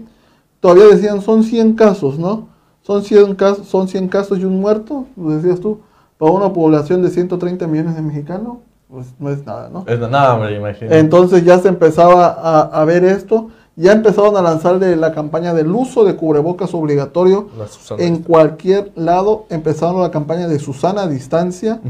Todavía 0.61 0.85
decían, 0.87 1.23
son 1.23 1.45
100 1.45 1.75
casos, 1.75 2.19
¿no? 2.19 2.49
Son 2.83 3.03
100, 3.03 3.37
casos, 3.37 3.69
son 3.69 3.89
100 3.89 4.09
casos 4.09 4.39
y 4.39 4.45
un 4.45 4.61
muerto, 4.61 5.07
lo 5.17 5.31
decías 5.31 5.61
tú, 5.61 5.81
para 6.19 6.33
una 6.33 6.53
población 6.53 7.03
de 7.03 7.11
130 7.11 7.67
millones 7.67 7.97
de 7.97 8.03
mexicanos. 8.03 8.59
pues 8.89 9.07
no 9.19 9.31
es 9.31 9.47
nada, 9.47 9.71
¿no? 9.73 9.85
Es 9.87 9.99
nada, 9.99 10.37
me 10.37 10.53
imagino. 10.55 10.93
Entonces 10.93 11.45
ya 11.45 11.59
se 11.59 11.69
empezaba 11.69 12.27
a, 12.27 12.61
a 12.61 12.85
ver 12.85 13.05
esto, 13.05 13.49
ya 13.75 13.93
empezaron 13.93 14.37
a 14.37 14.43
lanzarle 14.43 14.95
la 14.97 15.13
campaña 15.13 15.55
del 15.55 15.71
uso 15.71 16.05
de 16.05 16.17
cubrebocas 16.17 16.75
obligatorio 16.75 17.49
en 17.99 18.19
cualquier 18.19 18.93
lado, 18.95 19.47
empezaron 19.49 20.03
la 20.03 20.11
campaña 20.11 20.49
de 20.49 20.59
Susana 20.59 21.05
a 21.05 21.07
distancia 21.07 21.81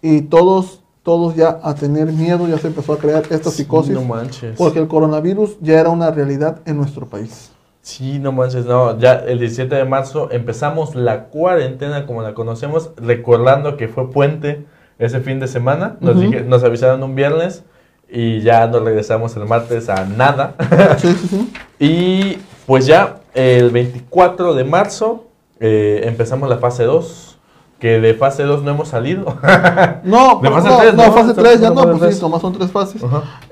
y 0.00 0.22
todos, 0.22 0.84
todos 1.08 1.34
ya 1.34 1.58
a 1.62 1.74
tener 1.74 2.12
miedo, 2.12 2.46
ya 2.46 2.58
se 2.58 2.66
empezó 2.66 2.92
a 2.92 2.98
crear 2.98 3.22
esta 3.30 3.50
psicosis 3.50 3.94
No 3.94 4.02
manches. 4.02 4.54
porque 4.58 4.78
el 4.78 4.88
coronavirus 4.88 5.56
ya 5.62 5.80
era 5.80 5.88
una 5.88 6.10
realidad 6.10 6.58
en 6.66 6.76
nuestro 6.76 7.06
país. 7.06 7.50
Sí, 7.80 8.18
no 8.18 8.30
manches, 8.30 8.66
no, 8.66 8.98
ya 8.98 9.14
el 9.14 9.38
17 9.38 9.74
de 9.74 9.86
marzo 9.86 10.28
empezamos 10.30 10.94
la 10.94 11.28
cuarentena 11.28 12.04
como 12.04 12.20
la 12.20 12.34
conocemos, 12.34 12.90
recordando 12.98 13.78
que 13.78 13.88
fue 13.88 14.10
puente 14.10 14.66
ese 14.98 15.20
fin 15.20 15.40
de 15.40 15.48
semana, 15.48 15.96
nos, 16.00 16.20
dije- 16.20 16.42
nos 16.42 16.62
avisaron 16.62 17.02
un 17.02 17.14
viernes 17.14 17.62
y 18.10 18.40
ya 18.42 18.66
nos 18.66 18.82
regresamos 18.82 19.34
el 19.38 19.46
martes 19.46 19.88
a 19.88 20.04
nada. 20.04 20.56
Sí, 20.98 21.08
sí, 21.14 21.26
sí. 21.28 21.52
y 21.78 22.38
pues 22.66 22.84
ya 22.84 23.20
el 23.32 23.70
24 23.70 24.52
de 24.52 24.64
marzo 24.64 25.24
eh, 25.58 26.02
empezamos 26.04 26.50
la 26.50 26.58
fase 26.58 26.84
2, 26.84 27.37
que 27.78 28.00
de 28.00 28.14
fase 28.14 28.42
2 28.42 28.62
no 28.64 28.70
hemos 28.72 28.88
salido. 28.88 29.24
No, 30.04 30.40
De 30.42 30.50
fase 30.50 30.68
no, 30.68 30.76
tres, 30.78 30.94
no, 30.94 31.06
¿no? 31.06 31.12
fase 31.12 31.34
3 31.34 31.60
ya 31.60 31.70
No, 31.70 31.82
pues 31.82 31.98
tres. 32.00 32.16
sí, 32.16 32.22
nomás 32.22 32.40
son 32.40 32.52
tres 32.52 32.70
fases. 32.70 33.02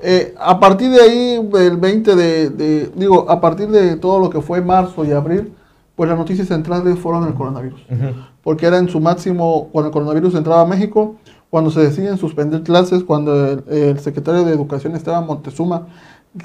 Eh, 0.01 0.33
a 0.39 0.59
partir 0.59 0.89
de 0.91 1.01
ahí, 1.01 1.49
el 1.59 1.77
20 1.77 2.15
de, 2.15 2.49
de- 2.49 2.91
digo, 2.95 3.25
a 3.29 3.39
partir 3.39 3.69
de 3.69 3.95
todo 3.95 4.19
lo 4.19 4.29
que 4.29 4.41
fue 4.41 4.61
marzo 4.61 5.05
y 5.05 5.11
abril, 5.11 5.53
pues 5.95 6.09
las 6.09 6.17
noticias 6.17 6.47
centrales 6.47 6.99
fueron 6.99 7.25
el 7.27 7.33
coronavirus. 7.33 7.81
Porque 8.43 8.65
era 8.65 8.77
en 8.77 8.87
su 8.89 8.99
máximo 8.99 9.69
cuando 9.71 9.87
el 9.87 9.93
coronavirus 9.93 10.35
entraba 10.35 10.61
a 10.61 10.65
México, 10.65 11.15
cuando 11.49 11.71
se 11.71 11.79
deciden 11.81 12.17
suspender 12.17 12.61
clases, 12.63 13.03
cuando 13.03 13.45
el, 13.47 13.63
el 13.69 13.99
secretario 13.99 14.43
de 14.43 14.51
Educación 14.53 14.95
Esteban 14.95 15.25
Montezuma, 15.25 15.87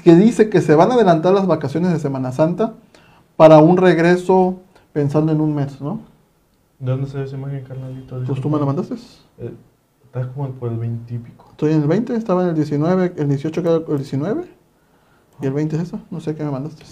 que 0.03 0.15
dice 0.15 0.49
que 0.49 0.61
se 0.61 0.75
van 0.75 0.91
a 0.91 0.95
adelantar 0.95 1.33
las 1.33 1.45
vacaciones 1.45 1.91
de 1.91 1.99
Semana 1.99 2.31
Santa 2.31 2.73
para 3.35 3.57
un 3.59 3.77
regreso 3.77 4.55
pensando 4.93 5.31
en 5.33 5.41
un 5.41 5.53
mes, 5.53 5.81
¿no? 5.81 5.99
¿De 6.83 6.91
dónde 6.91 7.07
se 7.09 7.17
ve 7.17 7.23
esa 7.23 7.37
imagen, 7.37 7.63
carnalito? 7.63 8.21
Pues 8.27 8.41
tú 8.41 8.49
me 8.49 8.59
la 8.59 8.65
mandaste. 8.65 8.95
Eh, 9.39 9.53
Estás 10.05 10.27
como 10.27 10.49
por 10.51 10.69
el 10.71 10.77
20 10.77 11.13
y 11.13 11.17
pico. 11.17 11.45
Estoy 11.51 11.71
en 11.71 11.81
el 11.81 11.87
20, 11.87 12.13
estaba 12.15 12.43
en 12.43 12.49
el 12.49 12.55
19, 12.55 13.13
el 13.17 13.27
18 13.29 13.63
queda 13.63 13.77
el 13.87 13.97
19 13.97 14.43
y 15.41 15.45
el 15.47 15.53
20 15.53 15.75
es 15.77 15.81
eso, 15.83 15.99
no 16.11 16.19
sé 16.19 16.35
qué 16.35 16.43
me 16.43 16.51
mandaste. 16.51 16.83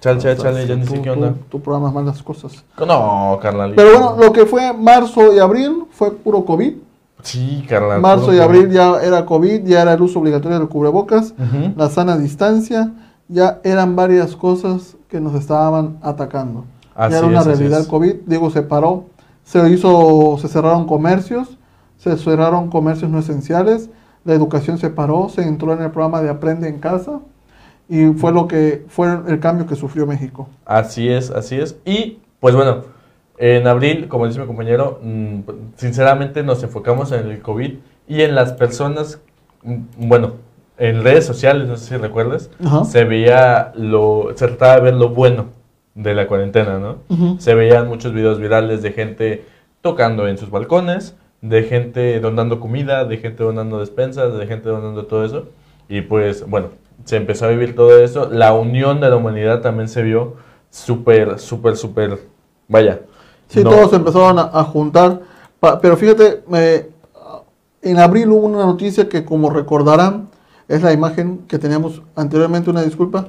Chale, 0.00 0.20
chale, 0.20 0.36
chale, 0.36 0.66
ya 0.66 0.76
ni 0.76 0.84
Tú- 0.84 0.92
sé 0.92 1.02
qué 1.02 1.10
tú- 1.10 1.14
onda. 1.14 1.34
Tú 1.50 1.60
programas 1.60 1.92
mal 1.92 2.06
las 2.06 2.22
cosas. 2.22 2.64
No, 2.78 3.38
carnalito. 3.42 3.76
Pero 3.82 3.98
bueno, 3.98 4.16
lo 4.24 4.32
que 4.32 4.46
fue 4.46 4.72
marzo 4.72 5.34
y 5.34 5.38
abril 5.38 5.84
fue 5.90 6.12
puro 6.12 6.44
COVID. 6.44 6.74
Sí, 7.22 7.66
carnal. 7.68 8.00
Marzo 8.00 8.32
y 8.32 8.38
abril 8.38 8.70
ya 8.70 9.00
era 9.02 9.26
COVID, 9.26 9.64
ya 9.66 9.82
era 9.82 9.94
el 9.94 10.00
uso 10.00 10.20
obligatorio 10.20 10.58
del 10.60 10.68
cubrebocas, 10.68 11.32
Ujú. 11.32 11.74
la 11.76 11.90
sana 11.90 12.16
distancia, 12.16 12.92
ya 13.28 13.60
eran 13.64 13.96
varias 13.96 14.36
cosas 14.36 14.96
que 15.08 15.20
nos 15.20 15.34
estaban 15.34 15.98
atacando. 16.02 16.64
Así 16.96 17.12
ya 17.12 17.18
era 17.18 17.26
una 17.26 17.40
es, 17.40 17.46
realidad 17.46 17.80
el 17.80 17.86
COVID, 17.86 18.14
digo, 18.26 18.50
se 18.50 18.62
paró, 18.62 19.04
se 19.44 19.68
hizo, 19.70 20.38
se 20.40 20.48
cerraron 20.48 20.86
comercios, 20.86 21.58
se 21.98 22.16
cerraron 22.16 22.70
comercios 22.70 23.10
no 23.10 23.18
esenciales, 23.18 23.90
la 24.24 24.32
educación 24.32 24.78
se 24.78 24.90
paró, 24.90 25.28
se 25.28 25.42
entró 25.42 25.72
en 25.72 25.82
el 25.82 25.90
programa 25.90 26.22
de 26.22 26.30
Aprende 26.30 26.68
en 26.68 26.78
Casa 26.78 27.20
y 27.88 28.06
fue 28.14 28.32
lo 28.32 28.48
que 28.48 28.84
fue 28.88 29.08
el 29.28 29.38
cambio 29.40 29.66
que 29.66 29.76
sufrió 29.76 30.06
México. 30.06 30.48
Así 30.64 31.08
es, 31.08 31.30
así 31.30 31.56
es. 31.56 31.76
Y 31.84 32.18
pues 32.40 32.54
bueno, 32.54 32.84
en 33.38 33.66
abril, 33.66 34.08
como 34.08 34.26
dice 34.26 34.40
mi 34.40 34.46
compañero, 34.46 34.98
mm, 35.02 35.40
sinceramente 35.76 36.42
nos 36.42 36.62
enfocamos 36.62 37.12
en 37.12 37.28
el 37.28 37.40
COVID 37.42 37.74
y 38.08 38.22
en 38.22 38.34
las 38.34 38.52
personas, 38.54 39.20
mm, 39.62 40.08
bueno, 40.08 40.32
en 40.78 41.04
redes 41.04 41.26
sociales, 41.26 41.68
no 41.68 41.76
sé 41.76 41.88
si 41.88 41.96
recuerdas, 41.96 42.50
Ajá. 42.64 42.84
se 42.84 43.04
veía 43.04 43.72
lo, 43.74 44.28
se 44.34 44.46
trataba 44.46 44.76
de 44.76 44.80
ver 44.80 44.94
lo 44.94 45.10
bueno 45.10 45.55
de 45.96 46.14
la 46.14 46.28
cuarentena, 46.28 46.78
¿no? 46.78 46.98
Se 47.40 47.54
veían 47.54 47.88
muchos 47.88 48.12
videos 48.12 48.38
virales 48.38 48.82
de 48.82 48.92
gente 48.92 49.44
tocando 49.80 50.28
en 50.28 50.38
sus 50.38 50.50
balcones, 50.50 51.16
de 51.40 51.64
gente 51.64 52.20
donando 52.20 52.60
comida, 52.60 53.04
de 53.04 53.16
gente 53.16 53.42
donando 53.42 53.80
despensas, 53.80 54.36
de 54.38 54.46
gente 54.46 54.68
donando 54.68 55.06
todo 55.06 55.24
eso. 55.24 55.46
Y 55.88 56.02
pues, 56.02 56.48
bueno, 56.48 56.68
se 57.04 57.16
empezó 57.16 57.46
a 57.46 57.48
vivir 57.48 57.74
todo 57.74 57.98
eso. 57.98 58.28
La 58.30 58.52
unión 58.54 59.00
de 59.00 59.10
la 59.10 59.16
humanidad 59.16 59.60
también 59.62 59.88
se 59.88 60.02
vio 60.02 60.34
súper, 60.70 61.38
súper, 61.38 61.76
súper, 61.76 62.18
vaya. 62.68 63.00
Sí, 63.48 63.64
no- 63.64 63.70
todos 63.70 63.92
empezaron 63.92 64.38
a, 64.38 64.50
a 64.52 64.64
juntar. 64.64 65.20
Pa- 65.60 65.80
pero 65.80 65.96
fíjate, 65.96 66.42
eh, 66.54 66.90
en 67.82 67.98
abril 67.98 68.28
hubo 68.30 68.46
una 68.46 68.66
noticia 68.66 69.08
que, 69.08 69.24
como 69.24 69.48
recordarán, 69.50 70.28
es 70.68 70.82
la 70.82 70.92
imagen 70.92 71.40
que 71.46 71.58
teníamos 71.58 72.02
anteriormente, 72.16 72.70
una 72.70 72.82
disculpa. 72.82 73.28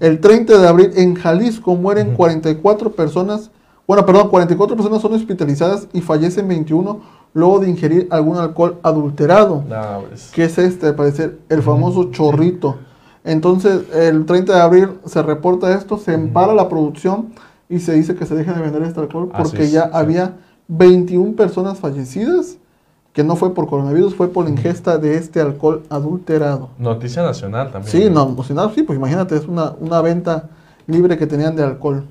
El 0.00 0.20
30 0.20 0.58
de 0.58 0.68
abril 0.68 0.90
en 0.96 1.14
Jalisco 1.14 1.74
mueren 1.76 2.08
Ujú. 2.08 2.16
44 2.16 2.92
personas. 2.92 3.50
Bueno, 3.86 4.04
perdón, 4.06 4.28
44 4.28 4.76
personas 4.76 5.02
son 5.02 5.12
hospitalizadas 5.14 5.88
y 5.92 6.00
fallecen 6.00 6.48
21 6.48 7.00
luego 7.34 7.60
de 7.60 7.68
ingerir 7.68 8.08
algún 8.10 8.38
alcohol 8.38 8.78
adulterado. 8.82 9.64
Pues, 10.08 10.30
que 10.32 10.44
es 10.44 10.58
este, 10.58 10.86
al 10.86 10.94
parecer, 10.94 11.38
el 11.48 11.62
famoso 11.62 12.10
chorrito. 12.10 12.76
Entonces, 13.24 13.82
el 13.94 14.24
30 14.24 14.54
de 14.54 14.60
abril 14.60 14.88
se 15.04 15.22
reporta 15.22 15.74
esto, 15.74 15.98
se 15.98 16.14
empara 16.14 16.54
la 16.54 16.68
producción 16.68 17.28
y 17.68 17.80
se 17.80 17.92
dice 17.92 18.14
que 18.14 18.24
se 18.24 18.34
deja 18.34 18.54
de 18.54 18.62
vender 18.62 18.82
este 18.82 19.00
alcohol 19.00 19.30
porque 19.36 19.64
es, 19.64 19.72
ya 19.72 19.84
sí. 19.84 19.90
había 19.92 20.36
21 20.68 21.36
personas 21.36 21.78
fallecidas, 21.78 22.56
que 23.12 23.24
no 23.24 23.36
fue 23.36 23.54
por 23.54 23.68
coronavirus, 23.68 24.14
fue 24.14 24.28
por 24.28 24.44
la 24.44 24.50
ingesta 24.50 24.98
de 24.98 25.16
este 25.16 25.40
alcohol 25.40 25.82
adulterado. 25.88 26.70
Noticia 26.78 27.22
nacional 27.22 27.70
también. 27.72 27.90
Sí, 27.90 28.08
no, 28.10 28.34
pues, 28.36 28.48
si 28.48 28.54
no, 28.54 28.70
sí, 28.70 28.82
pues 28.82 28.98
imagínate, 28.98 29.34
es 29.36 29.46
una, 29.46 29.74
una 29.80 30.00
venta 30.02 30.50
libre 30.86 31.16
que 31.18 31.26
tenían 31.26 31.56
de 31.56 31.64
alcohol. 31.64 32.04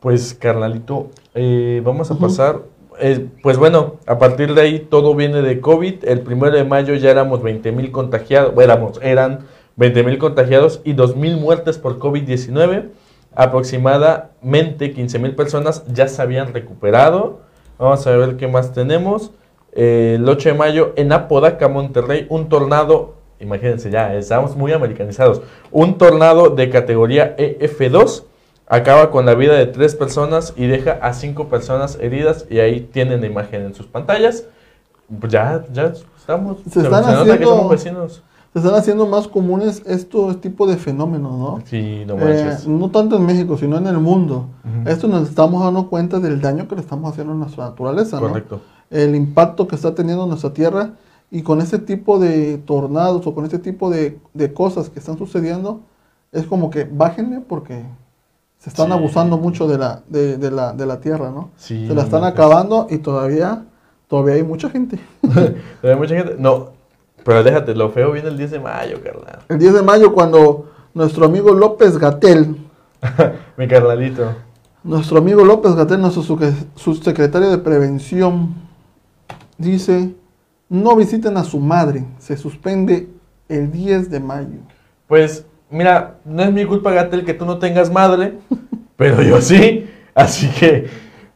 Pues, 0.00 0.34
carnalito, 0.34 1.10
eh, 1.34 1.82
vamos 1.84 2.10
a 2.10 2.18
pasar. 2.18 2.60
eh, 3.00 3.28
pues 3.42 3.58
bueno, 3.58 3.96
a 4.06 4.18
partir 4.18 4.54
de 4.54 4.60
ahí 4.62 4.78
todo 4.88 5.14
viene 5.14 5.42
de 5.42 5.60
COVID. 5.60 6.04
El 6.04 6.20
primero 6.20 6.56
de 6.56 6.64
mayo 6.64 6.94
ya 6.94 7.10
éramos 7.10 7.42
20 7.42 7.72
mil 7.72 7.90
contagiados. 7.90 8.54
bueno, 8.54 8.72
éramos, 8.72 9.00
eran 9.02 9.40
20 9.76 10.02
mil 10.04 10.18
contagiados 10.18 10.80
y 10.84 10.92
2 10.92 11.16
mil 11.16 11.36
muertes 11.38 11.76
por 11.78 11.98
COVID-19. 11.98 12.90
Aproximadamente 13.34 14.92
15 14.92 15.18
mil 15.18 15.34
personas 15.34 15.84
ya 15.92 16.08
se 16.08 16.22
habían 16.22 16.52
recuperado. 16.52 17.40
Vamos 17.78 18.06
a 18.06 18.16
ver 18.16 18.36
qué 18.36 18.48
más 18.48 18.72
tenemos. 18.72 19.32
Eh, 19.76 20.14
el 20.18 20.28
8 20.28 20.48
de 20.50 20.54
mayo 20.54 20.92
en 20.96 21.12
Apodaca, 21.12 21.68
Monterrey, 21.68 22.26
un 22.30 22.48
tornado. 22.48 23.14
Imagínense 23.38 23.90
ya, 23.90 24.14
estamos 24.14 24.56
muy 24.56 24.72
americanizados. 24.72 25.42
Un 25.70 25.98
tornado 25.98 26.50
de 26.50 26.70
categoría 26.70 27.36
EF2 27.36 28.24
acaba 28.66 29.10
con 29.10 29.26
la 29.26 29.34
vida 29.34 29.54
de 29.54 29.66
tres 29.66 29.94
personas 29.94 30.54
y 30.56 30.66
deja 30.66 30.92
a 31.02 31.12
cinco 31.12 31.48
personas 31.48 31.98
heridas 32.00 32.46
y 32.50 32.58
ahí 32.60 32.80
tienen 32.80 33.20
la 33.20 33.26
imagen 33.26 33.62
en 33.62 33.74
sus 33.74 33.86
pantallas. 33.86 34.44
Pues 35.20 35.30
ya, 35.32 35.64
ya 35.72 35.92
estamos. 36.18 36.58
Se 36.70 36.80
están 36.80 37.02
nota 37.02 37.24
que 37.24 37.30
haciendo- 37.32 37.48
somos 37.48 37.70
vecinos. 37.70 38.22
Se 38.54 38.60
están 38.60 38.74
haciendo 38.74 39.06
más 39.06 39.28
comunes 39.28 39.82
estos 39.86 40.40
tipos 40.40 40.70
de 40.70 40.78
fenómenos, 40.78 41.30
¿no? 41.38 41.60
Sí, 41.66 42.04
no 42.06 42.14
Eh, 42.14 42.24
manches. 42.24 42.66
no 42.66 42.90
tanto 42.90 43.16
en 43.16 43.26
México, 43.26 43.58
sino 43.58 43.76
en 43.76 43.86
el 43.86 43.98
mundo. 43.98 44.46
Esto 44.86 45.08
nos 45.08 45.28
estamos 45.28 45.62
dando 45.62 45.88
cuenta 45.90 46.18
del 46.20 46.40
daño 46.40 46.66
que 46.66 46.74
le 46.74 46.80
estamos 46.80 47.12
haciendo 47.12 47.34
a 47.34 47.36
nuestra 47.36 47.66
naturaleza, 47.66 48.18
¿no? 48.18 48.28
Correcto. 48.28 48.60
El 48.90 49.14
impacto 49.14 49.66
que 49.66 49.74
está 49.76 49.94
teniendo 49.94 50.26
nuestra 50.26 50.52
tierra 50.52 50.92
y 51.30 51.42
con 51.42 51.60
ese 51.60 51.78
tipo 51.78 52.18
de 52.18 52.58
tornados 52.58 53.26
o 53.26 53.34
con 53.34 53.44
ese 53.44 53.58
tipo 53.58 53.90
de, 53.90 54.18
de 54.34 54.52
cosas 54.52 54.88
que 54.90 54.98
están 55.00 55.18
sucediendo, 55.18 55.80
es 56.32 56.46
como 56.46 56.70
que 56.70 56.84
bájenle 56.84 57.40
porque 57.40 57.82
se 58.58 58.70
están 58.70 58.86
Sí. 58.86 58.92
abusando 58.92 59.36
mucho 59.38 59.66
de 59.66 59.78
la, 59.78 60.02
de, 60.08 60.36
de 60.38 60.50
la, 60.50 60.72
de 60.72 60.86
la 60.86 61.00
tierra, 61.00 61.30
¿no? 61.30 61.50
Sí, 61.56 61.86
se 61.88 61.94
la 61.94 62.02
están 62.02 62.20
pues. 62.20 62.32
acabando 62.32 62.86
y 62.90 62.98
todavía, 62.98 63.64
todavía 64.08 64.34
hay 64.34 64.42
mucha 64.42 64.70
gente. 64.70 64.98
Hay 65.82 65.96
mucha 65.96 66.14
gente. 66.16 66.36
No, 66.38 66.70
pero 67.24 67.42
déjate, 67.42 67.74
lo 67.74 67.90
feo 67.90 68.12
viene 68.12 68.28
el 68.28 68.36
10 68.38 68.50
de 68.52 68.60
mayo, 68.60 69.00
carnal. 69.02 69.40
El 69.48 69.58
10 69.58 69.74
de 69.74 69.82
mayo 69.82 70.12
cuando 70.12 70.70
nuestro 70.94 71.26
amigo 71.26 71.52
López 71.52 71.98
Gatel 71.98 72.56
Mi 73.56 73.66
carnalito. 73.68 74.30
Nuestro 74.84 75.18
amigo 75.18 75.44
López 75.44 75.74
Gatel, 75.74 76.00
nuestro 76.00 76.22
subsecretario 76.76 77.50
de 77.50 77.58
Prevención, 77.58 78.54
dice, 79.58 80.14
no 80.68 80.96
visiten 80.96 81.36
a 81.36 81.44
su 81.44 81.58
madre, 81.58 82.04
se 82.18 82.36
suspende 82.36 83.08
el 83.48 83.70
10 83.70 84.10
de 84.10 84.20
mayo. 84.20 84.58
Pues, 85.06 85.46
mira, 85.70 86.18
no 86.24 86.42
es 86.42 86.52
mi 86.52 86.64
culpa, 86.64 86.92
Gatel, 86.92 87.24
que 87.24 87.34
tú 87.34 87.44
no 87.44 87.58
tengas 87.58 87.90
madre, 87.90 88.38
pero 88.96 89.22
yo 89.22 89.40
sí. 89.40 89.88
Así 90.14 90.48
que, 90.48 90.88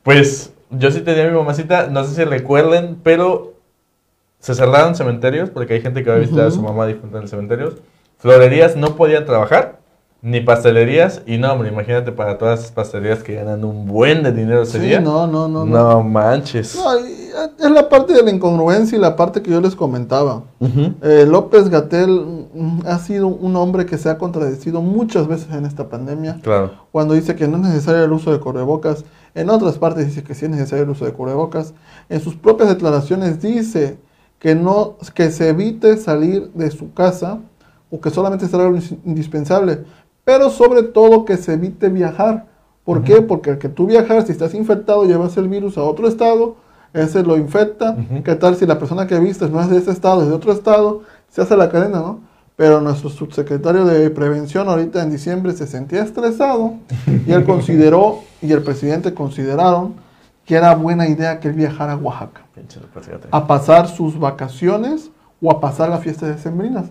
pues, 0.03 0.53
yo 0.71 0.91
sí 0.91 1.01
tenía 1.01 1.27
a 1.27 1.31
mi 1.31 1.37
mamacita, 1.37 1.89
no 1.89 2.05
sé 2.05 2.15
si 2.15 2.25
recuerden, 2.25 2.99
pero 3.03 3.55
se 4.39 4.55
cerraron 4.55 4.95
cementerios, 4.95 5.51
porque 5.51 5.75
hay 5.75 5.81
gente 5.83 6.03
que 6.03 6.11
va 6.11 6.17
a 6.17 6.21
visitar 6.21 6.47
a 6.47 6.51
su 6.51 6.63
mamá 6.63 6.87
difunta 6.87 7.19
en 7.19 7.29
cementerios. 7.29 7.77
Florerías 8.19 8.77
no 8.77 8.97
podían 8.97 9.27
trabajar, 9.27 9.80
ni 10.23 10.41
pastelerías. 10.41 11.23
Y 11.27 11.39
no, 11.39 11.53
hombre, 11.53 11.71
imagínate 11.71 12.13
para 12.13 12.37
todas 12.39 12.61
esas 12.61 12.73
pastelerías 12.73 13.23
que 13.23 13.35
ganan 13.37 13.65
un 13.65 13.87
buen 13.87 14.23
de 14.23 14.33
dinero 14.33 14.63
ese 14.63 14.79
Sí, 14.79 14.87
día. 14.87 15.01
no, 15.01 15.27
no, 15.27 15.49
no. 15.49 15.65
No, 15.65 15.91
no. 15.95 16.03
manches. 16.03 16.77
No, 16.77 16.95
eh, 16.95 17.17
es 17.59 17.71
la 17.71 17.89
parte 17.89 18.13
de 18.13 18.23
la 18.23 18.31
incongruencia 18.31 18.99
y 18.99 19.01
la 19.01 19.17
parte 19.17 19.41
que 19.43 19.51
yo 19.51 19.61
les 19.61 19.75
comentaba. 19.75 20.43
Eh, 21.03 21.25
López 21.29 21.69
Gatel 21.71 22.47
ha 22.87 22.99
sido 22.99 23.29
un 23.29 23.57
hombre 23.57 23.87
que 23.87 23.97
se 23.99 24.11
ha 24.11 24.19
contradecido 24.19 24.83
muchas 24.83 25.27
veces 25.27 25.49
en 25.53 25.65
esta 25.65 25.89
pandemia. 25.89 26.39
Claro. 26.43 26.73
Cuando 26.93 27.15
dice 27.15 27.35
que 27.37 27.49
no 27.49 27.57
es 27.57 27.63
necesario 27.63 28.05
el 28.05 28.13
uso 28.13 28.31
de 28.33 28.41
cubrebocas, 28.41 29.05
en 29.35 29.49
otras 29.49 29.79
partes 29.79 30.07
dice 30.07 30.23
que 30.23 30.35
sí 30.35 30.45
es 30.47 30.51
necesario 30.51 30.85
el 30.85 30.91
uso 30.91 31.05
de 31.05 31.13
cubrebocas. 31.13 31.73
En 32.09 32.21
sus 32.21 32.35
propias 32.37 32.69
declaraciones 32.69 33.41
dice 33.41 33.97
que 34.39 34.55
no 34.55 34.97
que 35.15 35.31
se 35.31 35.51
evite 35.51 35.97
salir 35.99 36.51
de 36.55 36.71
su 36.71 36.93
casa 36.95 37.39
o 37.91 38.01
que 38.01 38.11
solamente 38.11 38.47
será 38.49 38.69
lo 38.69 38.79
indispensable, 39.05 39.85
pero 40.31 40.49
sobre 40.49 40.85
todo 40.85 41.25
que 41.25 41.37
se 41.37 41.55
evite 41.55 41.89
viajar. 41.89 42.47
¿Por 42.85 43.03
qué? 43.03 43.21
Porque 43.21 43.51
al 43.51 43.59
que 43.59 43.69
tú 43.69 43.87
viajar, 43.87 44.25
si 44.25 44.31
estás 44.31 44.55
infectado, 44.55 45.05
llevas 45.05 45.37
el 45.37 45.49
virus 45.49 45.77
a 45.77 45.83
otro 45.83 46.07
estado, 46.07 46.55
ese 46.93 47.25
lo 47.25 47.37
infecta. 47.37 47.97
Ujú. 47.99 48.23
¿Qué 48.23 48.37
tal 48.37 48.55
si 48.55 48.65
la 48.65 48.79
persona 48.79 49.09
que 49.09 49.19
vistes 49.19 49.51
no 49.51 49.61
es 49.61 49.69
de 49.69 49.79
ese 49.79 49.91
estado, 49.91 50.23
es 50.23 50.29
de 50.29 50.35
otro 50.35 50.53
estado? 50.53 51.03
Se 51.31 51.43
hace 51.43 51.57
la 51.57 51.69
cadena, 51.69 51.99
¿no? 51.99 52.21
Pero 52.55 52.81
nuestro 52.81 53.11
subsecretario 53.11 53.85
de 53.85 54.09
Prevención 54.11 54.69
ahorita 54.69 55.03
en 55.03 55.11
diciembre 55.11 55.53
se 55.53 55.67
sentía 55.67 56.05
estresado 56.05 56.75
y 57.27 57.33
él 57.33 57.43
consideró 57.43 58.21
y 58.41 58.53
el 58.53 58.63
presidente 58.63 59.13
consideraron 59.13 59.95
que 60.47 60.55
era 60.55 60.77
buena 60.77 61.09
idea 61.09 61.41
que 61.41 61.49
él 61.49 61.55
viajara 61.55 61.95
a 61.95 61.97
Oaxaca 61.97 62.43
a 63.33 63.47
pasar 63.49 63.89
sus 63.89 64.17
vacaciones 64.17 65.11
o 65.43 65.51
a 65.51 65.61
pasar 65.61 65.89
las 65.89 66.03
fiestas 66.03 66.29
decembrinas. 66.29 66.91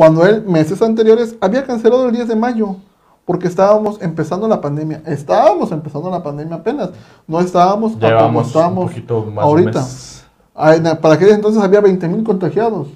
Cuando 0.00 0.24
él 0.24 0.42
meses 0.46 0.80
anteriores 0.80 1.36
había 1.42 1.62
cancelado 1.66 2.06
el 2.06 2.12
10 2.14 2.28
de 2.28 2.34
mayo 2.34 2.76
porque 3.26 3.46
estábamos 3.48 4.00
empezando 4.00 4.48
la 4.48 4.58
pandemia. 4.58 5.02
Estábamos 5.04 5.70
empezando 5.72 6.08
la 6.10 6.22
pandemia 6.22 6.54
apenas. 6.56 6.88
No 7.26 7.38
estábamos 7.38 7.92
como 7.92 8.06
Llevamos 8.06 8.44
un 8.44 8.46
estábamos 8.46 8.84
poquito 8.86 9.26
más 9.26 9.44
un 9.44 9.50
ahorita. 9.50 9.86
na- 10.80 10.98
Para 10.98 11.16
aquel 11.16 11.28
entonces 11.28 11.62
había 11.62 11.82
20 11.82 12.08
mil 12.08 12.24
contagiados. 12.24 12.88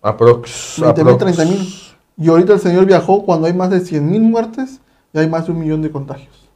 Aprox. 0.00 0.76
20 0.80 1.04
mil, 1.04 1.12
aprox. 1.16 1.36
30 1.36 1.52
mil. 1.52 1.68
Y 2.16 2.28
ahorita 2.30 2.54
el 2.54 2.60
señor 2.60 2.86
viajó 2.86 3.24
cuando 3.26 3.46
hay 3.46 3.52
más 3.52 3.68
de 3.68 3.80
100 3.80 4.10
mil 4.10 4.22
muertes 4.22 4.80
y 5.12 5.18
hay 5.18 5.28
más 5.28 5.44
de 5.44 5.52
un 5.52 5.58
millón 5.58 5.82
de 5.82 5.90
contagios. 5.90 6.48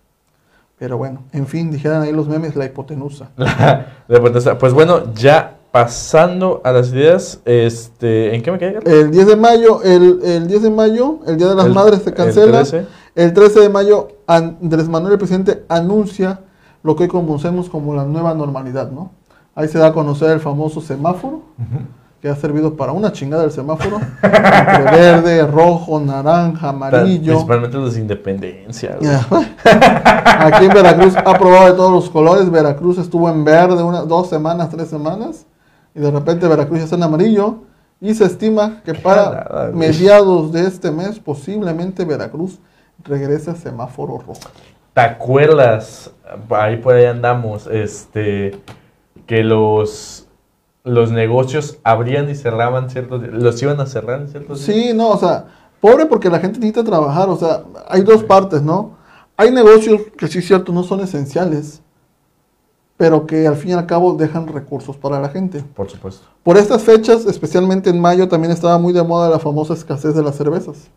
Pero 0.79 0.97
bueno, 0.97 1.21
en 1.33 1.47
fin, 1.47 1.71
dijeran 1.71 2.01
ahí 2.01 2.13
los 2.13 2.29
memes, 2.29 2.57
la 2.57 2.65
hipotenusa. 2.65 3.29
De 4.09 4.19
potencia. 4.21 4.57
Pues 4.57 4.73
bueno, 4.73 5.13
ya 5.13 5.59
pasando 5.73 6.61
a 6.65 6.71
las 6.73 6.91
ideas, 6.93 7.41
este, 7.47 8.35
¿en 8.35 8.43
qué 8.43 8.53
me 8.53 8.59
quedé? 8.59 8.79
El 8.85 9.11
10 9.11 9.27
de 9.27 9.37
mayo, 9.37 9.83
el, 9.83 10.21
el 10.23 10.47
10 10.47 10.63
de 10.63 10.71
mayo, 10.71 11.19
el 11.27 11.37
Día 11.39 11.49
de 11.49 11.55
las 11.55 11.67
El- 11.67 11.73
Madres 11.75 12.03
se 12.03 12.11
el 12.11 12.15
cancela. 12.15 12.59
13. 12.59 12.87
El 13.15 13.33
13 13.33 13.61
de 13.61 13.69
mayo, 13.71 14.09
Andrés 14.27 14.89
Manuel, 14.89 15.15
el 15.15 15.19
presidente, 15.19 15.65
anuncia 15.69 16.41
lo 16.83 16.95
que 16.95 17.05
hoy 17.05 17.09
conocemos 17.09 17.69
como 17.71 17.95
la 17.95 18.05
nueva 18.05 18.35
normalidad, 18.35 18.91
¿no? 18.91 19.11
Ahí 19.55 19.69
se 19.69 19.79
da 19.79 19.89
a 19.89 19.93
conocer 19.93 20.31
el 20.31 20.41
famoso 20.41 20.81
semáforo, 20.81 21.43
que 22.21 22.29
ha 22.29 22.37
servido 22.37 22.75
para 22.77 22.93
una 22.93 23.13
chingada 23.13 23.45
el 23.45 23.51
semáforo. 23.51 23.99
entre 24.23 24.85
verde, 24.99 25.47
rojo, 25.47 26.01
naranja, 26.01 26.69
amarillo. 26.71 27.33
Principalmente 27.33 27.77
los 27.79 27.95
de 27.95 28.01
independencia. 28.01 28.97
Aquí 30.39 30.65
en 30.67 30.71
Veracruz 30.73 31.15
ha 31.17 31.39
probado 31.39 31.67
de 31.67 31.73
todos 31.73 31.93
los 31.93 32.09
colores. 32.11 32.51
Veracruz 32.51 32.99
estuvo 32.99 33.29
en 33.29 33.45
verde 33.45 33.83
unas 33.83 34.07
dos 34.09 34.29
semanas, 34.29 34.71
tres 34.71 34.89
semanas. 34.89 35.47
Y 35.95 36.01
de 36.01 36.11
repente 36.11 36.49
Veracruz 36.49 36.79
ya 36.79 36.85
está 36.85 36.97
en 36.97 37.03
amarillo. 37.03 37.59
Y 38.01 38.15
se 38.15 38.25
estima 38.25 38.83
que 38.85 38.95
para 39.09 39.71
mediados 39.73 40.53
de 40.53 40.67
este 40.67 40.91
mes, 40.91 41.19
posiblemente 41.19 42.05
Veracruz 42.05 42.59
regrese 43.05 43.51
a 43.51 43.55
semáforo 43.55 44.19
rojo. 44.19 44.51
¿Te 44.95 45.01
acuerdas? 45.01 46.11
Ahí 46.51 46.77
por 46.77 46.95
ahí 46.95 47.07
andamos, 47.07 47.67
este, 47.67 48.61
que 49.27 49.43
los, 49.43 50.27
los 50.85 51.11
negocios 51.11 51.79
abrían 51.83 52.29
y 52.29 52.35
cerraban 52.35 52.91
ciertos 52.91 53.23
los 53.23 53.63
iban 53.63 53.81
a 53.81 53.87
cerrar 53.87 54.21
en 54.21 54.29
ciertos 54.29 54.67
días. 54.67 54.77
Sí, 54.77 54.93
no, 54.95 55.11
o 55.11 55.19
sea, 55.19 55.47
pobre 55.81 56.07
porque 56.07 56.29
la 56.29 56.39
gente 56.39 56.59
necesita 56.59 56.85
trabajar. 56.85 57.29
O 57.29 57.37
sea, 57.37 57.65
hay 57.89 58.03
dos 58.03 58.25
partes, 58.25 58.63
¿no? 58.63 58.97
Hay 59.37 59.51
negocios 59.51 60.03
que 60.17 60.29
sí 60.29 60.39
es 60.39 60.47
cierto, 60.47 60.73
no 60.73 60.83
son 60.83 61.01
esenciales, 61.01 61.83
pero 63.03 63.27
que 63.27 63.49
al 63.49 63.57
fin 63.57 63.71
y 63.71 63.73
al 63.73 63.85
cabo 63.85 64.15
dejan 64.15 64.47
recursos 64.47 64.97
para 64.97 65.19
la 65.19 65.29
gente. 65.29 65.65
Por 65.75 65.91
supuesto. 65.91 66.25
Por 66.45 66.57
estas 66.57 66.83
fechas, 66.83 67.27
especialmente 67.27 67.91
en 67.91 68.01
mayo, 68.01 68.29
también 68.29 68.53
estaba 68.53 68.79
muy 68.79 68.93
de 68.93 69.03
moda 69.03 69.29
la 69.29 69.41
famosa 69.41 69.75
escasez 69.75 70.15
de 70.15 70.23
las 70.23 70.37
cervezas. 70.37 70.89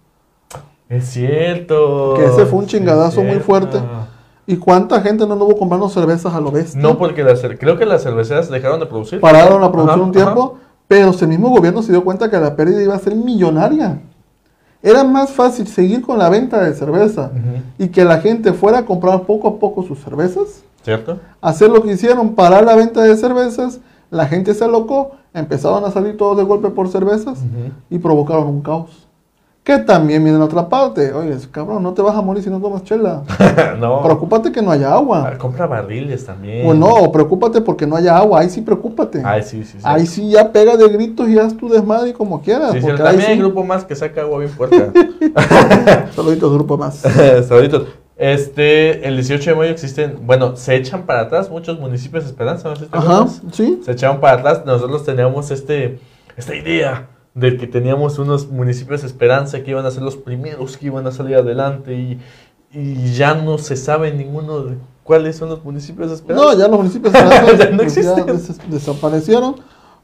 Es 0.87 1.05
cierto. 1.05 2.13
Que 2.15 2.25
ese 2.25 2.45
fue 2.45 2.59
un 2.59 2.67
chingadazo 2.67 3.23
muy 3.23 3.39
fuerte. 3.39 3.79
¿Y 4.45 4.57
cuánta 4.57 5.01
gente 5.01 5.25
no 5.25 5.33
anduvo 5.33 5.57
comprando 5.57 5.89
cervezas 5.89 6.31
a 6.31 6.39
lo 6.39 6.51
bestia? 6.51 6.79
No, 6.79 6.95
porque 6.99 7.23
las, 7.23 7.41
creo 7.59 7.75
que 7.75 7.87
las 7.87 8.03
cerveceras 8.03 8.51
dejaron 8.51 8.79
de 8.79 8.85
producir. 8.85 9.19
Pararon 9.19 9.59
la 9.59 9.71
producción 9.71 10.01
Ajá, 10.01 10.05
un 10.05 10.11
tiempo, 10.11 10.59
pero 10.87 11.09
el 11.09 11.27
mismo 11.27 11.49
gobierno 11.49 11.81
se 11.81 11.91
dio 11.91 12.03
cuenta 12.03 12.29
que 12.29 12.37
la 12.37 12.55
pérdida 12.55 12.83
iba 12.83 12.93
a 12.93 12.99
ser 12.99 13.15
millonaria. 13.15 13.99
Era 14.83 15.03
más 15.03 15.31
fácil 15.31 15.65
seguir 15.65 16.03
con 16.03 16.19
la 16.19 16.29
venta 16.29 16.61
de 16.63 16.75
cerveza 16.75 17.31
y 17.79 17.87
que 17.87 18.05
la 18.05 18.19
gente 18.21 18.53
fuera 18.53 18.77
a 18.77 18.85
comprar 18.85 19.23
poco 19.23 19.47
a 19.47 19.57
poco 19.57 19.81
sus 19.81 19.97
cervezas, 19.97 20.64
¿Cierto? 20.85 21.19
hacer 21.41 21.69
lo 21.69 21.81
que 21.81 21.91
hicieron, 21.91 22.35
parar 22.35 22.63
la 22.63 22.75
venta 22.75 23.01
de 23.01 23.15
cervezas, 23.17 23.79
la 24.11 24.27
gente 24.27 24.53
se 24.53 24.63
alocó, 24.63 25.11
empezaron 25.33 25.83
a 25.83 25.91
salir 25.91 26.15
todos 26.15 26.37
de 26.37 26.43
golpe 26.43 26.69
por 26.69 26.87
cervezas 26.87 27.39
y 27.89 27.97
provocaron 27.97 28.47
un 28.47 28.61
caos. 28.61 29.01
Que 29.63 29.79
también 29.79 30.23
viene 30.23 30.37
en 30.37 30.43
otra 30.43 30.69
parte. 30.69 31.11
Oye, 31.11 31.35
cabrón, 31.49 31.81
no 31.81 31.91
te 31.95 32.03
vas 32.03 32.15
a 32.15 32.21
morir 32.21 32.43
si 32.43 32.51
no 32.51 32.59
tomas 32.61 32.83
chela. 32.83 33.23
no. 33.79 34.03
Preocúpate 34.03 34.51
que 34.51 34.61
no 34.61 34.69
haya 34.69 34.91
Ah, 34.91 34.97
agua. 34.97 35.33
Compra 35.39 35.65
barriles 35.65 36.23
también. 36.23 36.69
O 36.69 36.75
no, 36.75 37.11
preocúpate 37.11 37.61
porque 37.61 37.87
no 37.87 37.95
haya 37.95 38.15
agua. 38.15 38.41
Ahí 38.41 38.49
sí 38.51 38.61
preocúpate. 38.61 39.23
Ay, 39.25 39.41
sí, 39.41 39.63
sí, 39.63 39.79
sí. 39.79 39.83
Ahí 39.83 40.05
sí 40.05 40.29
ya 40.29 40.51
pega 40.51 40.77
de 40.77 40.87
gritos 40.89 41.27
y 41.29 41.39
haz 41.39 41.57
tu 41.57 41.67
desmadre 41.67 42.13
como 42.13 42.41
quieras. 42.41 42.73
Sí, 42.73 42.79
sí, 42.79 42.85
porque 42.85 43.01
ahí 43.01 43.07
también 43.07 43.29
hay 43.31 43.35
sí- 43.37 43.41
grupo 43.41 43.63
más 43.63 43.83
que 43.85 43.95
saca 43.95 44.21
agua 44.21 44.37
bien 44.37 44.51
fuerte. 44.51 44.91
Saluditos, 46.15 46.53
grupo 46.53 46.77
más. 46.77 46.97
Saluditos. 47.47 47.87
Este, 48.17 49.05
el 49.07 49.15
18 49.15 49.49
de 49.49 49.55
mayo 49.57 49.71
existen, 49.71 50.19
bueno, 50.25 50.55
se 50.55 50.75
echan 50.75 51.05
para 51.05 51.21
atrás 51.21 51.49
muchos 51.49 51.79
municipios 51.79 52.23
de 52.23 52.29
Esperanza, 52.29 52.69
¿no 52.73 52.75
Ajá, 52.97 53.27
sí. 53.51 53.81
Se 53.83 53.91
echaron 53.91 54.21
para 54.21 54.37
atrás, 54.37 54.63
nosotros 54.65 55.03
teníamos 55.03 55.51
este, 55.51 55.99
esta 56.37 56.55
idea 56.55 57.09
de 57.33 57.57
que 57.57 57.67
teníamos 57.67 58.17
unos 58.17 58.47
municipios 58.49 59.01
de 59.01 59.07
Esperanza 59.07 59.61
que 59.63 59.71
iban 59.71 59.85
a 59.85 59.91
ser 59.91 60.01
los 60.03 60.15
primeros 60.15 60.77
que 60.77 60.85
iban 60.85 61.05
a 61.07 61.11
salir 61.11 61.35
adelante 61.35 61.93
y, 61.93 62.19
y 62.71 63.13
ya 63.13 63.33
no 63.35 63.57
se 63.57 63.75
sabe 63.75 64.13
ninguno 64.13 64.61
de 64.63 64.77
cuáles 65.03 65.35
son 65.35 65.49
los 65.49 65.61
municipios 65.65 66.07
de 66.07 66.15
Esperanza. 66.15 66.45
No, 66.53 66.57
ya 66.57 66.69
los 66.69 66.77
municipios 66.79 67.13
esperanzas, 67.13 67.59
Ya 67.59 67.69
no 67.71 67.77
pues, 67.77 67.97
existen. 67.97 68.25
des- 68.27 68.69
desaparecieron. 68.71 69.55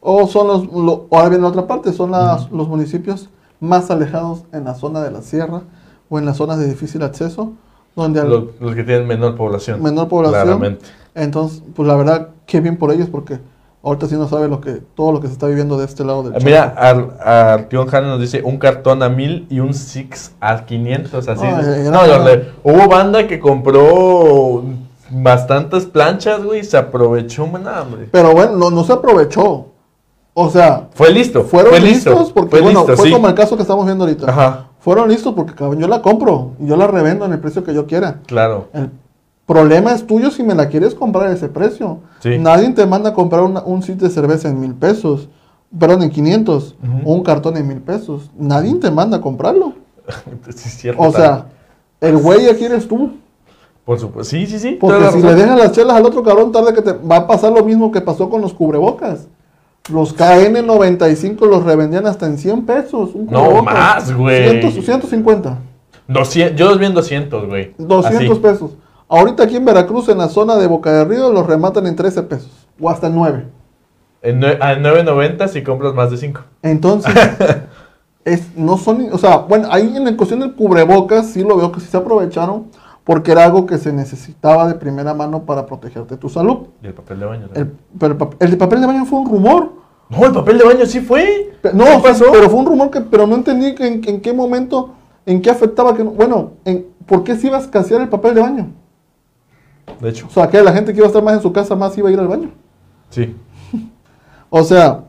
O 0.01 0.27
son 0.27 0.47
los, 0.47 0.65
lo- 0.65 1.07
ahora 1.11 1.29
bien 1.29 1.41
la 1.43 1.47
otra 1.47 1.65
parte, 1.65 1.93
son 1.93 2.11
las- 2.11 2.51
los 2.51 2.67
municipios 2.67 3.29
más 3.61 3.89
alejados 3.89 4.43
en 4.51 4.65
la 4.65 4.75
zona 4.75 5.01
de 5.01 5.11
la 5.11 5.21
sierra 5.21 5.61
o 6.09 6.19
en 6.19 6.25
las 6.25 6.35
zonas 6.37 6.59
de 6.59 6.67
difícil 6.67 7.03
acceso, 7.03 7.53
donde 7.95 8.23
los, 8.23 8.43
los 8.59 8.75
que 8.75 8.83
tienen 8.83 9.07
menor 9.07 9.35
población. 9.35 9.81
menor 9.81 10.07
población. 10.07 10.41
Claramente. 10.43 10.85
Entonces, 11.15 11.61
pues 11.75 11.87
la 11.87 11.95
verdad, 11.95 12.29
qué 12.45 12.61
bien 12.61 12.77
por 12.77 12.91
ellos, 12.91 13.09
porque 13.11 13.39
ahorita 13.83 14.07
sí 14.07 14.15
no 14.15 14.27
sabe 14.29 14.47
lo 14.47 14.61
que, 14.61 14.81
todo 14.95 15.11
lo 15.11 15.19
que 15.19 15.27
se 15.27 15.33
está 15.33 15.47
viviendo 15.47 15.77
de 15.77 15.85
este 15.85 16.05
lado 16.05 16.23
del 16.23 16.33
Ah, 16.35 16.39
Mira. 16.43 16.63
Ar- 16.77 17.17
Artión 17.53 17.87
Jara 17.87 18.07
nos 18.07 18.19
dice 18.21 18.41
un 18.43 18.57
cartón 18.57 19.03
a 19.03 19.09
mil 19.09 19.45
y 19.49 19.59
un 19.59 19.73
Six 19.73 20.31
a 20.39 20.65
500. 20.65 21.27
Así 21.27 21.43
No, 21.43 21.59
era- 22.05 22.17
No, 22.17 22.25
le- 22.25 22.45
hubo 22.63 22.87
banda 22.87 23.27
que 23.27 23.39
compró 23.39 24.63
bastantes 25.09 25.85
planchas, 25.85 26.43
güey, 26.43 26.61
y 26.61 26.63
se 26.63 26.77
aprovechó, 26.77 27.45
man, 27.47 27.67
hombre. 27.67 28.07
Pero 28.11 28.31
bueno, 28.33 28.53
no, 28.55 28.71
no 28.71 28.83
se 28.85 28.93
aprovechó. 28.93 29.65
O 30.33 30.49
sea, 30.49 30.87
Fue 30.93 31.11
listo. 31.11 31.43
fueron 31.43 31.71
fue 31.71 31.79
listos 31.81 32.17
listo, 32.19 32.33
porque, 32.33 32.49
fue 32.51 32.61
bueno, 32.61 32.79
listo, 32.81 32.95
fue 32.95 33.07
sí. 33.07 33.11
como 33.13 33.27
el 33.27 33.33
caso 33.35 33.55
que 33.57 33.63
estamos 33.63 33.85
viendo 33.85 34.05
ahorita. 34.05 34.29
Ajá, 34.29 34.67
Fueron 34.79 35.09
listos 35.09 35.33
porque, 35.35 35.53
cabrón, 35.53 35.79
yo 35.79 35.87
la 35.87 36.01
compro 36.01 36.51
y 36.59 36.67
yo 36.67 36.75
la 36.77 36.87
revendo 36.87 37.25
en 37.25 37.33
el 37.33 37.39
precio 37.39 37.63
que 37.63 37.73
yo 37.73 37.85
quiera. 37.85 38.19
claro. 38.27 38.67
El 38.73 38.89
problema 39.45 39.91
es 39.91 40.07
tuyo 40.07 40.31
si 40.31 40.43
me 40.43 40.55
la 40.55 40.69
quieres 40.69 40.95
comprar 40.95 41.27
a 41.27 41.33
ese 41.33 41.49
precio. 41.49 41.99
Sí. 42.21 42.37
Nadie 42.39 42.69
te 42.69 42.85
manda 42.85 43.09
a 43.09 43.13
comprar 43.13 43.41
una- 43.43 43.61
un 43.63 43.83
sitio 43.83 44.07
de 44.07 44.13
cerveza 44.13 44.47
en 44.47 44.59
mil 44.61 44.73
pesos, 44.75 45.27
perdón, 45.77 46.03
en 46.03 46.09
500, 46.09 46.75
Ujú. 46.81 47.09
o 47.09 47.13
un 47.15 47.23
cartón 47.23 47.57
en 47.57 47.67
mil 47.67 47.79
pesos. 47.81 48.31
Nadie 48.37 48.73
te 48.75 48.89
manda 48.89 49.17
a 49.17 49.21
comprarlo. 49.21 49.73
Sí, 50.55 50.69
es 50.69 50.77
cierto, 50.77 51.01
O 51.01 51.11
sea, 51.11 51.47
el 51.99 52.15
güey 52.17 52.47
aquí 52.49 52.63
eres 52.63 52.87
tú. 52.87 53.11
por 53.83 53.99
supuesto. 53.99 54.29
Sí, 54.29 54.45
sí, 54.47 54.57
sí. 54.57 54.77
Porque 54.79 55.11
si 55.11 55.21
le 55.21 55.35
dejas 55.35 55.57
las 55.59 55.71
chelas 55.73 55.97
al 55.97 56.05
otro 56.05 56.23
cabrón, 56.23 56.51
tarde 56.53 56.73
que 56.73 56.81
te 56.81 56.93
va 56.93 57.17
a 57.17 57.27
pasar 57.27 57.51
lo 57.51 57.63
mismo 57.65 57.91
que 57.91 57.99
pasó 57.99 58.29
con 58.29 58.39
los 58.41 58.53
cubrebocas. 58.53 59.27
Los 59.89 60.15
KN95 60.15 61.47
los 61.47 61.63
revendían 61.63 62.05
hasta 62.05 62.27
en 62.27 62.37
100 62.37 62.65
pesos. 62.65 63.11
un 63.15 63.27
No, 63.27 63.63
más, 63.63 64.13
güey. 64.13 64.61
100, 64.61 64.83
150. 64.83 65.57
200, 66.07 66.59
yo 66.59 66.69
los 66.69 66.79
vi 66.79 66.85
en 66.85 66.93
200, 66.93 67.47
güey. 67.47 67.73
200 67.77 68.31
Así. 68.31 68.39
pesos. 68.39 68.71
Ahorita 69.07 69.43
aquí 69.43 69.55
en 69.55 69.65
Veracruz, 69.65 70.07
en 70.09 70.19
la 70.19 70.29
zona 70.29 70.55
de 70.55 70.67
Boca 70.67 70.91
de 70.91 71.05
Río, 71.05 71.31
los 71.31 71.45
rematan 71.45 71.87
en 71.87 71.95
13 71.95 72.23
pesos. 72.23 72.67
O 72.79 72.89
hasta 72.89 73.07
en 73.07 73.15
9. 73.15 73.45
En 74.21 74.43
a 74.43 74.75
9.90 74.75 75.47
si 75.47 75.63
compras 75.63 75.93
más 75.93 76.11
de 76.11 76.17
5. 76.17 76.41
Entonces, 76.61 77.13
es, 78.25 78.55
no 78.55 78.77
son, 78.77 79.09
o 79.11 79.17
sea, 79.17 79.37
bueno, 79.37 79.67
ahí 79.71 79.95
en 79.95 80.05
la 80.05 80.15
cuestión 80.15 80.41
del 80.41 80.53
cubrebocas 80.53 81.31
sí 81.31 81.43
lo 81.43 81.57
veo 81.57 81.71
que 81.71 81.79
sí 81.79 81.87
se 81.87 81.97
aprovecharon 81.97 82.67
porque 83.03 83.31
era 83.31 83.43
algo 83.45 83.65
que 83.65 83.77
se 83.77 83.91
necesitaba 83.91 84.67
de 84.67 84.75
primera 84.75 85.13
mano 85.13 85.43
para 85.43 85.65
protegerte 85.65 86.17
tu 86.17 86.29
salud. 86.29 86.67
Y 86.83 86.87
el 86.87 86.93
papel 86.93 87.19
de 87.19 87.25
baño. 87.25 87.49
El, 87.55 87.71
pero 87.99 88.17
el, 88.39 88.57
papel 88.57 88.81
de 88.81 88.87
baño 88.87 89.05
fue 89.05 89.19
un 89.19 89.29
rumor. 89.29 89.71
No, 90.09 90.25
el 90.25 90.31
papel 90.33 90.57
de 90.57 90.63
baño 90.65 90.85
sí 90.85 90.99
fue. 90.99 91.53
No, 91.73 91.85
¿Qué 91.85 91.99
pasó? 92.09 92.25
pero 92.31 92.49
fue 92.49 92.59
un 92.59 92.65
rumor 92.65 92.91
que, 92.91 93.01
pero 93.01 93.25
no 93.25 93.35
entendí 93.35 93.73
que 93.75 93.87
en, 93.87 94.01
en 94.07 94.21
qué 94.21 94.33
momento, 94.33 94.91
en 95.25 95.41
qué 95.41 95.49
afectaba 95.49 95.95
que, 95.95 96.03
no- 96.03 96.11
bueno, 96.11 96.51
en, 96.65 96.85
¿por 97.05 97.23
qué 97.23 97.35
se 97.35 97.47
iba 97.47 97.57
a 97.57 97.61
escasear 97.61 98.01
el 98.01 98.09
papel 98.09 98.35
de 98.35 98.41
baño? 98.41 98.67
De 99.99 100.09
hecho, 100.09 100.27
O 100.27 100.29
sea, 100.29 100.47
que 100.49 100.61
la 100.61 100.73
gente 100.73 100.91
que 100.93 100.97
iba 100.99 101.05
a 101.05 101.09
estar 101.09 101.23
más 101.23 101.35
en 101.35 101.41
su 101.41 101.51
casa 101.51 101.75
más 101.75 101.97
iba 101.97 102.09
a 102.09 102.11
ir 102.11 102.19
al 102.19 102.27
baño. 102.27 102.51
sí. 103.09 103.35
O 104.53 104.63
sea, 104.63 105.05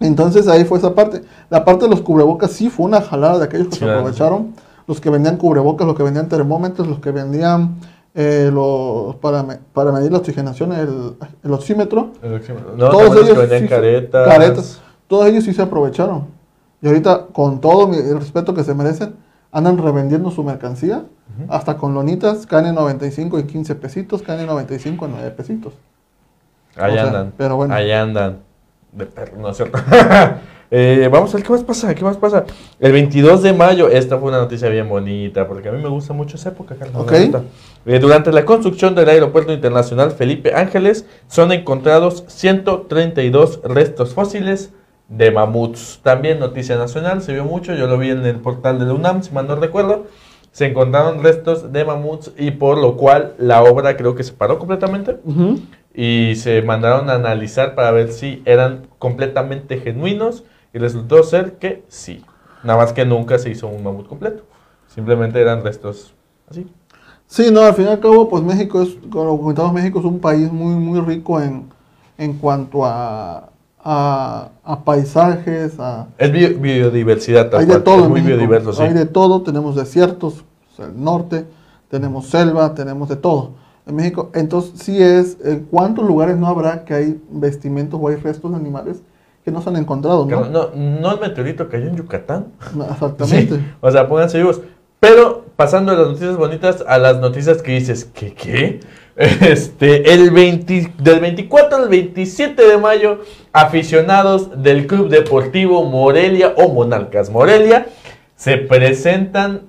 entonces 0.00 0.48
ahí 0.48 0.64
fue 0.64 0.78
esa 0.78 0.94
parte. 0.96 1.22
La 1.48 1.64
parte 1.64 1.84
de 1.84 1.90
los 1.90 2.00
cubrebocas 2.02 2.50
sí 2.50 2.68
fue 2.68 2.86
una 2.86 3.00
jalada 3.00 3.38
de 3.38 3.44
aquellos 3.44 3.68
que 3.68 3.74
Sí, 3.74 3.78
se 3.84 3.90
aprovecharon. 3.90 4.52
Los 4.86 5.00
que 5.00 5.10
vendían 5.10 5.36
cubrebocas, 5.36 5.86
los 5.86 5.96
que 5.96 6.02
vendían 6.02 6.28
termómetros, 6.28 6.86
los 6.86 6.98
que 7.00 7.10
vendían 7.10 7.76
eh, 8.14 8.50
los 8.52 9.16
para, 9.16 9.42
me- 9.42 9.58
para 9.72 9.90
medir 9.92 10.12
la 10.12 10.18
oxigenación, 10.18 10.72
el, 10.72 11.16
el 11.42 11.52
oxímetro. 11.52 12.12
El 12.22 12.34
oxímetro. 12.34 12.74
No, 12.76 12.90
todos 12.90 13.16
ellos 13.16 13.30
que 13.30 13.38
vendían 13.40 13.62
sí 13.62 13.68
caretas. 13.68 14.28
caretas, 14.28 14.82
Todos 15.08 15.26
ellos 15.26 15.44
sí 15.44 15.52
se 15.52 15.62
aprovecharon. 15.62 16.26
Y 16.82 16.86
ahorita, 16.86 17.26
con 17.32 17.60
todo 17.60 17.92
el 17.94 18.18
respeto 18.18 18.52
que 18.54 18.62
se 18.62 18.74
merecen, 18.74 19.14
andan 19.50 19.78
revendiendo 19.78 20.30
su 20.30 20.42
mercancía. 20.44 21.04
Hasta 21.48 21.76
con 21.78 21.94
lonitas, 21.94 22.46
KN95 22.48 23.40
en 23.40 23.46
15 23.48 23.74
pesitos, 23.76 24.22
KN95 24.24 25.04
en 25.06 25.10
9 25.10 25.30
pesitos. 25.32 25.72
Ahí 26.76 26.92
O 26.92 26.94
sea, 26.94 27.06
andan. 27.06 27.32
pero 27.36 27.56
bueno. 27.56 27.74
Ahí 27.74 27.90
andan. 27.90 28.38
De 28.92 29.06
perro, 29.06 29.38
no 29.38 29.48
es 29.48 29.56
cierto. 29.56 29.78
Eh, 30.76 31.08
vamos 31.08 31.32
a 31.32 31.36
ver 31.36 31.46
qué 31.46 31.52
más 31.52 31.62
pasa, 31.62 31.94
qué 31.94 32.02
más 32.02 32.16
pasa. 32.16 32.46
El 32.80 32.90
22 32.90 33.44
de 33.44 33.52
mayo, 33.52 33.88
esta 33.88 34.18
fue 34.18 34.30
una 34.30 34.38
noticia 34.38 34.68
bien 34.68 34.88
bonita, 34.88 35.46
porque 35.46 35.68
a 35.68 35.72
mí 35.72 35.80
me 35.80 35.88
gusta 35.88 36.12
mucho 36.14 36.34
esa 36.34 36.48
época, 36.48 36.74
Carlos. 36.74 37.06
Eh, 37.86 38.00
durante 38.00 38.32
la 38.32 38.44
construcción 38.44 38.96
del 38.96 39.08
aeropuerto 39.08 39.52
internacional 39.52 40.10
Felipe 40.10 40.52
Ángeles, 40.52 41.06
son 41.28 41.52
encontrados 41.52 42.24
132 42.26 43.60
restos 43.62 44.14
fósiles 44.14 44.72
de 45.08 45.30
mamuts. 45.30 46.00
También 46.02 46.40
noticia 46.40 46.76
nacional, 46.76 47.22
se 47.22 47.32
vio 47.34 47.44
mucho, 47.44 47.72
yo 47.76 47.86
lo 47.86 47.96
vi 47.96 48.10
en 48.10 48.26
el 48.26 48.40
portal 48.40 48.80
de 48.80 48.86
la 48.86 48.94
UNAM, 48.94 49.22
si 49.22 49.30
mal 49.30 49.46
no 49.46 49.54
recuerdo. 49.54 50.06
Se 50.50 50.66
encontraron 50.66 51.22
restos 51.22 51.72
de 51.72 51.84
mamuts 51.84 52.32
y 52.36 52.50
por 52.50 52.78
lo 52.78 52.96
cual 52.96 53.34
la 53.38 53.62
obra 53.62 53.96
creo 53.96 54.16
que 54.16 54.24
se 54.24 54.32
paró 54.32 54.58
completamente 54.58 55.18
y 55.94 56.34
se 56.34 56.62
mandaron 56.62 57.10
a 57.10 57.14
analizar 57.14 57.76
para 57.76 57.92
ver 57.92 58.10
si 58.10 58.42
eran 58.44 58.88
completamente 58.98 59.78
genuinos 59.78 60.42
y 60.74 60.78
resultó 60.78 61.22
ser 61.22 61.54
que 61.54 61.84
sí. 61.88 62.22
Nada 62.64 62.78
más 62.80 62.92
que 62.92 63.06
nunca 63.06 63.38
se 63.38 63.48
hizo 63.50 63.68
un 63.68 63.82
mamut 63.82 64.06
completo. 64.08 64.42
Simplemente 64.88 65.40
eran 65.40 65.62
restos 65.62 66.12
así. 66.50 66.66
Sí, 67.26 67.48
no, 67.50 67.62
al 67.62 67.74
fin 67.74 67.86
y 67.86 67.88
al 67.88 68.00
cabo, 68.00 68.28
pues 68.28 68.42
México 68.42 68.82
es, 68.82 68.96
como 69.10 69.38
comentamos, 69.40 69.72
México 69.72 69.98
es 69.98 70.04
un 70.04 70.18
país 70.20 70.52
muy, 70.52 70.74
muy 70.74 71.00
rico 71.00 71.40
en, 71.40 71.64
en 72.18 72.34
cuanto 72.34 72.84
a, 72.84 73.50
a, 73.82 74.48
a 74.62 74.84
paisajes, 74.84 75.78
a, 75.80 76.08
Es 76.18 76.30
bio- 76.32 76.58
biodiversidad. 76.60 77.50
tal 77.50 77.60
hay 77.60 77.66
de 77.66 77.80
todo 77.80 78.02
es 78.04 78.08
muy 78.10 78.20
México. 78.20 78.36
biodiverso, 78.36 78.72
sí. 78.72 78.82
Hay 78.82 78.92
de 78.92 79.06
todo, 79.06 79.42
tenemos 79.42 79.74
desiertos, 79.74 80.44
o 80.72 80.76
sea, 80.76 80.86
el 80.86 81.02
norte, 81.02 81.46
tenemos 81.88 82.26
selva, 82.26 82.74
tenemos 82.74 83.08
de 83.08 83.16
todo. 83.16 83.52
En 83.86 83.96
México, 83.96 84.30
entonces 84.34 84.80
sí 84.80 85.02
es, 85.02 85.36
¿cuántos 85.70 86.06
lugares 86.06 86.36
no 86.36 86.46
habrá 86.46 86.84
que 86.84 86.94
hay 86.94 87.22
vestimentos 87.30 87.98
o 88.02 88.08
hay 88.08 88.16
restos 88.16 88.50
de 88.50 88.56
animales 88.56 89.02
que 89.44 89.50
no 89.50 89.60
se 89.60 89.68
han 89.68 89.76
encontrado, 89.76 90.24
no? 90.26 90.46
No, 90.46 90.70
no 90.74 91.12
el 91.12 91.20
meteorito 91.20 91.68
cayó 91.68 91.86
en 91.86 91.96
Yucatán. 91.96 92.46
No, 92.74 92.84
Exactamente. 92.90 93.56
Sí, 93.56 93.64
O 93.80 93.90
sea, 93.90 94.08
pónganse 94.08 94.38
vivos. 94.38 94.60
Pero 95.00 95.44
pasando 95.54 95.92
de 95.92 95.98
las 95.98 96.08
noticias 96.08 96.36
bonitas 96.36 96.82
a 96.86 96.96
las 96.96 97.18
noticias 97.18 97.60
que 97.60 97.72
dices, 97.72 98.06
¿qué 98.14 98.34
qué? 98.34 98.80
Este, 99.16 100.12
el 100.12 100.32
20 100.32 100.94
del 100.98 101.20
24 101.20 101.76
al 101.76 101.88
27 101.88 102.66
de 102.66 102.78
mayo, 102.78 103.20
aficionados 103.52 104.60
del 104.60 104.88
Club 104.88 105.08
Deportivo 105.08 105.84
Morelia 105.84 106.52
o 106.56 106.68
Monarcas 106.72 107.30
Morelia 107.30 107.86
se 108.34 108.56
presentan 108.56 109.68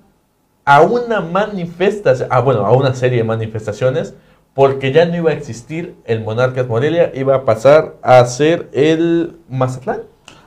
a 0.66 0.82
una 0.82 1.22
manifestación, 1.22 2.28
ah, 2.32 2.40
bueno, 2.40 2.66
a 2.66 2.72
una 2.72 2.96
serie 2.96 3.20
de 3.20 3.24
manifestaciones, 3.24 4.16
porque 4.56 4.92
ya 4.92 5.06
no 5.06 5.16
iba 5.18 5.30
a 5.32 5.34
existir 5.34 5.96
el 6.06 6.24
Monarcas 6.24 6.68
Morelia, 6.68 7.12
iba 7.14 7.36
a 7.36 7.44
pasar 7.46 7.96
a 8.02 8.26
ser 8.26 8.70
el 8.72 9.38
Mazatlán. 9.50 10.00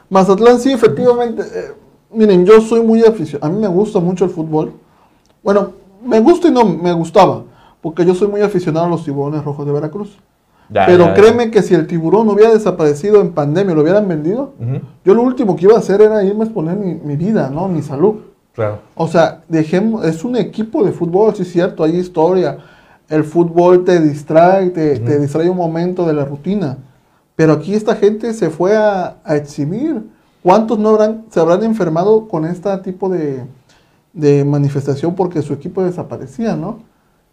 Mazatlán, 0.08 0.58
sí, 0.58 0.72
efectivamente. 0.72 1.42
eh, 1.42 1.72
miren, 2.10 2.44
yo 2.46 2.60
soy 2.62 2.80
muy 2.80 3.02
aficionado. 3.04 3.46
A 3.46 3.54
mí 3.54 3.60
me 3.60 3.68
gusta 3.68 4.00
mucho 4.00 4.24
el 4.24 4.30
fútbol. 4.30 4.72
Bueno, 5.42 5.72
me 6.02 6.18
gusta 6.20 6.48
y 6.48 6.50
no 6.50 6.64
me 6.64 6.92
gustaba. 6.94 7.44
Porque 7.82 8.04
yo 8.04 8.14
soy 8.14 8.28
muy 8.28 8.40
aficionado 8.40 8.86
a 8.86 8.88
los 8.88 9.04
tiburones 9.04 9.44
rojos 9.44 9.66
de 9.66 9.72
Veracruz. 9.72 10.18
Ya, 10.70 10.86
Pero 10.86 11.04
ya, 11.04 11.14
ya. 11.14 11.14
créeme 11.14 11.50
que 11.50 11.62
si 11.62 11.74
el 11.74 11.86
tiburón 11.86 12.28
hubiera 12.28 12.52
desaparecido 12.52 13.20
en 13.20 13.32
pandemia, 13.32 13.74
lo 13.74 13.82
hubieran 13.82 14.08
vendido, 14.08 14.52
Ujú, 14.58 14.80
yo 15.04 15.14
lo 15.14 15.22
último 15.22 15.54
que 15.56 15.64
iba 15.66 15.74
a 15.74 15.78
hacer 15.78 16.00
era 16.02 16.22
irme 16.24 16.40
a 16.40 16.44
exponer 16.44 16.76
mi, 16.76 16.94
mi 16.94 17.16
vida, 17.16 17.48
¿no? 17.50 17.68
Mi 17.68 17.82
salud. 17.82 18.16
claro. 18.54 18.78
O 18.94 19.06
sea, 19.06 19.42
dejemos, 19.48 20.04
es 20.04 20.24
un 20.24 20.36
equipo 20.36 20.82
de 20.84 20.92
fútbol, 20.92 21.34
sí 21.34 21.42
es 21.42 21.52
cierto, 21.52 21.84
hay 21.84 21.96
historia. 21.96 22.58
El 23.08 23.24
fútbol 23.24 23.84
te 23.84 24.00
distrae, 24.00 24.70
te, 24.70 24.98
te 24.98 25.18
distrae 25.18 25.48
un 25.48 25.56
momento 25.56 26.06
de 26.06 26.12
la 26.12 26.24
rutina. 26.24 26.78
Pero 27.36 27.52
aquí 27.52 27.74
esta 27.74 27.96
gente 27.96 28.34
se 28.34 28.50
fue 28.50 28.76
a, 28.76 29.18
a 29.24 29.36
exhibir. 29.36 30.02
¿Cuántos 30.42 30.78
no 30.78 30.90
habrán, 30.90 31.24
se 31.30 31.40
habrán 31.40 31.62
enfermado 31.62 32.28
con 32.28 32.44
este 32.44 32.76
tipo 32.78 33.08
de, 33.08 33.44
de 34.12 34.44
manifestación 34.44 35.14
porque 35.14 35.42
su 35.42 35.52
equipo 35.52 35.82
desaparecía, 35.82 36.56
¿no? 36.56 36.80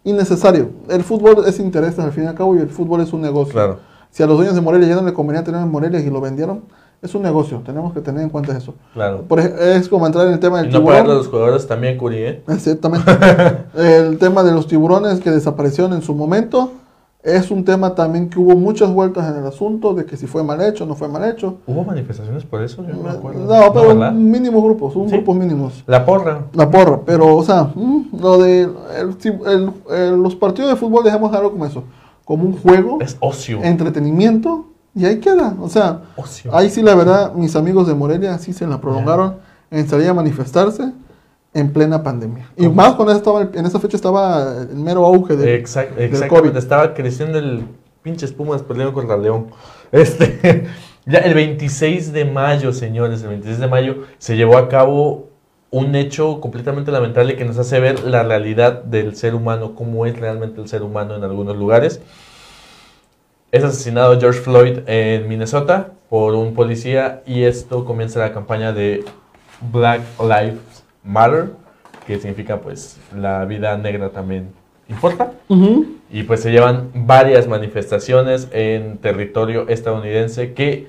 Innecesario. 0.04 0.70
El 0.88 1.02
fútbol 1.02 1.44
es 1.46 1.58
interés 1.58 1.98
al 1.98 2.12
fin 2.12 2.24
y 2.24 2.26
al 2.26 2.34
cabo 2.34 2.54
y 2.54 2.60
el 2.60 2.68
fútbol 2.68 3.00
es 3.00 3.12
un 3.12 3.20
negocio. 3.20 3.52
Claro. 3.52 3.78
Si 4.10 4.22
a 4.22 4.26
los 4.26 4.36
dueños 4.36 4.54
de 4.54 4.60
Morelia 4.60 4.88
ya 4.88 4.94
no 4.94 5.02
le 5.02 5.12
convenía 5.12 5.42
tener 5.42 5.60
en 5.60 5.70
Morelia 5.70 6.00
y 6.00 6.08
lo 6.08 6.20
vendieron, 6.20 6.62
es 7.02 7.14
un 7.14 7.22
negocio. 7.22 7.62
Tenemos 7.64 7.92
que 7.92 8.00
tener 8.00 8.22
en 8.22 8.28
cuenta 8.30 8.56
eso. 8.56 8.74
Claro. 8.94 9.22
Por 9.22 9.40
es 9.40 9.88
como 9.88 10.06
entrar 10.06 10.26
en 10.26 10.32
el 10.34 10.40
tema 10.40 10.58
del 10.58 10.70
Y 10.70 10.72
no 10.72 10.78
tiburón. 10.80 11.00
a 11.10 11.14
los 11.14 11.28
jugadores 11.28 11.66
también, 11.66 11.96
Curi, 11.98 12.16
¿eh? 12.18 12.42
Exactamente. 12.48 13.10
el 13.76 14.18
tema 14.18 14.42
de 14.42 14.52
los 14.52 14.66
tiburones 14.66 15.20
que 15.20 15.30
desaparecieron 15.30 15.92
en 15.92 16.02
su 16.02 16.14
momento 16.14 16.72
es 17.22 17.50
un 17.50 17.64
tema 17.64 17.92
también 17.96 18.30
que 18.30 18.38
hubo 18.38 18.54
muchas 18.54 18.88
vueltas 18.92 19.28
en 19.28 19.38
el 19.40 19.46
asunto 19.48 19.94
de 19.94 20.04
que 20.04 20.16
si 20.16 20.28
fue 20.28 20.44
mal 20.44 20.60
hecho 20.62 20.84
o 20.84 20.86
no 20.86 20.94
fue 20.94 21.08
mal 21.08 21.28
hecho. 21.28 21.56
¿Hubo 21.66 21.82
manifestaciones 21.82 22.44
por 22.44 22.62
eso? 22.62 22.84
Yo 22.86 22.94
no 22.94 23.02
me 23.02 23.10
acuerdo. 23.10 23.40
No, 23.40 23.72
pero 23.72 23.88
¿verdad? 23.88 24.12
mínimos 24.12 24.62
grupos, 24.62 24.94
un 24.94 25.08
Sí. 25.08 25.16
grupos 25.16 25.34
mínimos. 25.36 25.82
La 25.88 26.06
porra. 26.06 26.44
La 26.52 26.70
porra, 26.70 27.00
pero 27.04 27.34
o 27.36 27.42
sea, 27.42 27.64
mm, 27.74 28.16
lo 28.20 28.38
de 28.38 28.62
el- 28.62 29.72
el- 29.90 30.22
los 30.22 30.36
partidos 30.36 30.70
de 30.70 30.76
fútbol 30.76 31.02
dejemos 31.02 31.34
algo 31.34 31.50
como 31.50 31.66
eso, 31.66 31.82
como 32.24 32.44
un 32.44 32.56
juego, 32.58 32.98
Es 33.00 33.16
ocio. 33.18 33.58
entretenimiento 33.64 34.66
y 34.96 35.04
ahí 35.04 35.18
queda. 35.20 35.54
O 35.60 35.68
sea, 35.68 36.00
Ocio. 36.16 36.52
ahí 36.56 36.68
sí 36.70 36.82
la 36.82 36.94
verdad 36.96 37.32
mis 37.34 37.54
amigos 37.54 37.86
de 37.86 37.94
Morelia 37.94 38.36
sí 38.38 38.52
se 38.52 38.66
la 38.66 38.80
prolongaron 38.80 39.36
en 39.70 39.86
salir 39.88 40.08
a 40.08 40.14
manifestarse 40.14 40.90
en 41.54 41.72
plena 41.72 42.02
pandemia. 42.02 42.50
Y 42.56 42.66
más 42.68 42.94
cuando 42.94 43.14
estaba 43.14 43.42
en 43.42 43.64
esa 43.66 43.78
fecha 43.78 43.96
estaba 43.96 44.62
el 44.68 44.76
mero 44.76 45.04
auge 45.06 45.36
de 45.36 45.62
Exact- 45.62 45.94
del 45.94 46.04
exactamente. 46.06 46.28
COVID. 46.28 46.56
Estaba 46.56 46.94
creciendo 46.94 47.38
el 47.38 47.62
pinche 48.02 48.26
Pumas 48.28 48.62
peleando 48.62 48.92
contra 48.92 49.16
León. 49.16 49.46
Este, 49.92 50.66
ya 51.06 51.20
el 51.20 51.34
26 51.34 52.12
de 52.12 52.24
mayo, 52.24 52.72
señores, 52.72 53.22
el 53.22 53.28
26 53.28 53.60
de 53.60 53.68
mayo 53.68 53.98
se 54.18 54.36
llevó 54.36 54.58
a 54.58 54.68
cabo 54.68 55.28
un 55.70 55.94
hecho 55.94 56.40
completamente 56.40 56.90
lamentable 56.90 57.36
que 57.36 57.44
nos 57.44 57.56
hace 57.58 57.78
ver 57.78 58.02
la 58.02 58.24
realidad 58.24 58.82
del 58.82 59.14
ser 59.14 59.34
humano, 59.36 59.74
cómo 59.76 60.04
es 60.06 60.18
realmente 60.18 60.60
el 60.60 60.68
ser 60.68 60.82
humano 60.82 61.14
en 61.14 61.22
algunos 61.22 61.56
lugares. 61.56 62.00
Es 63.52 63.62
asesinado 63.62 64.18
George 64.18 64.40
Floyd 64.40 64.80
en 64.86 65.28
Minnesota 65.28 65.92
por 66.10 66.34
un 66.34 66.54
policía 66.54 67.22
y 67.26 67.44
esto 67.44 67.84
comienza 67.84 68.18
la 68.18 68.32
campaña 68.32 68.72
de 68.72 69.04
Black 69.72 70.02
Lives 70.20 70.84
Matter, 71.04 71.50
que 72.06 72.18
significa 72.18 72.60
pues 72.60 72.98
la 73.16 73.44
vida 73.44 73.76
negra 73.76 74.10
también 74.10 74.48
importa. 74.88 75.32
Y 76.10 76.24
pues 76.24 76.40
se 76.42 76.50
llevan 76.50 76.90
varias 76.92 77.46
manifestaciones 77.46 78.48
en 78.52 78.98
territorio 78.98 79.68
estadounidense 79.68 80.52
que 80.52 80.88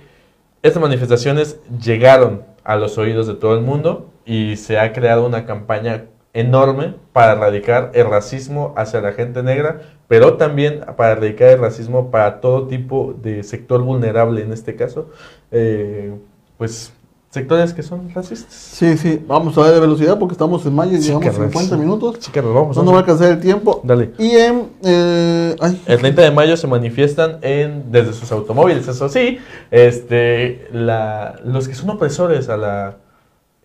estas 0.63 0.81
manifestaciones 0.81 1.59
llegaron 1.79 2.41
a 2.63 2.75
los 2.75 2.97
oídos 2.97 3.27
de 3.27 3.35
todo 3.35 3.55
el 3.55 3.61
mundo 3.61 4.09
y 4.25 4.55
se 4.55 4.79
ha 4.79 4.93
creado 4.93 5.25
una 5.25 5.45
campaña 5.45 6.05
enorme 6.39 6.93
para 7.13 7.33
erradicar 7.33 7.91
el 7.93 8.07
racismo 8.09 8.73
hacia 8.77 9.01
la 9.01 9.11
gente 9.13 9.43
negra, 9.43 9.81
pero 10.07 10.35
también 10.35 10.81
para 10.95 11.13
erradicar 11.13 11.49
el 11.49 11.59
racismo 11.59 12.11
para 12.11 12.39
todo 12.41 12.67
tipo 12.67 13.13
de 13.21 13.43
sector 13.43 13.81
vulnerable 13.81 14.41
en 14.41 14.53
este 14.53 14.75
caso, 14.75 15.09
eh, 15.51 16.13
pues 16.57 16.93
sectores 17.29 17.73
que 17.73 17.83
son 17.83 18.09
racistas. 18.15 18.53
Sí, 18.53 18.97
sí, 18.97 19.23
vamos 19.27 19.57
a 19.57 19.61
ver 19.61 19.73
de 19.73 19.79
velocidad 19.79 20.17
porque 20.17 20.33
estamos 20.33 20.65
en 20.65 20.73
mayo 20.73 20.93
y 20.93 21.01
Sí, 21.01 21.07
llevamos 21.09 21.25
carnal, 21.27 21.49
50 21.49 21.75
sí. 21.75 21.81
minutos. 21.81 22.31
Nos 22.35 22.53
vamos. 22.53 22.77
No 22.77 22.83
nos 22.83 22.93
va 22.93 22.97
a 22.97 22.99
alcanzar 23.01 23.31
el 23.31 23.39
tiempo. 23.39 23.81
Dale. 23.83 24.11
Y 24.17 24.31
en... 24.31 24.69
eh, 24.83 25.55
ay, 25.59 25.81
El 25.87 25.99
30 25.99 26.21
de 26.21 26.31
mayo 26.31 26.55
se 26.57 26.67
manifiestan 26.67 27.37
en, 27.41 27.91
desde 27.91 28.13
sus 28.13 28.31
automóviles, 28.31 28.87
eso 28.87 29.09
sí, 29.09 29.39
este, 29.71 30.67
la, 30.71 31.35
los 31.43 31.67
que 31.67 31.75
son 31.75 31.89
opresores 31.89 32.49
a 32.49 32.57
la 32.57 32.95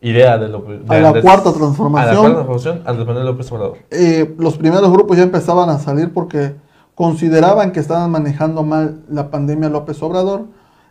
idea 0.03 0.37
de, 0.39 0.49
López, 0.49 0.87
de 0.87 0.95
A 0.97 1.01
la 1.01 1.09
Andrés- 1.09 1.23
cuarta 1.25 1.53
transformación. 1.53 2.11
A 2.11 2.13
la 2.15 2.19
cuarta 2.21 2.35
transformación, 2.45 2.83
Andrés 2.87 3.07
Manuel 3.07 3.27
López 3.27 3.53
Obrador. 3.53 3.79
eh, 3.91 4.35
los 4.39 4.57
primeros 4.59 4.91
grupos 4.93 5.17
ya 5.17 5.23
empezaban 5.23 5.71
a 5.71 5.79
salir 5.79 6.13
porque 6.13 6.55
consideraban 6.95 7.73
que 7.73 7.81
estaban 7.81 8.11
manejando 8.11 8.63
mal 8.63 9.01
la 9.09 9.31
pandemia 9.31 9.69
López 9.69 10.03
Obrador 10.03 10.45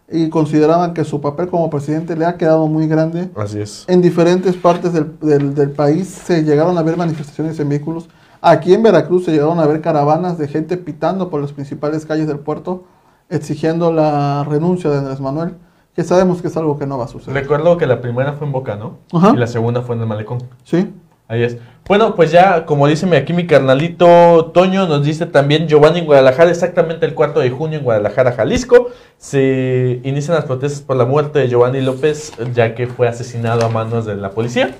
y 0.09 0.29
consideraban 0.29 0.93
que 0.93 1.03
su 1.05 1.21
papel 1.21 1.47
como 1.47 1.69
presidente 1.69 2.15
le 2.17 2.25
ha 2.25 2.35
quedado 2.37 2.67
muy 2.67 2.87
grande. 2.87 3.29
Así 3.35 3.59
es. 3.61 3.85
En 3.87 4.01
diferentes 4.01 4.55
partes 4.57 4.91
del, 4.93 5.17
del- 5.21 5.53
del 5.55 5.71
país 5.71 6.07
se 6.07 6.43
llegaron 6.43 6.77
a 6.77 6.81
ver 6.83 6.97
manifestaciones 6.97 7.59
en 7.59 7.69
vehículos. 7.69 8.09
Aquí 8.41 8.73
en 8.73 8.81
Veracruz 8.83 9.25
se 9.25 9.31
llegaron 9.31 9.59
a 9.59 9.67
ver 9.67 9.79
caravanas 9.81 10.37
de 10.37 10.47
gente 10.47 10.75
pitando 10.77 11.29
por 11.29 11.39
las 11.41 11.53
principales 11.53 12.05
calles 12.05 12.27
del 12.27 12.39
puerto 12.39 12.83
exigiendo 13.29 13.93
la 13.93 14.43
renuncia 14.43 14.89
de 14.89 14.97
Andrés 14.97 15.21
Manuel, 15.21 15.53
que 15.95 16.03
sabemos 16.03 16.41
que 16.41 16.47
es 16.47 16.57
algo 16.57 16.79
que 16.79 16.85
no 16.85 16.97
va 16.97 17.05
a 17.05 17.07
suceder. 17.07 17.41
Recuerdo 17.41 17.77
que 17.77 17.85
la 17.85 18.01
primera 18.01 18.33
fue 18.33 18.47
en 18.47 18.53
Boca, 18.53 18.75
¿no? 18.75 18.99
Ajá. 19.13 19.31
Y 19.33 19.37
la 19.37 19.47
segunda 19.47 19.81
fue 19.81 19.95
en 19.95 20.01
el 20.01 20.07
Malecón. 20.07 20.39
¿Sí? 20.63 20.89
Ahí 21.27 21.43
es. 21.43 21.57
Bueno, 21.87 22.15
pues 22.15 22.31
ya, 22.31 22.65
como 22.65 22.87
dice 22.87 23.05
aquí 23.15 23.31
mi 23.31 23.47
carnalito 23.47 24.51
Toño, 24.53 24.87
nos 24.87 25.05
dice 25.05 25.25
también 25.25 25.67
Giovanni 25.67 25.99
en 25.99 26.05
Guadalajara, 26.05 26.49
exactamente 26.49 27.05
el 27.05 27.13
4 27.13 27.41
de 27.41 27.49
junio 27.49 27.79
en 27.79 27.85
Guadalajara, 27.85 28.33
Jalisco. 28.33 28.89
Se 29.17 30.01
inician 30.03 30.35
las 30.35 30.45
protestas 30.45 30.81
por 30.81 30.97
la 30.97 31.05
muerte 31.05 31.39
de 31.39 31.47
Giovanni 31.47 31.81
López, 31.81 32.33
ya 32.53 32.75
que 32.75 32.87
fue 32.87 33.07
asesinado 33.07 33.65
a 33.65 33.69
manos 33.69 34.05
de 34.05 34.15
la 34.15 34.31
policía. 34.31 34.75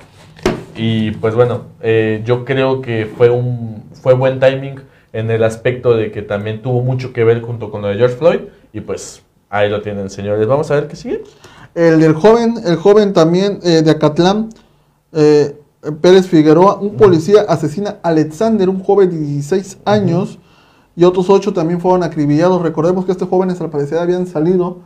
Y 0.76 1.12
pues 1.12 1.36
bueno, 1.36 1.68
eh, 1.82 2.22
yo 2.26 2.44
creo 2.44 2.82
que 2.82 3.10
fue 3.18 3.30
un 3.30 3.84
fue 3.94 4.14
buen 4.14 4.40
timing 4.40 4.82
en 5.14 5.32
el 5.32 5.44
aspecto 5.44 5.96
de 5.96 6.12
que 6.12 6.22
también 6.22 6.62
tuvo 6.62 6.82
mucho 6.82 7.14
que 7.14 7.24
ver 7.24 7.42
junto 7.42 7.72
con 7.72 7.82
lo 7.82 7.88
de 7.88 7.96
George 7.96 8.16
Floyd. 8.16 8.40
Y 8.74 8.82
pues 8.82 9.24
ahí 9.52 9.70
lo 9.70 9.82
tienen, 9.82 10.10
señores. 10.10 10.48
Vamos 10.48 10.72
a 10.72 10.76
ver 10.76 10.88
qué 10.88 10.96
sigue. 10.96 11.24
El 11.76 12.00
del 12.00 12.14
joven, 12.14 12.56
el 12.66 12.78
joven 12.78 13.14
también 13.14 13.60
eh, 13.64 13.82
de 13.84 13.92
Acatlán, 13.92 14.50
eh, 15.14 15.58
Pérez 16.02 16.28
Figueroa, 16.28 16.78
un 16.78 16.96
policía 16.96 17.42
asesina 17.48 17.98
a 18.02 18.10
Alexander, 18.10 18.68
un 18.70 18.84
joven 18.84 19.10
de 19.10 19.18
16 19.18 19.80
años, 19.86 20.40
y 20.96 21.04
otros 21.04 21.30
ocho 21.30 21.54
también 21.54 21.80
fueron 21.80 22.04
acribillados. 22.04 22.62
Recordemos 22.62 23.06
que 23.06 23.12
estos 23.12 23.30
jóvenes 23.30 23.62
al 23.62 23.70
parecer 23.70 24.00
habían 24.00 24.28
salido 24.28 24.80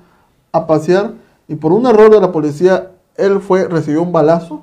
a 0.52 0.68
pasear 0.68 1.14
y 1.48 1.56
por 1.56 1.72
un 1.72 1.86
error 1.86 2.12
de 2.12 2.20
la 2.20 2.32
policía, 2.32 2.92
él 3.18 3.40
fue, 3.40 3.68
recibió 3.68 4.02
un 4.02 4.12
balazo, 4.12 4.62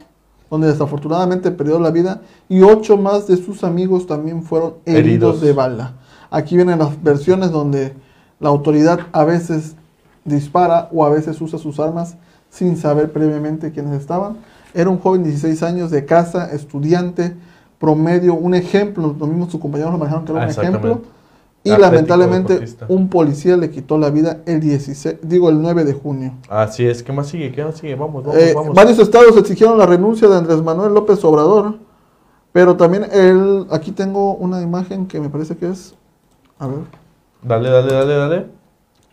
donde 0.51 0.69
desafortunadamente 0.69 1.51
perdió 1.51 1.79
la 1.79 1.91
vida, 1.91 2.23
y 2.49 2.63
ocho 2.63 2.97
más 2.97 3.27
de 3.27 3.37
sus 3.37 3.65
amigos 3.65 4.07
también 4.07 4.43
fueron 4.43 4.75
heridos, 4.85 5.37
Heridos. 5.37 5.41
de 5.41 5.53
bala. 5.53 5.95
Aquí 6.31 6.57
vienen 6.57 6.79
las 6.79 7.03
versiones 7.03 7.51
donde 7.51 7.95
la 8.41 8.49
autoridad 8.49 9.01
a 9.13 9.25
veces 9.25 9.77
dispara 10.25 10.89
o 10.93 11.05
a 11.05 11.11
veces 11.11 11.41
usa 11.41 11.59
sus 11.59 11.79
armas 11.81 12.17
sin 12.51 12.77
saber 12.77 13.13
previamente 13.13 13.73
quiénes 13.73 13.99
estaban. 14.01 14.37
Era 14.75 14.89
un 14.91 14.99
joven 14.99 15.23
de 15.23 15.31
16 15.31 15.63
años 15.63 15.91
de 15.91 16.05
casa, 16.05 16.51
estudiante, 16.53 17.35
promedio, 17.79 18.35
un 18.35 18.55
ejemplo, 18.55 19.15
lo 19.19 19.27
mismo 19.27 19.49
sus 19.51 19.61
compañeros 19.61 19.93
lo 19.93 19.99
manejaron 19.99 20.25
que 20.25 20.33
era 20.33 20.43
Ah, 20.43 20.45
un 20.45 20.51
ejemplo. 20.51 20.79
exactamente. 20.79 21.09
Y 21.65 21.71
Atlético 21.71 21.93
lamentablemente 21.93 22.53
deportista. 22.55 22.87
un 22.89 23.09
policía 23.09 23.57
le 23.57 23.71
quitó 23.71 23.97
la 23.97 24.11
vida 24.11 24.39
el 24.47 24.59
16, 24.61 25.17
digo 25.23 25.49
el 25.49 25.63
9 25.63 25.85
de 25.85 25.93
junio. 25.93 26.35
Así 26.49 26.85
es. 26.85 27.03
¿Qué 27.05 27.13
más 27.13 27.29
sigue? 27.29 27.53
¿Qué 27.53 27.65
más 27.65 27.77
sigue? 27.77 27.95
Vamos, 27.95 28.25
vamos, 28.25 28.41
Eh, 28.41 28.53
vamos. 28.55 28.75
varios 28.75 28.99
estados 28.99 29.37
exigieron 29.37 29.79
la 29.79 29.87
renuncia 29.87 30.29
de 30.29 30.37
Andrés 30.37 30.61
Manuel 30.63 30.93
López 30.93 31.25
Obrador, 31.25 31.77
pero 32.53 32.77
también 32.77 33.07
él, 33.13 33.67
aquí 33.71 33.93
tengo 33.93 34.35
una 34.35 34.61
imagen 34.61 35.07
que 35.07 35.21
me 35.21 35.29
parece 35.29 35.57
que 35.57 35.69
es, 35.71 35.95
a 36.59 36.67
ver, 36.67 36.79
Dale, 37.43 37.71
dale, 37.71 37.93
dale, 37.93 38.15
dale. 38.15 38.47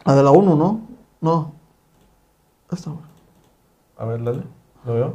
la 0.06 0.16
de 0.16 0.24
la 0.24 0.32
ONU, 0.32 0.56
¿no? 0.56 0.82
No. 1.22 1.54
Esta. 2.72 2.92
A 3.98 4.06
ver, 4.06 4.24
dale. 4.24 4.42
¿Lo 4.86 4.94
veo? 4.94 5.14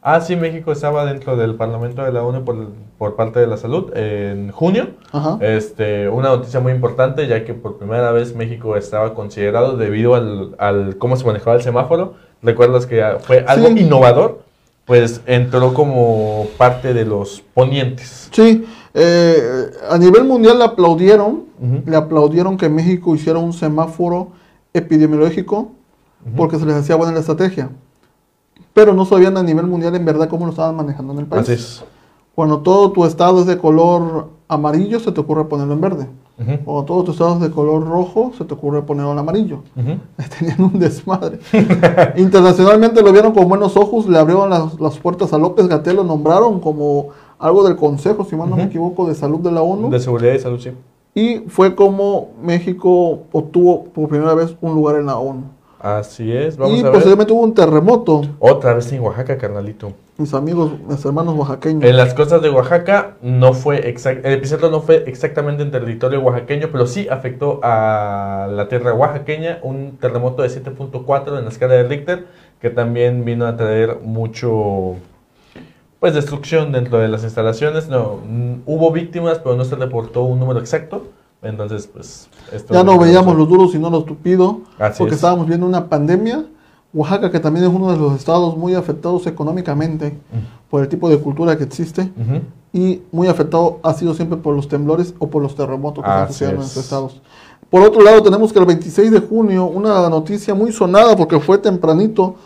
Ah, 0.00 0.20
sí, 0.20 0.36
México 0.36 0.72
estaba 0.72 1.04
dentro 1.04 1.36
del 1.36 1.56
Parlamento 1.56 2.02
de 2.02 2.12
la 2.12 2.22
ONU 2.22 2.44
por, 2.44 2.68
por 2.98 3.16
parte 3.16 3.40
de 3.40 3.46
la 3.46 3.56
salud 3.56 3.94
en 3.96 4.50
junio. 4.52 4.90
Ajá. 5.12 5.38
Este, 5.40 6.08
una 6.08 6.28
noticia 6.30 6.60
muy 6.60 6.72
importante, 6.72 7.26
ya 7.26 7.44
que 7.44 7.52
por 7.52 7.78
primera 7.78 8.10
vez 8.12 8.34
México 8.34 8.76
estaba 8.76 9.14
considerado 9.14 9.76
debido 9.76 10.14
al, 10.14 10.54
al 10.58 10.96
cómo 10.98 11.16
se 11.16 11.26
manejaba 11.26 11.56
el 11.56 11.62
semáforo. 11.62 12.14
¿Recuerdas 12.42 12.86
que 12.86 13.04
fue 13.20 13.44
algo 13.46 13.68
Sí. 13.68 13.80
innovador? 13.80 14.42
Pues 14.84 15.20
entró 15.26 15.74
como 15.74 16.46
parte 16.56 16.94
de 16.94 17.04
los 17.04 17.42
ponientes. 17.52 18.30
Sí, 18.32 18.64
eh, 18.94 19.36
a 19.90 19.98
nivel 19.98 20.24
mundial 20.24 20.58
le 20.58 20.64
aplaudieron, 20.64 21.44
le 21.84 21.96
aplaudieron 21.96 22.56
que 22.56 22.68
México 22.70 23.14
hiciera 23.14 23.38
un 23.38 23.52
semáforo 23.52 24.28
epidemiológico 24.74 25.72
porque 26.36 26.58
se 26.58 26.66
les 26.66 26.74
hacía 26.76 26.96
buena 26.96 27.12
la 27.12 27.20
estrategia. 27.20 27.70
Pero 28.74 28.92
no 28.92 29.04
sabían 29.04 29.36
a 29.36 29.42
nivel 29.42 29.66
mundial 29.66 29.94
en 29.94 30.04
verdad 30.04 30.28
cómo 30.28 30.44
lo 30.46 30.50
estaban 30.50 30.76
manejando 30.76 31.12
en 31.12 31.20
el 31.20 31.26
país. 31.26 31.42
Así 31.42 31.52
es. 31.52 31.84
Cuando 32.34 32.58
todo 32.60 32.92
tu 32.92 33.04
estado 33.04 33.40
es 33.40 33.46
de 33.46 33.58
color 33.58 34.28
amarillo, 34.46 35.00
se 35.00 35.10
te 35.10 35.20
ocurre 35.20 35.44
ponerlo 35.46 35.74
en 35.74 35.80
verde. 35.80 36.06
Ujú, 36.38 36.64
Cuando 36.64 36.84
todo 36.84 37.04
tu 37.04 37.10
estado 37.12 37.34
es 37.34 37.40
de 37.40 37.50
color 37.50 37.84
rojo, 37.84 38.32
se 38.38 38.44
te 38.44 38.54
ocurre 38.54 38.82
ponerlo 38.82 39.12
en 39.12 39.18
amarillo. 39.18 39.62
ujú. 39.76 39.98
Tenían 40.38 40.60
un 40.62 40.78
desmadre. 40.78 41.40
Internacionalmente 42.16 43.02
lo 43.02 43.12
vieron 43.12 43.32
con 43.32 43.48
buenos 43.48 43.76
ojos, 43.76 44.06
le 44.08 44.18
abrieron 44.18 44.50
las, 44.50 44.78
las 44.78 44.98
puertas 44.98 45.32
a 45.32 45.38
López 45.38 45.66
Gatel, 45.66 45.96
lo 45.96 46.04
nombraron 46.04 46.60
como 46.60 47.08
algo 47.38 47.64
del 47.66 47.76
Consejo, 47.76 48.24
si 48.24 48.36
mal 48.36 48.48
no 48.50 48.56
me 48.56 48.64
equivoco, 48.64 49.08
de 49.08 49.14
Salud 49.14 49.40
de 49.40 49.50
la 49.50 49.62
ONU. 49.62 49.90
De 49.90 49.98
seguridad 49.98 50.34
y 50.34 50.38
salud, 50.38 50.60
sí. 50.60 50.70
Y 51.14 51.40
fue 51.48 51.74
como 51.74 52.30
México 52.42 53.24
obtuvo 53.32 53.84
por 53.84 54.08
primera 54.08 54.34
vez 54.34 54.54
un 54.60 54.74
lugar 54.74 54.96
en 54.96 55.06
la 55.06 55.18
ONU. 55.18 55.44
Así 55.80 56.32
es. 56.32 56.56
Vamos 56.56 56.76
y 56.76 56.80
a 56.80 56.84
ver. 56.84 56.92
posteriormente 56.92 57.32
hubo 57.32 57.42
un 57.42 57.54
terremoto, 57.54 58.22
Otra 58.40 58.74
vez 58.74 58.92
en 58.92 59.00
Oaxaca, 59.00 59.38
carnalito. 59.38 59.92
mis 60.16 60.34
amigos, 60.34 60.72
mis 60.88 61.04
hermanos 61.04 61.36
oaxaqueños. 61.36 61.84
En 61.84 61.96
las 61.96 62.14
costas 62.14 62.42
de 62.42 62.50
Oaxaca 62.50 63.14
no 63.22 63.52
fue 63.52 63.88
exact, 63.88 64.26
el 64.26 64.32
epicentro 64.32 64.70
no 64.70 64.80
fue 64.80 65.04
exactamente 65.06 65.62
en 65.62 65.70
territorio 65.70 66.20
oaxaqueño, 66.20 66.70
pero 66.72 66.88
sí 66.88 67.06
afectó 67.08 67.60
a 67.62 68.48
la 68.50 68.66
tierra 68.68 68.92
oaxaqueña 68.92 69.60
un 69.62 69.98
terremoto 70.00 70.42
de 70.42 70.48
7.4 70.48 71.38
en 71.38 71.44
la 71.44 71.50
escala 71.50 71.74
de 71.74 71.84
Richter, 71.84 72.26
que 72.60 72.70
también 72.70 73.24
vino 73.24 73.46
a 73.46 73.56
traer 73.56 73.98
mucho 74.02 74.96
pues 76.00 76.14
destrucción 76.14 76.72
dentro 76.72 76.98
de 76.98 77.08
las 77.08 77.24
instalaciones. 77.24 77.88
No, 77.88 78.18
mm, 78.28 78.62
hubo 78.66 78.92
víctimas, 78.92 79.38
pero 79.38 79.56
no 79.56 79.64
se 79.64 79.76
reportó 79.76 80.22
un 80.22 80.38
número 80.38 80.60
exacto. 80.60 81.04
Entonces, 81.42 81.86
pues 81.86 82.28
esto 82.52 82.74
Ya 82.74 82.82
no 82.82 82.98
veíamos 82.98 83.36
lo 83.36 83.46
duro 83.46 83.68
sino 83.68 83.90
lo 83.90 84.02
tupido, 84.02 84.62
Así 84.78 84.98
porque 84.98 85.12
es. 85.14 85.18
estábamos 85.18 85.46
viendo 85.46 85.66
una 85.66 85.88
pandemia. 85.88 86.44
Oaxaca, 86.94 87.30
que 87.30 87.38
también 87.38 87.66
es 87.66 87.72
uno 87.72 87.92
de 87.92 87.98
los 87.98 88.14
estados 88.14 88.56
muy 88.56 88.74
afectados 88.74 89.26
económicamente 89.26 90.16
por 90.70 90.80
el 90.82 90.88
tipo 90.88 91.08
de 91.10 91.18
cultura 91.18 91.56
que 91.58 91.64
existe, 91.64 92.00
Ujú. 92.16 92.40
y 92.72 93.02
muy 93.12 93.28
afectado 93.28 93.78
ha 93.82 93.92
sido 93.92 94.14
siempre 94.14 94.38
por 94.38 94.56
los 94.56 94.68
temblores 94.68 95.14
o 95.18 95.28
por 95.28 95.42
los 95.42 95.54
terremotos 95.54 96.02
que 96.02 96.10
se 96.10 96.16
Así 96.16 96.32
sucedieron 96.32 96.62
en 96.62 96.66
los 96.66 96.76
estados. 96.78 97.20
Por 97.68 97.82
otro 97.82 98.00
lado, 98.00 98.22
tenemos 98.22 98.52
que 98.54 98.58
el 98.58 98.64
26 98.64 99.10
de 99.10 99.20
junio, 99.20 99.66
una 99.66 100.08
noticia 100.08 100.54
muy 100.54 100.72
sonada 100.72 101.14
porque 101.14 101.38
fue 101.38 101.58
tempranito, 101.58 102.36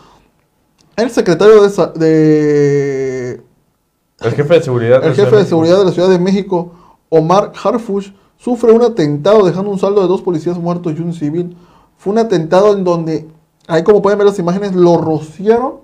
el 0.95 1.09
secretario 1.09 1.61
de, 1.95 3.41
El 4.19 4.31
jefe 4.31 4.53
de 4.53 4.63
seguridad. 4.63 5.03
el 5.03 5.13
jefe 5.13 5.35
de 5.35 5.45
seguridad 5.45 5.79
de 5.79 5.85
la 5.85 5.91
Ciudad 5.91 6.09
de 6.09 6.19
México, 6.19 6.71
Omar 7.09 7.51
Harfush, 7.61 8.11
sufre 8.37 8.71
un 8.71 8.81
atentado 8.81 9.45
dejando 9.45 9.71
un 9.71 9.79
saldo 9.79 10.01
de 10.01 10.07
dos 10.07 10.21
policías 10.21 10.57
muertos 10.57 10.93
y 10.97 11.01
un 11.01 11.13
civil. 11.13 11.55
Fue 11.97 12.11
un 12.11 12.19
atentado 12.19 12.73
en 12.73 12.83
donde, 12.83 13.27
ahí 13.67 13.83
como 13.83 14.01
pueden 14.01 14.19
ver 14.19 14.27
las 14.27 14.39
imágenes, 14.39 14.75
lo 14.75 14.97
rociaron 14.97 15.83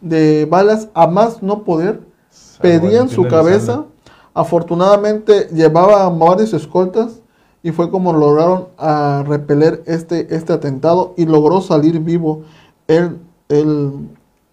de 0.00 0.46
balas 0.50 0.88
a 0.94 1.06
más 1.06 1.42
no 1.42 1.62
poder, 1.62 2.00
San 2.30 2.62
pedían 2.62 3.08
su 3.08 3.26
cabeza. 3.28 3.86
Afortunadamente 4.34 5.48
llevaba 5.52 6.08
varios 6.08 6.54
escoltas 6.54 7.20
y 7.62 7.70
fue 7.70 7.90
como 7.90 8.12
lograron 8.12 8.68
a 8.78 9.24
repeler 9.26 9.82
este, 9.86 10.34
este 10.34 10.52
atentado 10.52 11.14
y 11.16 11.26
logró 11.26 11.60
salir 11.60 12.00
vivo 12.00 12.42
el, 12.88 13.18
el, 13.48 14.08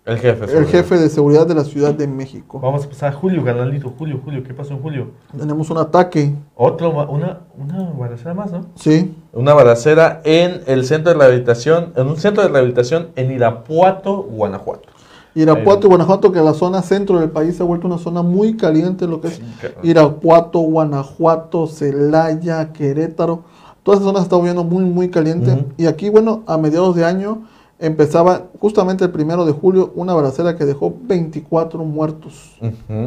El 0.09 0.17
jefe. 0.17 0.39
de 0.39 0.43
el 0.43 0.49
seguridad. 0.49 0.71
jefe 0.71 0.97
de 0.97 1.09
seguridad 1.09 1.47
de 1.47 1.55
la 1.55 1.63
Ciudad 1.63 1.93
de 1.93 2.07
México. 2.07 2.59
Vamos 2.59 2.85
a 2.85 2.89
pasar 2.89 3.09
a 3.13 3.15
Julio, 3.15 3.43
canalito. 3.43 3.93
Julio, 3.97 4.19
Julio, 4.23 4.43
¿qué 4.43 4.53
pasó 4.53 4.73
en 4.73 4.81
Julio? 4.81 5.11
Tenemos 5.37 5.69
un 5.69 5.77
ataque, 5.77 6.33
Otro, 6.55 6.89
una, 7.09 7.41
una 7.57 7.91
balacera 7.97 8.33
más, 8.33 8.51
¿no? 8.51 8.65
sí, 8.75 9.15
Una 9.33 9.53
balacera 9.53 10.21
en 10.23 10.61
el 10.65 10.85
centro 10.85 11.13
de 11.13 11.19
rehabilitación, 11.19 11.93
en 11.95 12.07
un 12.07 12.17
centro 12.17 12.41
de 12.43 12.49
rehabilitación 12.49 13.09
en 13.15 13.31
Irapuato, 13.31 14.23
Guanajuato. 14.23 14.89
Irapuato 15.35 15.83
Ahí. 15.83 15.89
Guanajuato, 15.89 16.31
que 16.31 16.41
la 16.41 16.53
zona 16.55 16.81
centro 16.81 17.19
del 17.19 17.29
país 17.29 17.55
se 17.55 17.61
ha 17.61 17.65
vuelto 17.65 17.85
una 17.85 17.99
zona 17.99 18.23
muy 18.23 18.57
caliente, 18.57 19.05
lo 19.07 19.21
que 19.21 19.27
es. 19.27 19.41
Irapuato, 19.83 20.59
Guanajuato, 20.59 21.67
Celaya, 21.67 22.73
Querétaro. 22.73 23.43
Todas 23.83 23.99
esas 23.99 24.07
zonas 24.07 24.21
se 24.21 24.25
están 24.25 24.39
volviendo 24.39 24.63
muy, 24.63 24.83
muy 24.83 25.09
caliente. 25.09 25.65
Y 25.77 25.85
aquí, 25.85 26.09
bueno, 26.09 26.41
a 26.47 26.57
mediados 26.57 26.95
de 26.95 27.05
año 27.05 27.43
empezaba 27.79 28.43
justamente 28.59 29.05
el 29.05 29.11
primero 29.11 29.45
de 29.45 29.51
julio 29.53 29.91
una 29.95 30.13
balacera 30.13 30.55
que 30.57 30.65
dejó 30.65 30.93
24 31.03 31.83
muertos. 31.85 32.57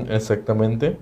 Exactamente. 0.08 0.98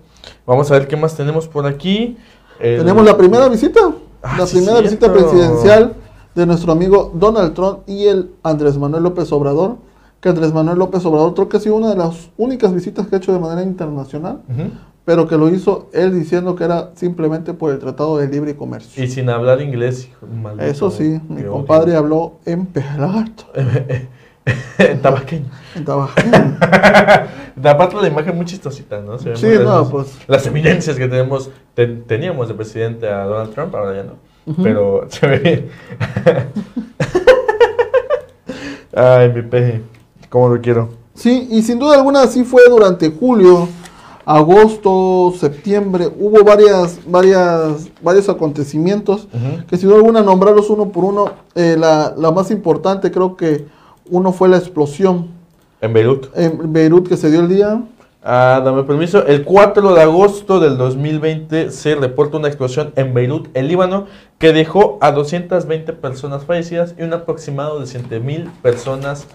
Vamos 0.46 0.70
a 0.70 0.74
ver 0.74 0.88
qué 0.88 0.96
más 0.96 1.14
tenemos 1.16 1.48
por 1.48 1.66
aquí. 1.66 2.16
El- 2.58 2.78
Tenemos 2.80 3.04
la 3.04 3.16
primera 3.16 3.48
visita, 3.48 3.80
Ah, 4.22 4.36
la 4.38 4.46
sí, 4.46 4.56
primera 4.58 4.80
visita 4.80 5.10
presidencial 5.12 5.94
de 6.34 6.46
nuestro 6.46 6.72
amigo 6.72 7.10
Donald 7.14 7.54
Trump 7.54 7.78
y 7.86 8.04
el 8.06 8.30
Andrés 8.42 8.76
Manuel 8.76 9.02
López 9.02 9.32
Obrador, 9.32 9.76
que 10.20 10.28
Andrés 10.28 10.52
Manuel 10.52 10.78
López 10.78 11.04
Obrador 11.06 11.32
creo 11.34 11.48
que 11.48 11.56
ha 11.56 11.60
sido 11.60 11.76
una 11.76 11.88
de 11.88 11.96
las 11.96 12.28
únicas 12.36 12.74
visitas 12.74 13.06
que 13.06 13.14
ha 13.14 13.18
hecho 13.18 13.32
de 13.32 13.38
manera 13.38 13.62
internacional, 13.62 14.42
Ujú. 14.48 14.70
Pero 15.04 15.26
que 15.26 15.36
lo 15.36 15.48
hizo 15.48 15.88
él 15.92 16.12
diciendo 16.18 16.54
que 16.56 16.64
era 16.64 16.90
simplemente 16.94 17.52
por 17.54 17.72
el 17.72 17.78
Tratado 17.78 18.18
de 18.18 18.28
Libre 18.28 18.56
Comercio. 18.56 19.02
Y 19.02 19.08
sin 19.08 19.28
hablar 19.30 19.60
inglés, 19.60 20.08
hijo, 20.08 20.26
maldito, 20.26 20.64
Eso 20.66 20.90
sí, 20.90 21.20
mi 21.28 21.42
compadre 21.42 21.90
odio. 21.92 21.98
habló 21.98 22.32
en 22.44 22.66
pelato, 22.66 23.44
Tabaqueño. 25.02 25.46
en 25.74 25.84
Tabajara. 25.84 27.28
Aparte 27.64 27.96
la 27.96 28.08
imagen 28.08 28.36
muy 28.36 28.46
chistosita, 28.46 29.00
¿no? 29.00 29.18
Se 29.18 29.36
Sí, 29.36 29.48
no, 29.62 29.88
pues. 29.88 30.16
Las 30.26 30.46
evidencias 30.46 30.96
que 30.96 31.06
tenemos, 31.08 31.50
ten- 31.74 32.04
teníamos 32.04 32.48
de 32.48 32.54
presidente 32.54 33.08
a 33.08 33.24
Donald 33.24 33.52
Trump, 33.54 33.74
ahora 33.74 33.96
ya 33.96 34.02
no. 34.04 34.14
Pero 34.62 35.06
se 35.10 35.26
ve 35.26 35.38
bien. 35.38 35.68
Ay, 38.94 39.32
mi 39.32 39.42
peje. 39.42 39.82
¿Cómo 40.28 40.48
lo 40.48 40.60
quiero? 40.60 40.88
Sí, 41.14 41.48
y 41.50 41.62
sin 41.62 41.78
duda 41.78 41.96
alguna 41.96 42.26
sí 42.26 42.44
fue 42.44 42.62
durante 42.68 43.10
julio, 43.10 43.68
agosto, 44.36 45.34
septiembre, 45.36 46.08
hubo 46.18 46.44
varias, 46.44 47.00
varias, 47.06 47.88
varios 48.00 48.28
acontecimientos 48.28 49.26
que 49.68 49.76
sin 49.76 49.88
duda 49.88 49.98
alguna 49.98 50.22
nombrarlos 50.22 50.70
uno 50.70 50.90
por 50.90 51.04
uno, 51.04 51.32
eh, 51.56 51.76
la, 51.76 52.14
la 52.16 52.30
más 52.30 52.52
importante 52.52 53.10
creo 53.10 53.36
que 53.36 53.66
uno 54.08 54.32
fue 54.32 54.48
la 54.48 54.58
explosión 54.58 55.28
En 55.80 55.92
Beirut. 55.92 56.28
en 56.36 56.72
Beirut 56.72 57.08
que 57.08 57.16
se 57.16 57.30
dio 57.30 57.40
el 57.40 57.48
día. 57.48 57.82
Ah, 58.22 58.60
dame 58.62 58.82
permiso. 58.82 59.26
El 59.26 59.44
4 59.44 59.94
de 59.94 60.02
agosto 60.02 60.60
del 60.60 60.76
2020 60.76 61.70
se 61.70 61.94
reporta 61.94 62.36
una 62.36 62.48
explosión 62.48 62.92
en 62.96 63.14
Beirut, 63.14 63.48
en 63.54 63.66
Líbano, 63.66 64.06
que 64.38 64.52
dejó 64.52 64.98
a 65.00 65.10
220 65.12 65.94
personas 65.94 66.44
fallecidas 66.44 66.94
y 66.98 67.02
un 67.02 67.14
aproximado 67.14 67.80
de 67.80 67.86
7.000 67.86 68.50
personas 68.60 69.26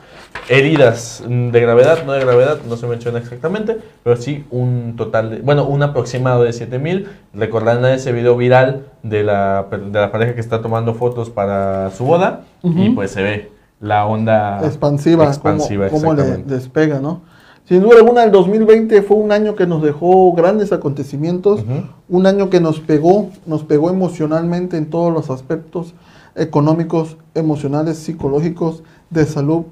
heridas 0.50 1.24
mm, 1.28 1.50
de 1.50 1.62
gravedad, 1.62 2.06
no 2.06 2.14
de 2.14 2.20
gravedad, 2.20 2.60
no 2.70 2.78
se 2.78 2.86
menciona 2.86 3.18
exactamente, 3.18 3.78
pero 4.04 4.18
sí 4.18 4.46
un 4.52 4.96
total 4.96 5.32
de, 5.32 5.38
bueno, 5.42 5.66
un 5.66 5.82
aproximado 5.82 6.44
de 6.44 6.52
7.000. 6.52 7.08
Recordarán 7.34 7.86
ese 7.86 8.12
video 8.12 8.38
viral 8.38 8.86
de 9.02 9.24
la, 9.24 9.66
de 9.72 10.00
la 10.00 10.12
pareja 10.12 10.36
que 10.36 10.42
está 10.42 10.62
tomando 10.62 10.94
fotos 10.94 11.32
para 11.32 11.90
su 11.90 12.06
boda 12.06 12.42
y 12.62 12.70
Ujú. 12.70 12.96
pues 12.96 13.10
se 13.10 13.24
ve 13.24 13.52
la 13.80 14.06
onda 14.06 14.62
expansiva, 14.64 15.26
expansiva, 15.26 15.90
cómo, 15.90 16.02
cómo 16.02 16.14
le 16.14 16.38
despega, 16.38 17.00
¿no? 17.00 17.22
Sin 17.68 17.82
duda 17.82 17.98
alguna, 17.98 18.24
el 18.24 18.32
2020 18.32 19.02
fue 19.02 19.18
un 19.18 19.32
año 19.32 19.56
que 19.56 19.66
nos 19.66 19.82
dejó 19.82 20.34
grandes 20.34 20.72
acontecimientos, 20.72 21.66
un 22.08 22.28
año 22.28 22.50
que 22.52 22.60
nos 22.60 22.80
pegó, 22.80 23.30
nos 23.48 23.64
pegó 23.64 23.90
emocionalmente 23.90 24.78
en 24.78 24.90
todos 24.90 25.12
los 25.12 25.32
aspectos 25.32 25.96
económicos, 26.36 27.18
emocionales, 27.34 27.98
psicológicos, 27.98 28.84
de 29.10 29.26
salud. 29.26 29.64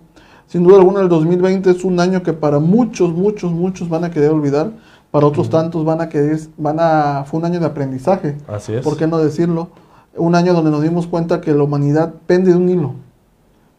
Sin 0.47 0.63
duda 0.63 0.77
alguna, 0.77 1.01
el 1.01 1.09
2020 1.09 1.69
es 1.69 1.83
un 1.83 1.99
año 1.99 2.23
que 2.23 2.33
para 2.33 2.57
muchos, 2.59 3.13
muchos, 3.13 3.51
muchos 3.51 3.89
van 3.89 4.05
a 4.05 4.11
querer 4.11 4.31
olvidar, 4.31 4.71
para 5.11 5.27
otros 5.27 5.49
tantos 5.51 5.85
van 5.85 6.01
a 6.01 6.09
querer, 6.09 6.39
van 6.57 6.77
a, 6.79 7.23
fue 7.27 7.39
un 7.39 7.45
año 7.45 7.59
de 7.59 7.65
aprendizaje, 7.67 8.37
Así 8.47 8.73
es. 8.73 8.81
¿por 8.81 8.97
qué 8.97 9.05
no 9.05 9.19
decirlo? 9.19 9.69
Un 10.17 10.33
año 10.33 10.53
donde 10.53 10.71
nos 10.71 10.81
dimos 10.81 11.05
cuenta 11.05 11.41
que 11.41 11.51
la 11.53 11.61
humanidad 11.63 12.13
pende 12.25 12.51
de 12.51 12.57
un 12.57 12.69
hilo, 12.69 12.93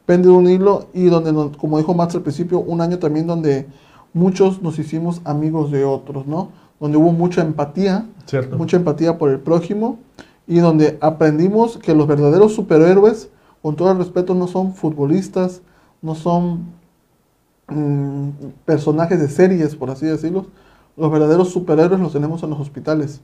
pende 0.07 0.29
de 0.29 0.35
un 0.35 0.49
hilo 0.49 0.87
y 0.95 1.07
donde, 1.07 1.33
nos- 1.33 1.57
como 1.57 1.79
dijo 1.79 1.95
Max 1.95 2.15
al 2.15 2.23
principio, 2.23 2.61
un 2.61 2.81
año 2.81 2.99
también 3.01 3.27
donde 3.27 3.67
muchos 4.15 4.63
nos 4.63 4.79
hicimos 4.79 5.21
amigos 5.25 5.71
de 5.71 5.85
otros, 5.85 6.27
¿no? 6.27 6.49
Donde 6.81 6.97
hubo 6.97 7.13
mucha 7.13 7.43
empatía, 7.43 8.07
Cierto. 8.27 8.57
mucha 8.57 8.77
empatía 8.77 9.19
por 9.19 9.31
el 9.31 9.41
prójimo 9.41 9.99
y 10.47 10.59
donde 10.61 10.97
aprendimos 11.01 11.77
que 11.77 11.95
los 11.95 12.07
verdaderos 12.07 12.55
superhéroes, 12.55 13.29
con 13.61 13.77
todo 13.77 13.91
el 13.93 13.99
respeto, 13.99 14.35
no 14.35 14.47
son 14.47 14.75
futbolistas, 14.75 15.63
no 16.01 16.15
son 16.15 16.67
mm, 17.69 18.29
personajes 18.65 19.21
de 19.21 19.29
series, 19.29 19.75
por 19.75 19.91
así 19.91 20.07
decirlo. 20.07 20.47
Los 20.97 21.11
verdaderos 21.11 21.49
superhéroes 21.51 22.01
los 22.01 22.13
tenemos 22.13 22.43
en 22.43 22.51
los 22.51 22.61
hospitales. 22.61 23.21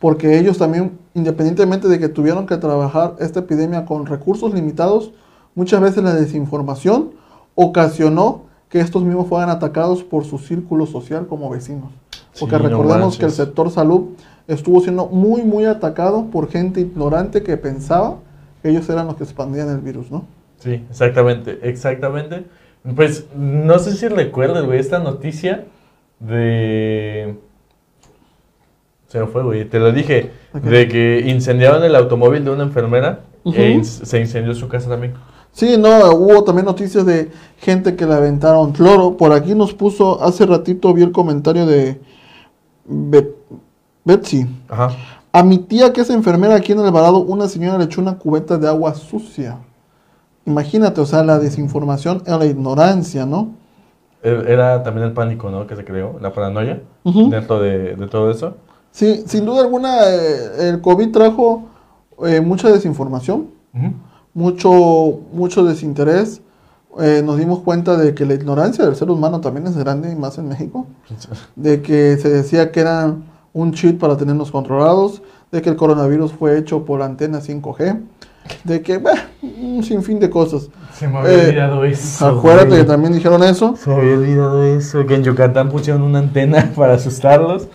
Porque 0.00 0.38
ellos 0.38 0.58
también, 0.58 0.98
independientemente 1.14 1.88
de 1.88 1.98
que 1.98 2.08
tuvieron 2.08 2.46
que 2.46 2.56
trabajar 2.56 3.14
esta 3.20 3.40
epidemia 3.40 3.86
con 3.86 4.06
recursos 4.06 4.52
limitados, 4.52 5.12
muchas 5.54 5.80
veces 5.80 6.02
la 6.02 6.14
desinformación 6.14 7.12
ocasionó 7.54 8.42
que 8.74 8.80
estos 8.80 9.04
mismos 9.04 9.28
fueran 9.28 9.50
atacados 9.50 10.02
por 10.02 10.24
su 10.24 10.36
círculo 10.36 10.84
social 10.86 11.28
como 11.28 11.48
vecinos. 11.48 11.92
Porque 12.40 12.56
Sí, 12.56 12.62
no 12.64 12.68
recordemos 12.70 13.16
que 13.16 13.24
el 13.24 13.30
sector 13.30 13.70
salud 13.70 14.06
estuvo 14.48 14.80
siendo 14.80 15.06
muy, 15.06 15.42
muy 15.44 15.64
atacado 15.64 16.24
por 16.32 16.50
gente 16.50 16.80
ignorante 16.80 17.44
que 17.44 17.56
pensaba 17.56 18.16
que 18.60 18.70
ellos 18.70 18.88
eran 18.88 19.06
los 19.06 19.14
que 19.14 19.22
expandían 19.22 19.68
el 19.68 19.78
virus, 19.78 20.10
¿no? 20.10 20.24
Sí, 20.58 20.82
exactamente, 20.90 21.60
exactamente. 21.62 22.46
Pues 22.96 23.26
no 23.36 23.78
sé 23.78 23.92
si 23.92 24.08
recuerdas, 24.08 24.64
güey, 24.64 24.80
esta 24.80 24.98
noticia 24.98 25.66
de... 26.18 27.36
Se 29.06 29.20
me 29.20 29.26
fue, 29.28 29.44
güey, 29.44 29.64
te 29.66 29.78
lo 29.78 29.92
dije, 29.92 30.32
de 30.52 30.88
que 30.88 31.22
incendiaron 31.28 31.84
el 31.84 31.94
automóvil 31.94 32.44
de 32.44 32.50
una 32.50 32.64
enfermera 32.64 33.20
Ujú. 33.44 33.56
e 33.56 33.70
in- 33.70 33.84
se 33.84 34.18
incendió 34.20 34.52
su 34.52 34.66
casa 34.66 34.88
también. 34.88 35.14
Sí, 35.54 35.76
no, 35.78 36.10
hubo 36.16 36.42
también 36.42 36.66
noticias 36.66 37.06
de 37.06 37.30
gente 37.58 37.94
que 37.94 38.04
le 38.06 38.14
aventaron 38.14 38.72
cloro. 38.72 39.16
Por 39.16 39.32
aquí 39.32 39.54
nos 39.54 39.72
puso, 39.72 40.20
hace 40.22 40.44
ratito 40.46 40.92
vi 40.92 41.02
el 41.02 41.12
comentario 41.12 41.64
de 41.64 42.00
Be- 42.84 43.32
Betsy. 44.04 44.46
Ajá. 44.68 44.90
A 45.32 45.42
mi 45.44 45.58
tía 45.58 45.92
que 45.92 46.00
es 46.00 46.10
enfermera 46.10 46.56
aquí 46.56 46.72
en 46.72 46.80
Alvarado, 46.80 47.18
una 47.20 47.48
señora 47.48 47.78
le 47.78 47.84
echó 47.84 48.00
una 48.00 48.18
cubeta 48.18 48.58
de 48.58 48.68
agua 48.68 48.94
sucia. 48.94 49.58
Imagínate, 50.44 51.00
o 51.00 51.06
sea, 51.06 51.22
la 51.22 51.38
desinformación 51.38 52.22
y 52.26 52.30
la 52.30 52.44
ignorancia, 52.46 53.24
¿no? 53.24 53.50
E- 54.24 54.44
Era 54.48 54.82
también 54.82 55.06
el 55.06 55.12
pánico, 55.12 55.50
¿no? 55.50 55.66
Que 55.68 55.76
se 55.76 55.84
creó, 55.84 56.18
la 56.20 56.32
paranoia 56.32 56.82
dentro 57.30 57.60
de, 57.60 57.94
de 57.96 58.06
todo 58.08 58.30
eso. 58.30 58.56
Sí, 58.90 59.22
sin 59.26 59.44
duda 59.46 59.62
alguna, 59.62 60.08
eh, 60.08 60.68
el 60.68 60.80
COVID 60.80 61.12
trajo 61.12 61.62
eh, 62.26 62.40
mucha 62.40 62.70
desinformación. 62.70 63.48
Mucho, 64.34 65.20
mucho 65.32 65.64
desinterés. 65.64 66.40
Eh, 67.00 67.22
nos 67.24 67.38
dimos 67.38 67.60
cuenta 67.60 67.96
de 67.96 68.14
que 68.14 68.24
la 68.24 68.34
ignorancia 68.34 68.84
del 68.84 68.94
ser 68.94 69.10
humano 69.10 69.40
también 69.40 69.66
es 69.66 69.76
grande, 69.76 70.12
y 70.12 70.14
más 70.16 70.38
en 70.38 70.48
México. 70.48 70.86
De 71.56 71.82
que 71.82 72.16
se 72.18 72.28
decía 72.28 72.70
que 72.70 72.80
era 72.80 73.14
un 73.52 73.72
cheat 73.72 73.98
para 73.98 74.16
tenernos 74.16 74.50
controlados, 74.50 75.22
de 75.50 75.62
que 75.62 75.70
el 75.70 75.76
coronavirus 75.76 76.32
fue 76.32 76.58
hecho 76.58 76.84
por 76.84 77.02
antenas 77.02 77.48
5G, 77.48 78.00
de 78.64 78.82
que, 78.82 78.98
bah, 78.98 79.12
un 79.42 79.82
sinfín 79.82 80.20
de 80.20 80.30
cosas. 80.30 80.68
Se 80.92 81.08
me 81.08 81.18
había 81.18 81.38
olvidado 81.48 81.82
Acuérdate 82.20 82.76
que 82.76 82.84
también 82.84 83.12
dijeron 83.12 83.42
eso. 83.42 83.74
Se 83.76 83.90
me 83.90 83.96
había 83.96 84.14
olvidado 84.14 84.64
eso, 84.64 85.04
que 85.06 85.14
en 85.14 85.24
Yucatán 85.24 85.70
pusieron 85.70 86.02
una 86.02 86.18
antena 86.20 86.72
para 86.76 86.94
asustarlos 86.94 87.68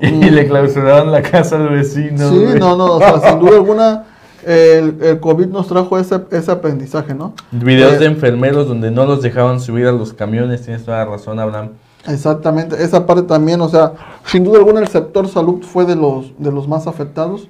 y 0.00 0.10
Mm. 0.12 0.20
le 0.34 0.46
clausuraron 0.46 1.10
la 1.10 1.22
casa 1.22 1.56
al 1.56 1.68
vecino. 1.70 2.28
sí, 2.28 2.36
güey. 2.36 2.58
no, 2.58 2.76
no, 2.76 2.96
o 2.96 2.98
sea, 2.98 3.18
sin 3.30 3.38
duda 3.38 3.56
alguna, 3.56 4.04
el, 4.46 5.02
el 5.02 5.20
COVID 5.20 5.46
nos 5.46 5.66
trajo 5.66 5.98
ese, 5.98 6.20
ese 6.30 6.52
aprendizaje, 6.52 7.14
¿no? 7.14 7.32
Videos 7.50 7.94
Eh, 7.94 7.98
de 7.98 8.06
enfermeros 8.06 8.68
donde 8.68 8.90
no 8.90 9.04
los 9.04 9.20
dejaban 9.20 9.60
subir 9.60 9.86
a 9.86 9.92
los 9.92 10.12
camiones, 10.12 10.62
tienes 10.62 10.84
toda 10.84 10.98
la 10.98 11.10
razón, 11.10 11.40
Abraham. 11.40 11.70
Exactamente, 12.06 12.80
esa 12.82 13.04
parte 13.04 13.24
también, 13.24 13.60
o 13.60 13.68
sea, 13.68 13.92
sin 14.24 14.44
duda 14.44 14.58
alguna 14.58 14.80
el 14.80 14.88
sector 14.88 15.26
salud 15.26 15.62
fue 15.62 15.84
de 15.84 15.96
los, 15.96 16.32
de 16.38 16.52
los 16.52 16.68
más 16.68 16.86
afectados. 16.86 17.48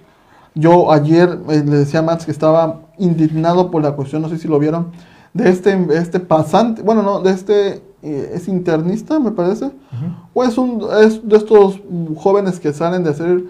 Yo 0.54 0.90
ayer 0.90 1.38
eh, 1.50 1.62
le 1.66 1.76
decía 1.76 2.00
a 2.00 2.02
Max 2.02 2.24
que 2.24 2.30
estaba 2.30 2.80
indignado 2.96 3.70
por 3.70 3.82
la 3.82 3.92
cuestión, 3.92 4.22
no 4.22 4.30
sé 4.30 4.38
si 4.38 4.48
lo 4.48 4.58
vieron, 4.58 4.92
de 5.34 5.50
este, 5.50 5.86
este 5.92 6.18
pasante, 6.18 6.80
bueno, 6.80 7.02
no, 7.02 7.20
de 7.20 7.30
este, 7.30 7.82
eh, 8.02 8.30
es 8.32 8.48
internista, 8.48 9.18
me 9.20 9.32
parece, 9.32 9.70
o 10.32 10.42
es, 10.42 10.56
un, 10.56 10.82
es 11.02 11.28
de 11.28 11.36
estos 11.36 11.80
jóvenes 12.16 12.58
que 12.58 12.72
salen 12.72 13.04
de 13.04 13.10
hacer 13.10 13.44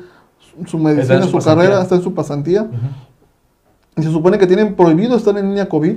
su, 0.66 0.78
medicina, 0.78 1.22
su, 1.22 1.38
carrera, 1.38 1.82
está 1.82 1.94
en 1.94 2.02
su 2.02 2.12
pasantía, 2.12 2.66
se 4.02 4.10
supone 4.10 4.38
que 4.38 4.46
tienen 4.46 4.74
prohibido 4.74 5.16
estar 5.16 5.36
en 5.38 5.48
línea 5.48 5.68
COVID. 5.68 5.96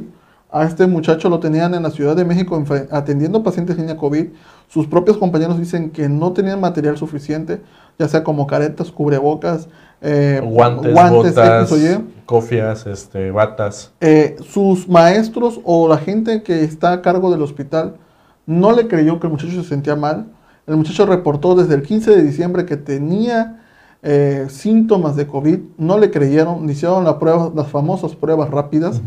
A 0.52 0.64
este 0.64 0.88
muchacho 0.88 1.30
lo 1.30 1.40
tenían 1.40 1.76
en 1.76 1.84
la 1.84 1.92
Ciudad 1.92 2.16
de 2.16 2.26
México 2.26 2.64
atendiendo 2.90 3.44
pacientes 3.44 3.76
en 3.76 3.84
línea 3.84 3.98
COVID. 3.98 4.30
Sus 4.68 4.88
propios 4.88 5.18
compañeros 5.18 5.60
dicen 5.60 5.92
que 5.92 6.10
no 6.10 6.34
tenían 6.34 6.60
material 6.60 6.98
suficiente, 6.98 7.62
ya 8.00 8.08
sea 8.08 8.24
como 8.24 8.48
caretas, 8.48 8.92
cubrebocas, 8.92 9.68
eh, 10.02 10.42
Guantes, 10.44 10.94
guantes, 10.94 11.36
botas, 11.36 11.72
X 11.72 12.00
cofias, 12.26 12.88
este, 12.88 13.32
batas. 13.32 13.92
Eh, 14.00 14.38
sus 14.48 14.88
maestros 14.88 15.60
o 15.66 15.88
la 15.88 15.98
gente 15.98 16.42
que 16.42 16.64
está 16.64 16.94
a 16.94 17.02
cargo 17.02 17.30
del 17.32 17.42
hospital 17.42 17.98
no 18.46 18.72
le 18.72 18.88
creyó 18.88 19.20
que 19.20 19.28
el 19.28 19.34
muchacho 19.34 19.52
se 19.52 19.68
sentía 19.68 19.96
mal. 19.96 20.28
El 20.66 20.78
muchacho 20.78 21.06
reportó 21.06 21.54
desde 21.54 21.76
el 21.76 21.84
15 21.84 22.16
de 22.16 22.24
diciembre 22.24 22.66
que 22.66 22.78
tenía 22.78 23.59
eh, 24.02 24.48
síntomas 24.50 25.16
de 25.16 25.28
COVID. 25.28 25.60
No 25.78 25.98
le 25.98 26.12
creyeron, 26.12 26.66
le 26.66 26.74
hicieron 26.74 27.04
la 27.04 27.20
prueba, 27.20 27.52
las 27.56 27.68
famosas 27.68 28.16
pruebas 28.16 28.50
rápidas, 28.50 29.02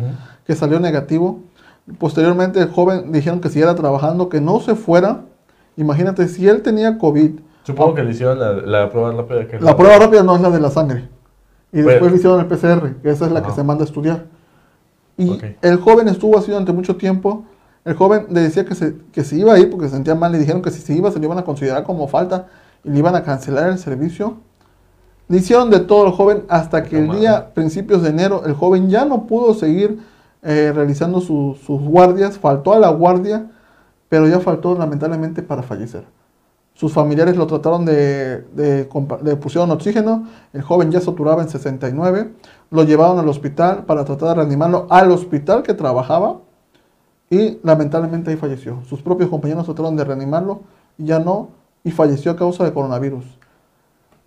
que 0.47 0.55
salió 0.55 0.81
negativo. 0.81 1.41
Posteriormente 1.99 2.61
el 2.61 2.71
joven 2.71 3.11
dijeron 3.13 3.41
que 3.41 3.49
siguiera 3.49 3.75
trabajando, 3.75 4.29
que 4.29 4.41
no 4.41 4.61
se 4.61 4.75
fuera. 4.75 5.23
Imagínate, 5.77 6.29
si 6.29 6.47
él 6.49 6.63
tenía 6.63 6.99
COVID, 6.99 7.33
Supongo 7.65 7.95
que 7.95 8.03
le 8.03 8.11
hicieron 8.11 8.41
la, 8.41 8.53
la 8.55 8.91
prueba 8.91 9.13
rápida. 9.13 9.47
Que 9.47 9.61
la 9.61 9.77
prueba 9.77 9.97
rápida 9.99 10.23
no 10.25 10.35
es 10.35 10.43
la 10.43 10.51
de 10.51 10.61
la 10.61 10.71
sangre. 10.71 11.09
Y 11.73 11.81
después 11.81 12.11
le 12.11 12.19
hicieron 12.19 12.41
el 12.41 12.47
PCR, 12.47 12.97
que 13.01 13.11
esa 13.11 13.27
es 13.27 13.33
la 13.33 13.43
que 13.43 13.53
se 13.53 13.63
manda 13.63 13.85
a 13.85 13.87
estudiar. 13.87 14.27
Y 15.17 15.31
Ok. 15.31 15.45
el 15.63 15.77
joven 15.79 16.09
estuvo 16.09 16.39
así 16.39 16.51
durante 16.51 16.73
mucho 16.73 16.97
tiempo 16.97 17.45
El 17.85 17.95
joven 17.95 18.27
le 18.31 18.41
decía 18.41 18.65
que 18.65 18.75
se, 18.75 18.97
que 19.13 19.25
se 19.25 19.37
iba 19.37 19.53
a 19.55 19.59
ir 19.59 19.71
porque 19.71 19.87
se 19.89 19.95
sentía 19.95 20.15
mal. 20.15 20.33
Le 20.33 20.39
dijeron 20.39 20.63
que 20.63 20.71
si 20.71 20.81
se 20.81 20.95
iba 20.95 21.11
se 21.11 21.19
le 21.19 21.27
iban 21.27 21.39
a 21.39 21.45
considerar 21.45 21.83
como 21.85 22.07
falta 22.09 22.47
y 22.85 22.91
le 22.91 22.99
iban 22.99 23.15
a 23.17 23.23
cancelar 23.23 23.71
el 23.71 23.79
servicio. 23.79 24.37
Le 25.29 25.39
hicieron 25.39 25.71
de 25.71 25.81
todo 25.81 26.07
el 26.07 26.13
joven 26.13 26.45
hasta 26.49 26.83
que 26.83 26.99
el 26.99 27.11
día, 27.11 27.55
principios 27.55 28.03
de 28.03 28.11
enero, 28.11 28.43
el 28.45 28.55
joven 28.55 28.91
ya 28.91 29.05
no 29.05 29.27
pudo 29.27 29.55
seguir 29.55 29.99
eh, 30.43 30.73
realizando 30.75 31.21
sus 31.21 31.59
guardias, 31.67 32.39
faltó 32.39 32.73
a 32.73 32.79
la 32.79 32.91
guardia, 32.91 33.51
pero 34.09 34.27
ya 34.29 34.41
faltó 34.41 34.75
lamentablemente 34.77 35.43
para 35.43 35.63
fallecer. 35.63 36.05
Sus 36.75 36.93
familiares 36.93 37.37
lo 37.37 37.47
trataron 37.47 37.85
de, 37.85 38.43
de, 38.55 38.89
le 39.23 39.37
pusieron 39.37 39.71
oxígeno, 39.71 40.27
el 40.53 40.63
joven 40.63 40.91
ya 40.91 41.01
saturaba 41.01 41.43
en 41.43 41.49
69, 41.49 42.33
lo 42.71 42.83
llevaron 42.83 43.19
al 43.19 43.29
hospital 43.29 43.85
para 43.85 44.05
tratar 44.05 44.31
de 44.31 44.35
reanimarlo 44.37 44.87
al 44.91 45.13
hospital 45.13 45.63
que 45.63 45.75
trabajaba 45.75 46.41
y 47.31 47.59
lamentablemente 47.63 48.31
ahí 48.31 48.37
falleció. 48.37 48.83
Sus 48.89 49.01
propios 49.01 49.31
compañeros 49.31 49.65
trataron 49.65 49.97
de 49.97 50.05
reanimarlo 50.05 50.61
y 50.99 51.07
ya 51.07 51.19
no, 51.19 51.49
y 51.85 51.91
falleció 51.91 52.33
a 52.33 52.37
causa 52.37 52.65
de 52.65 52.73
coronavirus. 52.73 53.25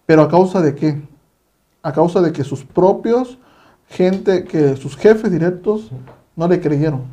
¿Pero 0.06 0.22
a 0.22 0.30
causa 0.30 0.62
de 0.62 0.76
qué? 0.76 1.02
A 1.82 1.92
causa 1.92 2.22
de 2.22 2.32
que 2.32 2.44
sus 2.44 2.64
propios 2.64 3.38
gente, 3.88 4.46
que 4.46 4.76
sus 4.76 4.96
jefes 4.96 5.32
directos 5.32 5.92
no 6.36 6.48
le 6.48 6.60
creyeron. 6.60 7.04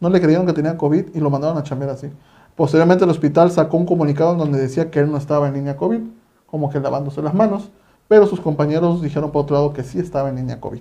No 0.00 0.08
le 0.10 0.20
creyeron 0.20 0.46
que 0.46 0.52
tenía 0.52 0.76
COVID 0.76 1.14
y 1.14 1.20
lo 1.20 1.30
mandaron 1.30 1.58
a 1.58 1.62
chambear 1.62 1.90
así. 1.90 2.08
Posteriormente 2.54 3.04
el 3.04 3.10
hospital 3.10 3.50
sacó 3.50 3.76
un 3.76 3.86
comunicado 3.86 4.32
en 4.32 4.38
donde 4.38 4.58
decía 4.58 4.90
que 4.90 5.00
él 5.00 5.10
no 5.10 5.16
estaba 5.16 5.48
en 5.48 5.54
línea 5.54 5.76
COVID, 5.76 6.00
como 6.46 6.70
que 6.70 6.80
lavándose 6.80 7.22
las 7.22 7.34
manos, 7.34 7.70
pero 8.08 8.26
sus 8.26 8.40
compañeros 8.40 9.02
dijeron 9.02 9.30
por 9.30 9.42
otro 9.42 9.56
lado 9.56 9.72
que 9.72 9.84
sí 9.84 9.98
estaba 9.98 10.28
en 10.28 10.36
línea 10.36 10.60
COVID. 10.60 10.80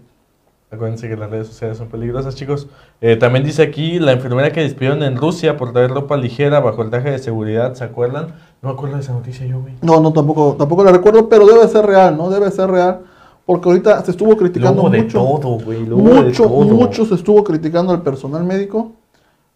Acuérdense 0.69 1.07
que 1.07 1.15
las 1.15 1.29
redes 1.29 1.47
sociales 1.47 1.77
son 1.77 1.87
peligrosas, 1.87 2.35
chicos. 2.35 2.67
Eh, 2.99 3.15
también 3.15 3.45
dice 3.45 3.63
aquí 3.63 3.99
la 3.99 4.11
enfermera 4.11 4.51
que 4.51 4.59
despidieron 4.59 5.01
en 5.01 5.15
Rusia 5.15 5.55
por 5.55 5.71
traer 5.71 5.91
ropa 5.91 6.17
ligera 6.17 6.59
bajo 6.59 6.81
el 6.81 6.89
traje 6.89 7.09
de 7.09 7.19
seguridad, 7.19 7.73
¿se 7.75 7.85
acuerdan? 7.85 8.33
No 8.61 8.69
me 8.69 8.73
acuerdo 8.73 8.95
de 8.95 9.01
esa 9.01 9.13
noticia 9.13 9.45
yo, 9.45 9.61
güey. 9.61 9.75
No, 9.81 10.01
no, 10.01 10.11
tampoco, 10.11 10.55
tampoco 10.59 10.83
la 10.83 10.91
recuerdo, 10.91 11.29
pero 11.29 11.45
debe 11.45 11.65
ser 11.69 11.85
real, 11.85 12.17
¿no? 12.17 12.29
Debe 12.29 12.51
ser 12.51 12.69
real. 12.69 12.99
Porque 13.45 13.69
ahorita 13.69 14.03
se 14.03 14.11
estuvo 14.11 14.35
criticando 14.35 14.83
mucho. 14.83 14.97
De 14.97 15.03
todo, 15.05 15.57
güey. 15.63 15.83
Mucho, 15.83 16.49
mucho 16.49 17.05
se 17.05 17.15
estuvo 17.15 17.45
criticando 17.45 17.93
al 17.93 18.01
personal 18.01 18.43
médico 18.43 18.91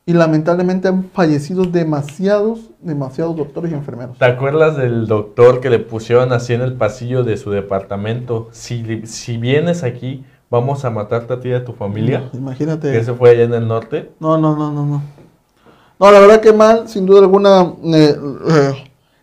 y 0.06 0.14
lamentablemente 0.14 0.88
han 0.88 1.10
fallecido 1.12 1.66
demasiados, 1.66 2.70
demasiados 2.80 3.36
doctores 3.36 3.72
y 3.72 3.76
enfermeros. 3.76 4.18
¿Te 4.18 4.26
acuerdas 4.26 4.78
del 4.78 5.08
doctor 5.08 5.60
que 5.60 5.70
le 5.70 5.80
pusieron 5.80 6.32
así 6.32 6.54
en 6.54 6.62
el 6.62 6.74
pasillo 6.74 7.26
de 7.26 7.36
su 7.36 7.52
departamento? 7.52 8.48
Si, 8.52 9.06
si 9.06 9.36
vienes 9.36 9.84
aquí, 9.84 10.24
vamos 10.52 10.86
a 10.86 10.92
matarte 10.92 11.34
a 11.34 11.40
ti 11.40 11.50
y 11.50 11.54
a 11.54 11.66
tu 11.66 11.74
familia. 11.74 12.30
imagínate. 12.34 12.92
Que 12.92 13.04
se 13.04 13.14
fue 13.14 13.32
allá 13.32 13.44
en 13.44 13.54
el 13.54 13.68
norte. 13.68 14.12
No, 14.20 14.38
no, 14.38 14.56
no, 14.56 14.72
no, 14.72 14.86
no. 14.86 15.02
No, 16.00 16.12
la 16.12 16.20
verdad 16.20 16.42
que 16.42 16.54
mal, 16.54 16.88
sin 16.88 17.08
duda 17.08 17.22
alguna. 17.22 17.74
Eh, 17.84 18.16
eh, 18.50 18.74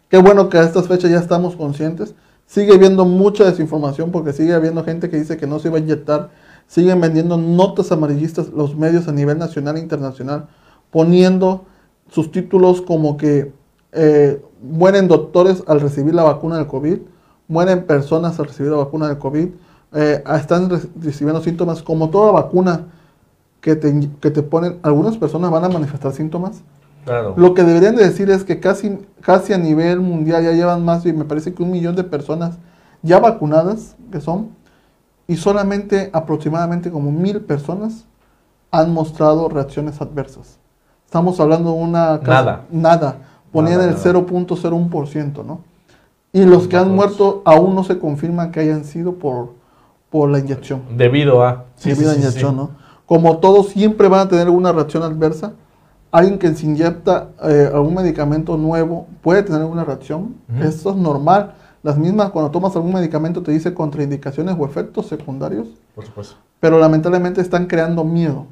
qué 0.08 0.18
bueno 0.18 0.48
que 0.48 0.58
a 0.58 0.64
estas 0.64 0.88
fechas 0.88 1.10
ya 1.10 1.18
estamos 1.18 1.54
conscientes. 1.54 2.14
Sigue 2.46 2.74
habiendo 2.74 3.04
mucha 3.04 3.44
desinformación 3.44 4.10
porque 4.10 4.32
sigue 4.32 4.54
habiendo 4.54 4.82
gente 4.82 5.10
que 5.10 5.18
dice 5.18 5.36
que 5.36 5.46
no 5.46 5.58
se 5.58 5.68
iba 5.68 5.76
a 5.76 5.80
inyectar. 5.80 6.30
Siguen 6.66 7.00
vendiendo 7.00 7.36
notas 7.36 7.92
amarillistas 7.92 8.48
los 8.48 8.74
medios 8.74 9.06
a 9.06 9.12
nivel 9.12 9.38
nacional 9.38 9.76
e 9.76 9.80
internacional 9.80 10.48
poniendo 10.90 11.66
sus 12.10 12.32
títulos 12.32 12.80
como 12.80 13.16
que 13.16 13.52
eh, 13.92 14.42
mueren 14.62 15.08
doctores 15.08 15.62
al 15.66 15.80
recibir 15.80 16.14
la 16.14 16.22
vacuna 16.22 16.56
del 16.56 16.66
COVID, 16.66 16.98
mueren 17.48 17.86
personas 17.86 18.38
al 18.38 18.46
recibir 18.46 18.70
la 18.72 18.78
vacuna 18.78 19.08
del 19.08 19.18
COVID, 19.18 19.48
eh, 19.92 20.22
están 20.36 20.68
recibiendo 21.00 21.40
síntomas 21.40 21.82
como 21.82 22.10
toda 22.10 22.32
vacuna 22.32 22.86
que 23.60 23.76
te, 23.76 24.08
que 24.20 24.30
te 24.30 24.42
ponen, 24.42 24.78
algunas 24.82 25.16
personas 25.16 25.50
van 25.50 25.64
a 25.64 25.68
manifestar 25.68 26.12
síntomas. 26.12 26.62
Claro. 27.04 27.34
Lo 27.36 27.54
que 27.54 27.64
deberían 27.64 27.96
de 27.96 28.04
decir 28.04 28.30
es 28.30 28.44
que 28.44 28.60
casi, 28.60 28.98
casi 29.20 29.52
a 29.52 29.58
nivel 29.58 30.00
mundial 30.00 30.44
ya 30.44 30.52
llevan 30.52 30.84
más 30.84 31.06
y 31.06 31.12
me 31.12 31.24
parece 31.24 31.54
que 31.54 31.62
un 31.62 31.70
millón 31.70 31.96
de 31.96 32.04
personas 32.04 32.58
ya 33.02 33.18
vacunadas 33.18 33.96
que 34.12 34.20
son 34.20 34.50
y 35.26 35.36
solamente 35.36 36.10
aproximadamente 36.12 36.90
como 36.90 37.10
mil 37.10 37.40
personas 37.40 38.04
han 38.70 38.92
mostrado 38.92 39.48
reacciones 39.48 40.00
adversas. 40.00 40.58
Estamos 41.04 41.40
hablando 41.40 41.72
de 41.72 41.78
una... 41.78 42.18
Nada. 42.18 42.64
Nada. 42.70 43.16
Ponían 43.50 43.80
el 43.80 43.96
0.01%, 43.96 45.44
¿no? 45.44 45.60
Y 46.32 46.44
los 46.44 46.68
que 46.68 46.76
han 46.76 46.94
muerto 46.94 47.40
aún 47.46 47.74
no 47.74 47.82
se 47.84 47.98
confirman 47.98 48.52
que 48.52 48.60
hayan 48.60 48.84
sido 48.84 49.14
por, 49.14 49.54
por 50.10 50.28
la 50.30 50.38
inyección. 50.38 50.82
Debido 50.96 51.42
a... 51.42 51.66
Debido 51.82 52.10
a 52.10 52.14
la 52.14 52.18
inyección, 52.18 52.56
¿no? 52.56 52.70
Como 53.06 53.38
todos 53.38 53.68
siempre 53.68 54.08
van 54.08 54.20
a 54.20 54.28
tener 54.28 54.46
alguna 54.46 54.72
reacción 54.72 55.02
adversa, 55.02 55.52
alguien 56.10 56.38
que 56.38 56.54
se 56.54 56.66
inyecta 56.66 57.28
eh, 57.42 57.70
algún 57.72 57.94
medicamento 57.94 58.56
nuevo 58.56 59.06
puede 59.22 59.42
tener 59.42 59.62
alguna 59.62 59.84
reacción. 59.84 60.34
Eso 60.60 60.90
es 60.90 60.96
normal. 60.96 61.54
Las 61.82 61.96
mismas, 61.96 62.30
cuando 62.30 62.50
tomas 62.50 62.74
algún 62.76 62.92
medicamento, 62.92 63.42
te 63.42 63.52
dice 63.52 63.72
contraindicaciones 63.72 64.56
o 64.58 64.66
efectos 64.66 65.06
secundarios. 65.06 65.68
Por 65.94 66.04
supuesto. 66.04 66.36
Pero 66.60 66.78
lamentablemente 66.78 67.40
están 67.40 67.66
creando 67.66 68.04
miedo. 68.04 68.46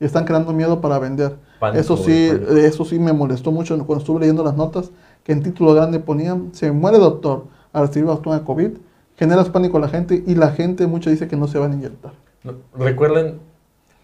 Y 0.00 0.04
están 0.04 0.24
creando 0.24 0.52
miedo 0.52 0.80
para 0.80 0.98
vender 0.98 1.36
eso 1.74 1.96
sí, 1.96 2.30
eso 2.56 2.84
sí 2.84 2.98
me 2.98 3.12
molestó 3.12 3.52
mucho 3.52 3.76
cuando 3.86 4.00
estuve 4.00 4.20
leyendo 4.20 4.42
las 4.42 4.56
notas, 4.56 4.90
que 5.22 5.32
en 5.32 5.42
título 5.42 5.74
grande 5.74 6.00
ponían, 6.00 6.50
se 6.52 6.72
muere 6.72 6.98
doctor 6.98 7.44
al 7.72 7.86
recibir 7.86 8.08
vacuna 8.08 8.40
de 8.40 8.44
COVID, 8.44 8.70
generas 9.16 9.48
pánico 9.50 9.78
a 9.78 9.80
la 9.80 9.88
gente 9.88 10.22
y 10.26 10.34
la 10.34 10.52
gente 10.52 10.86
mucho 10.86 11.10
dice 11.10 11.28
que 11.28 11.36
no 11.36 11.46
se 11.46 11.58
van 11.58 11.72
a 11.72 11.74
inyectar. 11.74 12.12
Recuerden 12.76 13.40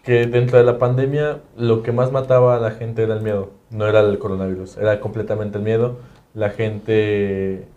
que 0.03 0.27
dentro 0.27 0.57
de 0.57 0.63
la 0.63 0.77
pandemia 0.77 1.39
lo 1.57 1.83
que 1.83 1.91
más 1.91 2.11
mataba 2.11 2.55
a 2.55 2.59
la 2.59 2.71
gente 2.71 3.03
era 3.03 3.15
el 3.15 3.21
miedo, 3.21 3.51
no 3.69 3.87
era 3.87 3.99
el 3.99 4.17
coronavirus, 4.17 4.77
era 4.77 4.99
completamente 4.99 5.57
el 5.57 5.63
miedo. 5.63 5.97
La 6.33 6.51
gente, 6.51 7.67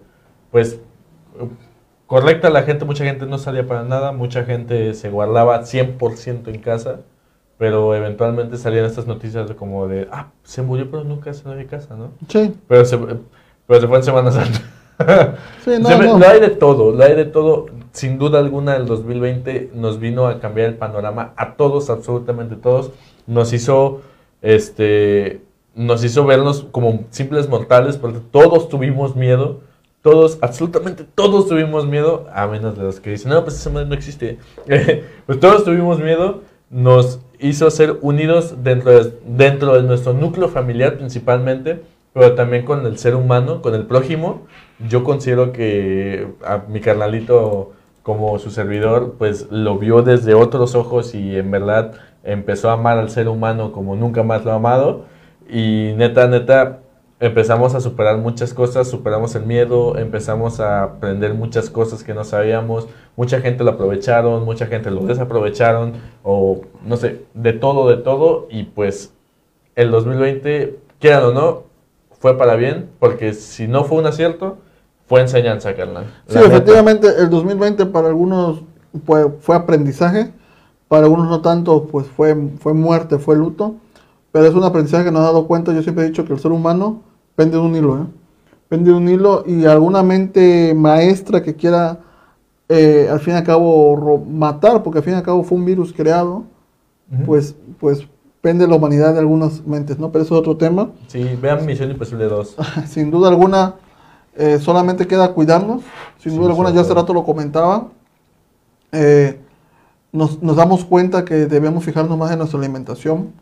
pues, 0.51 0.79
correcta, 2.07 2.51
la 2.51 2.63
gente, 2.63 2.85
mucha 2.85 3.05
gente 3.05 3.27
no 3.27 3.39
salía 3.39 3.67
para 3.67 3.83
nada, 3.83 4.13
mucha 4.13 4.45
gente 4.45 4.95
se 4.95 5.11
guardaba 5.11 5.63
100% 5.63 6.49
en 6.49 6.61
casa 6.61 7.01
pero 7.63 7.95
eventualmente 7.95 8.57
salían 8.57 8.87
estas 8.87 9.07
noticias 9.07 9.49
de 9.49 9.55
como 9.55 9.87
de, 9.87 10.09
ah, 10.11 10.33
se 10.43 10.63
murió 10.63 10.91
pero 10.91 11.05
nunca 11.05 11.33
salió 11.33 11.57
de 11.57 11.67
casa, 11.67 11.95
¿no? 11.95 12.11
Sí. 12.27 12.53
Pero 12.67 12.85
se, 12.85 12.99
pero 12.99 13.81
se 13.81 13.87
fue 13.87 13.99
en 13.99 14.03
Semana 14.03 14.33
Santa. 14.33 14.61
Sí, 15.65 15.71
no, 15.81 16.19
Lo 16.19 16.27
hay 16.27 16.41
de 16.41 16.51
todo, 16.51 16.93
lo 16.93 17.05
hay 17.05 17.15
de 17.15 17.25
todo. 17.25 17.67
Sin 17.93 18.19
duda 18.19 18.39
alguna 18.39 18.77
el 18.77 18.87
2020 18.87 19.71
nos 19.75 20.01
vino 20.01 20.27
a 20.27 20.41
cambiar 20.41 20.69
el 20.69 20.77
panorama 20.77 21.33
a 21.37 21.55
todos, 21.55 21.91
absolutamente 21.91 22.57
todos. 22.57 22.91
Nos 23.27 23.53
hizo, 23.53 24.01
este, 24.41 25.43
nos 25.75 26.03
hizo 26.05 26.25
vernos 26.25 26.67
como 26.71 27.05
simples 27.11 27.49
mortales 27.49 27.97
porque 27.97 28.21
todos 28.31 28.69
tuvimos 28.69 29.17
miedo. 29.17 29.61
Todos, 30.03 30.39
absolutamente 30.41 31.05
todos 31.15 31.47
tuvimos 31.47 31.87
miedo, 31.87 32.27
a 32.35 32.49
menos 32.49 32.77
de 32.77 32.83
los 32.83 32.99
que 32.99 33.11
dicen, 33.11 33.31
no, 33.31 33.45
pues 33.45 33.55
esa 33.57 33.71
madre 33.71 33.87
no 33.87 33.95
existe. 33.95 34.39
pues 35.27 35.39
todos 35.39 35.65
tuvimos 35.65 36.01
miedo, 36.01 36.41
nos 36.71 37.21
hizo 37.39 37.71
ser 37.71 37.99
unidos 38.01 38.65
dentro 38.65 38.91
de, 38.91 39.13
dentro 39.27 39.75
de 39.75 39.83
nuestro 39.83 40.13
núcleo 40.13 40.49
familiar 40.49 40.97
principalmente, 40.97 41.83
pero 42.13 42.35
también 42.35 42.65
con 42.65 42.85
el 42.87 42.99
ser 42.99 43.15
humano, 43.15 43.63
con 43.63 43.75
el 43.75 43.87
prójimo. 43.87 44.43
Yo 44.89 45.05
considero 45.05 45.53
que 45.53 46.29
a 46.45 46.65
mi 46.69 46.81
carnalito 46.81 47.73
como 48.03 48.39
su 48.39 48.51
servidor, 48.51 49.15
pues 49.19 49.49
lo 49.51 49.79
vio 49.79 50.03
desde 50.03 50.35
otros 50.35 50.75
ojos 50.75 51.15
y 51.15 51.37
en 51.37 51.51
verdad 51.51 51.93
empezó 52.25 52.71
a 52.71 52.75
amar 52.75 52.99
al 52.99 53.11
ser 53.11 53.29
humano 53.29 53.73
como 53.73 53.97
nunca 53.97 54.23
más 54.23 54.45
lo 54.45 54.53
ha 54.53 54.57
amado. 54.57 55.05
Y 55.49 55.93
neta, 55.97 56.27
neta, 56.27 56.81
empezamos 57.21 57.75
a 57.75 57.81
superar 57.81 58.19
muchas 58.19 58.53
cosas, 58.53 58.89
superamos 58.89 59.35
el 59.37 59.47
miedo, 59.47 59.97
empezamos 59.97 60.59
a 60.59 60.83
aprender 60.83 61.35
muchas 61.35 61.71
cosas 61.71 62.03
que 62.03 62.15
no 62.15 62.25
sabíamos, 62.25 62.89
mucha 63.17 63.41
gente 63.41 63.63
lo 63.63 63.71
aprovecharon, 63.71 64.45
mucha 64.45 64.67
gente 64.67 64.91
lo 64.91 65.03
desaprovecharon, 65.03 65.95
o 66.25 66.63
no 66.85 66.97
sé, 66.97 67.25
de 67.35 67.53
todo, 67.53 67.89
de 67.89 67.99
todo, 67.99 68.49
y 68.51 68.65
pues 68.65 69.15
el 69.77 69.93
2020, 69.93 70.81
quieran 70.99 71.25
o 71.25 71.33
no, 71.33 71.72
fue 72.23 72.39
para 72.39 72.55
bien, 72.55 72.89
porque 73.01 73.35
si 73.35 73.67
no 73.67 73.83
fue 73.85 73.99
un 73.99 74.07
acierto, 74.07 74.59
fue 75.07 75.21
enseñanza, 75.21 75.75
carnal. 75.75 76.07
Sí, 76.29 76.39
efectivamente, 76.39 77.09
el 77.19 77.29
2020 77.29 77.85
para 77.87 78.09
algunos 78.09 78.63
fue, 79.05 79.29
fue 79.41 79.57
aprendizaje, 79.57 80.33
para 80.87 81.03
algunos 81.05 81.29
no 81.29 81.43
tanto, 81.43 81.89
pues 81.89 82.07
fue, 82.07 82.37
fue 82.61 82.75
muerte, 82.75 83.19
fue 83.19 83.37
luto, 83.37 83.75
pero 84.31 84.47
es 84.47 84.55
un 84.55 84.63
aprendizaje 84.63 85.05
que 85.05 85.11
nos 85.11 85.23
ha 85.23 85.25
dado 85.25 85.49
cuenta, 85.49 85.75
yo 85.75 85.83
siempre 85.83 86.05
he 86.05 86.09
dicho 86.09 86.25
que 86.25 86.33
el 86.33 86.39
ser 86.39 86.53
humano 86.53 87.03
Pende 87.35 87.57
de 87.57 87.63
un 87.63 87.75
hilo, 87.75 87.99
¿eh? 87.99 88.07
Pende 88.69 88.91
de 88.91 88.97
un 88.97 89.09
hilo 89.09 89.43
y 89.47 89.65
alguna 89.65 90.03
mente 90.03 90.75
maestra 90.75 91.43
que 91.43 91.55
quiera 91.55 91.99
eh, 92.69 93.09
al 93.11 93.21
fin 93.21 93.35
y 93.35 93.37
al 93.39 93.45
cabo 93.45 94.19
matar, 94.19 94.83
porque 94.83 94.99
al 94.99 95.05
fin 95.05 95.15
y 95.15 95.17
al 95.17 95.23
cabo 95.23 95.43
fue 95.43 95.59
un 95.59 95.65
virus 95.65 95.93
creado, 95.93 96.45
pues, 97.27 97.55
pues 97.79 98.07
pende 98.43 98.67
la 98.67 98.77
humanidad 98.77 99.15
de 99.15 99.21
algunas 99.21 99.65
mentes, 99.67 99.99
¿no? 99.99 100.13
Pero 100.13 100.25
eso 100.25 100.35
es 100.35 100.41
otro 100.41 100.59
tema. 100.59 100.91
Sí, 101.07 101.23
vean 101.41 101.65
Misión 101.65 101.91
Imposible 101.91 102.27
2. 102.27 102.57
Sin 102.89 103.11
duda 103.11 103.29
alguna, 103.29 103.77
eh, 104.37 104.59
solamente 104.61 105.07
queda 105.07 105.33
cuidarnos. 105.33 105.83
Sin 106.19 106.37
duda 106.37 106.51
alguna, 106.51 106.71
ya 106.71 106.83
hace 106.83 106.93
rato 106.93 107.15
lo 107.15 107.25
comentaba. 107.25 107.89
Eh, 108.91 109.41
nos, 110.11 110.43
nos, 110.43 110.57
damos 110.57 110.85
cuenta 110.85 111.25
que 111.25 111.47
debemos 111.47 111.85
fijarnos 111.85 112.19
más 112.19 112.33
en 112.33 112.39
nuestra 112.39 112.59
alimentación, 112.59 113.33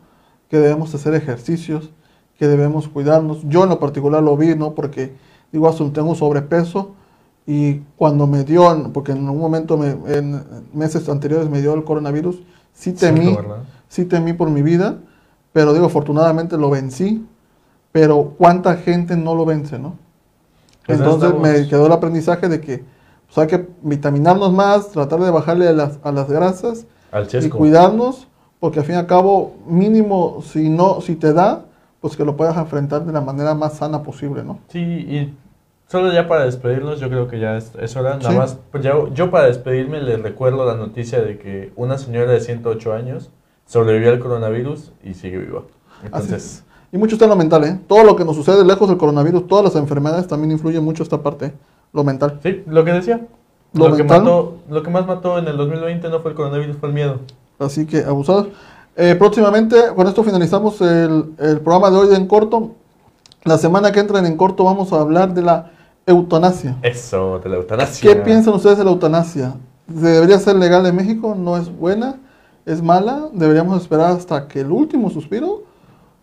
que 0.49 0.57
debemos 0.57 0.95
hacer 0.95 1.13
ejercicios, 1.15 1.89
que 2.37 2.47
debemos 2.47 2.87
cuidarnos. 2.87 3.39
Yo 3.49 3.63
en 3.63 3.69
lo 3.69 3.79
particular 3.79 4.23
lo 4.23 4.37
vi, 4.37 4.55
¿no? 4.55 4.73
Porque 4.75 5.13
digo, 5.51 5.67
hasta 5.67 5.83
tengo 5.91 6.15
sobrepeso 6.15 6.91
y 7.47 7.79
cuando 7.97 8.27
me 8.27 8.43
dio, 8.43 8.91
porque 8.93 9.13
en 9.13 9.27
un 9.27 9.39
momento, 9.39 9.77
me, 9.77 9.89
en 10.15 10.43
meses 10.73 11.09
anteriores 11.09 11.49
me 11.49 11.59
dio 11.59 11.73
el 11.73 11.83
coronavirus, 11.83 12.39
sí 12.71 12.93
temí, 12.93 13.35
sí 13.91 14.05
temí 14.05 14.31
por 14.31 14.49
mi 14.49 14.61
vida, 14.61 14.99
pero 15.51 15.73
digo, 15.73 15.87
afortunadamente 15.87 16.57
lo 16.57 16.69
vencí, 16.69 17.27
pero 17.91 18.35
cuánta 18.37 18.77
gente 18.77 19.17
no 19.17 19.35
lo 19.35 19.45
vence, 19.45 19.77
¿no? 19.77 19.97
Pues 20.85 20.97
Entonces 20.97 21.33
me 21.37 21.67
quedó 21.67 21.87
el 21.87 21.91
aprendizaje 21.91 22.47
de 22.47 22.61
que 22.61 22.85
pues, 23.27 23.37
hay 23.37 23.47
que 23.47 23.67
vitaminarnos 23.81 24.53
más, 24.53 24.91
tratar 24.91 25.19
de 25.19 25.29
bajarle 25.29 25.67
a 25.67 25.73
las, 25.73 25.99
a 26.03 26.13
las 26.13 26.29
grasas 26.29 26.85
y 27.33 27.49
cuidarnos, 27.49 28.29
porque 28.61 28.79
al 28.79 28.85
fin 28.85 28.95
y 28.95 28.97
al 28.97 29.07
cabo, 29.07 29.57
mínimo, 29.67 30.41
si 30.41 30.69
no, 30.69 31.01
si 31.01 31.17
te 31.17 31.33
da, 31.33 31.65
pues 31.99 32.15
que 32.15 32.23
lo 32.23 32.37
puedas 32.37 32.55
enfrentar 32.55 33.05
de 33.05 33.11
la 33.11 33.19
manera 33.19 33.53
más 33.55 33.73
sana 33.73 34.03
posible, 34.03 34.41
¿no? 34.41 34.59
Sí, 34.69 34.79
y 34.79 35.33
solo 35.87 36.13
ya 36.13 36.29
para 36.29 36.45
despedirnos, 36.45 37.01
yo 37.01 37.09
creo 37.09 37.27
que 37.27 37.41
ya 37.41 37.57
es, 37.57 37.95
hora. 37.97 38.15
Nada 38.15 38.31
más, 38.31 38.57
pues 38.71 38.85
yo, 38.85 39.13
yo 39.13 39.29
para 39.31 39.47
despedirme 39.47 39.99
les 39.99 40.21
recuerdo 40.21 40.65
la 40.65 40.75
noticia 40.75 41.21
de 41.21 41.37
que 41.37 41.73
una 41.75 41.97
señora 41.97 42.31
de 42.31 42.39
108 42.39 42.93
años 42.93 43.31
sobrevivió 43.71 44.11
al 44.11 44.19
coronavirus 44.19 44.91
y 45.01 45.13
sigue 45.13 45.37
viva. 45.37 45.61
Entonces... 46.03 46.63
Y 46.91 46.97
mucho 46.97 47.15
está 47.15 47.23
en 47.23 47.29
lo 47.29 47.37
mental, 47.37 47.63
¿eh? 47.63 47.79
Todo 47.87 48.03
lo 48.03 48.17
que 48.17 48.25
nos 48.25 48.35
sucede 48.35 48.65
lejos 48.65 48.89
del 48.89 48.97
coronavirus, 48.97 49.47
todas 49.47 49.63
las 49.63 49.75
enfermedades 49.77 50.27
también 50.27 50.51
influyen 50.51 50.83
mucho 50.83 51.03
esta 51.03 51.23
parte, 51.23 51.53
lo 51.93 52.03
mental. 52.03 52.37
Sí, 52.43 52.63
lo 52.67 52.83
que 52.83 52.91
decía. 52.91 53.25
Lo, 53.71 53.95
que 53.95 54.03
mató, 54.03 54.57
lo 54.69 54.83
que 54.83 54.89
más 54.89 55.07
mató 55.07 55.37
en 55.37 55.47
el 55.47 55.55
2020 55.55 56.09
no 56.09 56.19
fue 56.19 56.31
el 56.31 56.35
coronavirus, 56.35 56.75
fue 56.75 56.89
el 56.89 56.95
miedo. 56.95 57.19
Así 57.59 57.85
que 57.85 58.03
abusados. 58.03 58.49
Eh, 58.97 59.15
próximamente, 59.17 59.77
con 59.95 60.05
esto 60.05 60.21
finalizamos 60.21 60.81
el, 60.81 61.33
el, 61.37 61.61
programa 61.61 61.89
de 61.91 61.95
hoy 61.95 62.07
de 62.09 62.17
En 62.17 62.27
Corto. 62.27 62.71
La 63.45 63.57
semana 63.57 63.93
que 63.93 64.01
entra 64.01 64.19
en 64.19 64.25
En 64.25 64.35
Corto 64.35 64.65
vamos 64.65 64.91
a 64.91 64.99
hablar 64.99 65.33
de 65.33 65.43
la 65.43 65.71
eutanasia. 66.05 66.75
Eso, 66.81 67.39
de 67.39 67.47
la 67.47 67.55
eutanasia. 67.55 68.09
¿Qué 68.09 68.19
piensan 68.19 68.53
ustedes 68.53 68.79
de 68.79 68.83
la 68.83 68.91
eutanasia? 68.91 69.53
¿Debería 69.87 70.37
ser 70.39 70.57
legal 70.57 70.85
en 70.85 70.93
México? 70.97 71.35
¿No 71.39 71.55
es 71.55 71.73
buena? 71.73 72.17
¿Es 72.65 72.81
mala? 72.81 73.29
¿Deberíamos 73.33 73.81
esperar 73.81 74.11
hasta 74.11 74.47
que 74.47 74.61
el 74.61 74.71
último 74.71 75.09
suspiro? 75.09 75.63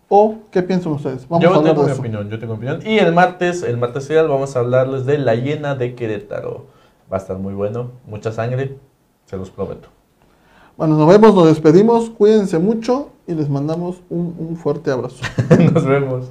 ¿O 0.07 0.37
qué 0.51 0.63
piensan 0.63 0.93
ustedes? 0.93 1.27
Vamos 1.27 1.43
yo 1.43 1.53
a 1.53 1.57
hablar 1.57 1.75
tengo 1.75 1.87
mi 1.87 1.93
opinión, 1.93 2.29
yo 2.29 2.39
tengo 2.39 2.57
mi 2.57 2.67
opinión. 2.67 2.91
Y 2.91 2.97
el 2.97 3.13
martes, 3.13 3.61
el 3.61 3.77
martes 3.77 4.05
serial, 4.05 4.27
vamos 4.27 4.55
a 4.55 4.59
hablarles 4.59 5.05
de 5.05 5.17
la 5.17 5.35
hiena 5.35 5.75
de 5.75 5.95
Querétaro. 5.95 6.65
Va 7.11 7.17
a 7.17 7.19
estar 7.19 7.37
muy 7.37 7.53
bueno, 7.53 7.91
mucha 8.07 8.31
sangre, 8.31 8.77
se 9.25 9.37
los 9.37 9.49
prometo. 9.51 9.89
Bueno, 10.77 10.97
nos 10.97 11.07
vemos, 11.07 11.35
nos 11.35 11.47
despedimos, 11.47 12.09
cuídense 12.09 12.57
mucho 12.57 13.09
y 13.27 13.33
les 13.33 13.49
mandamos 13.49 14.01
un, 14.09 14.35
un 14.39 14.55
fuerte 14.55 14.91
abrazo. 14.91 15.23
nos 15.73 15.85
vemos. 15.85 16.29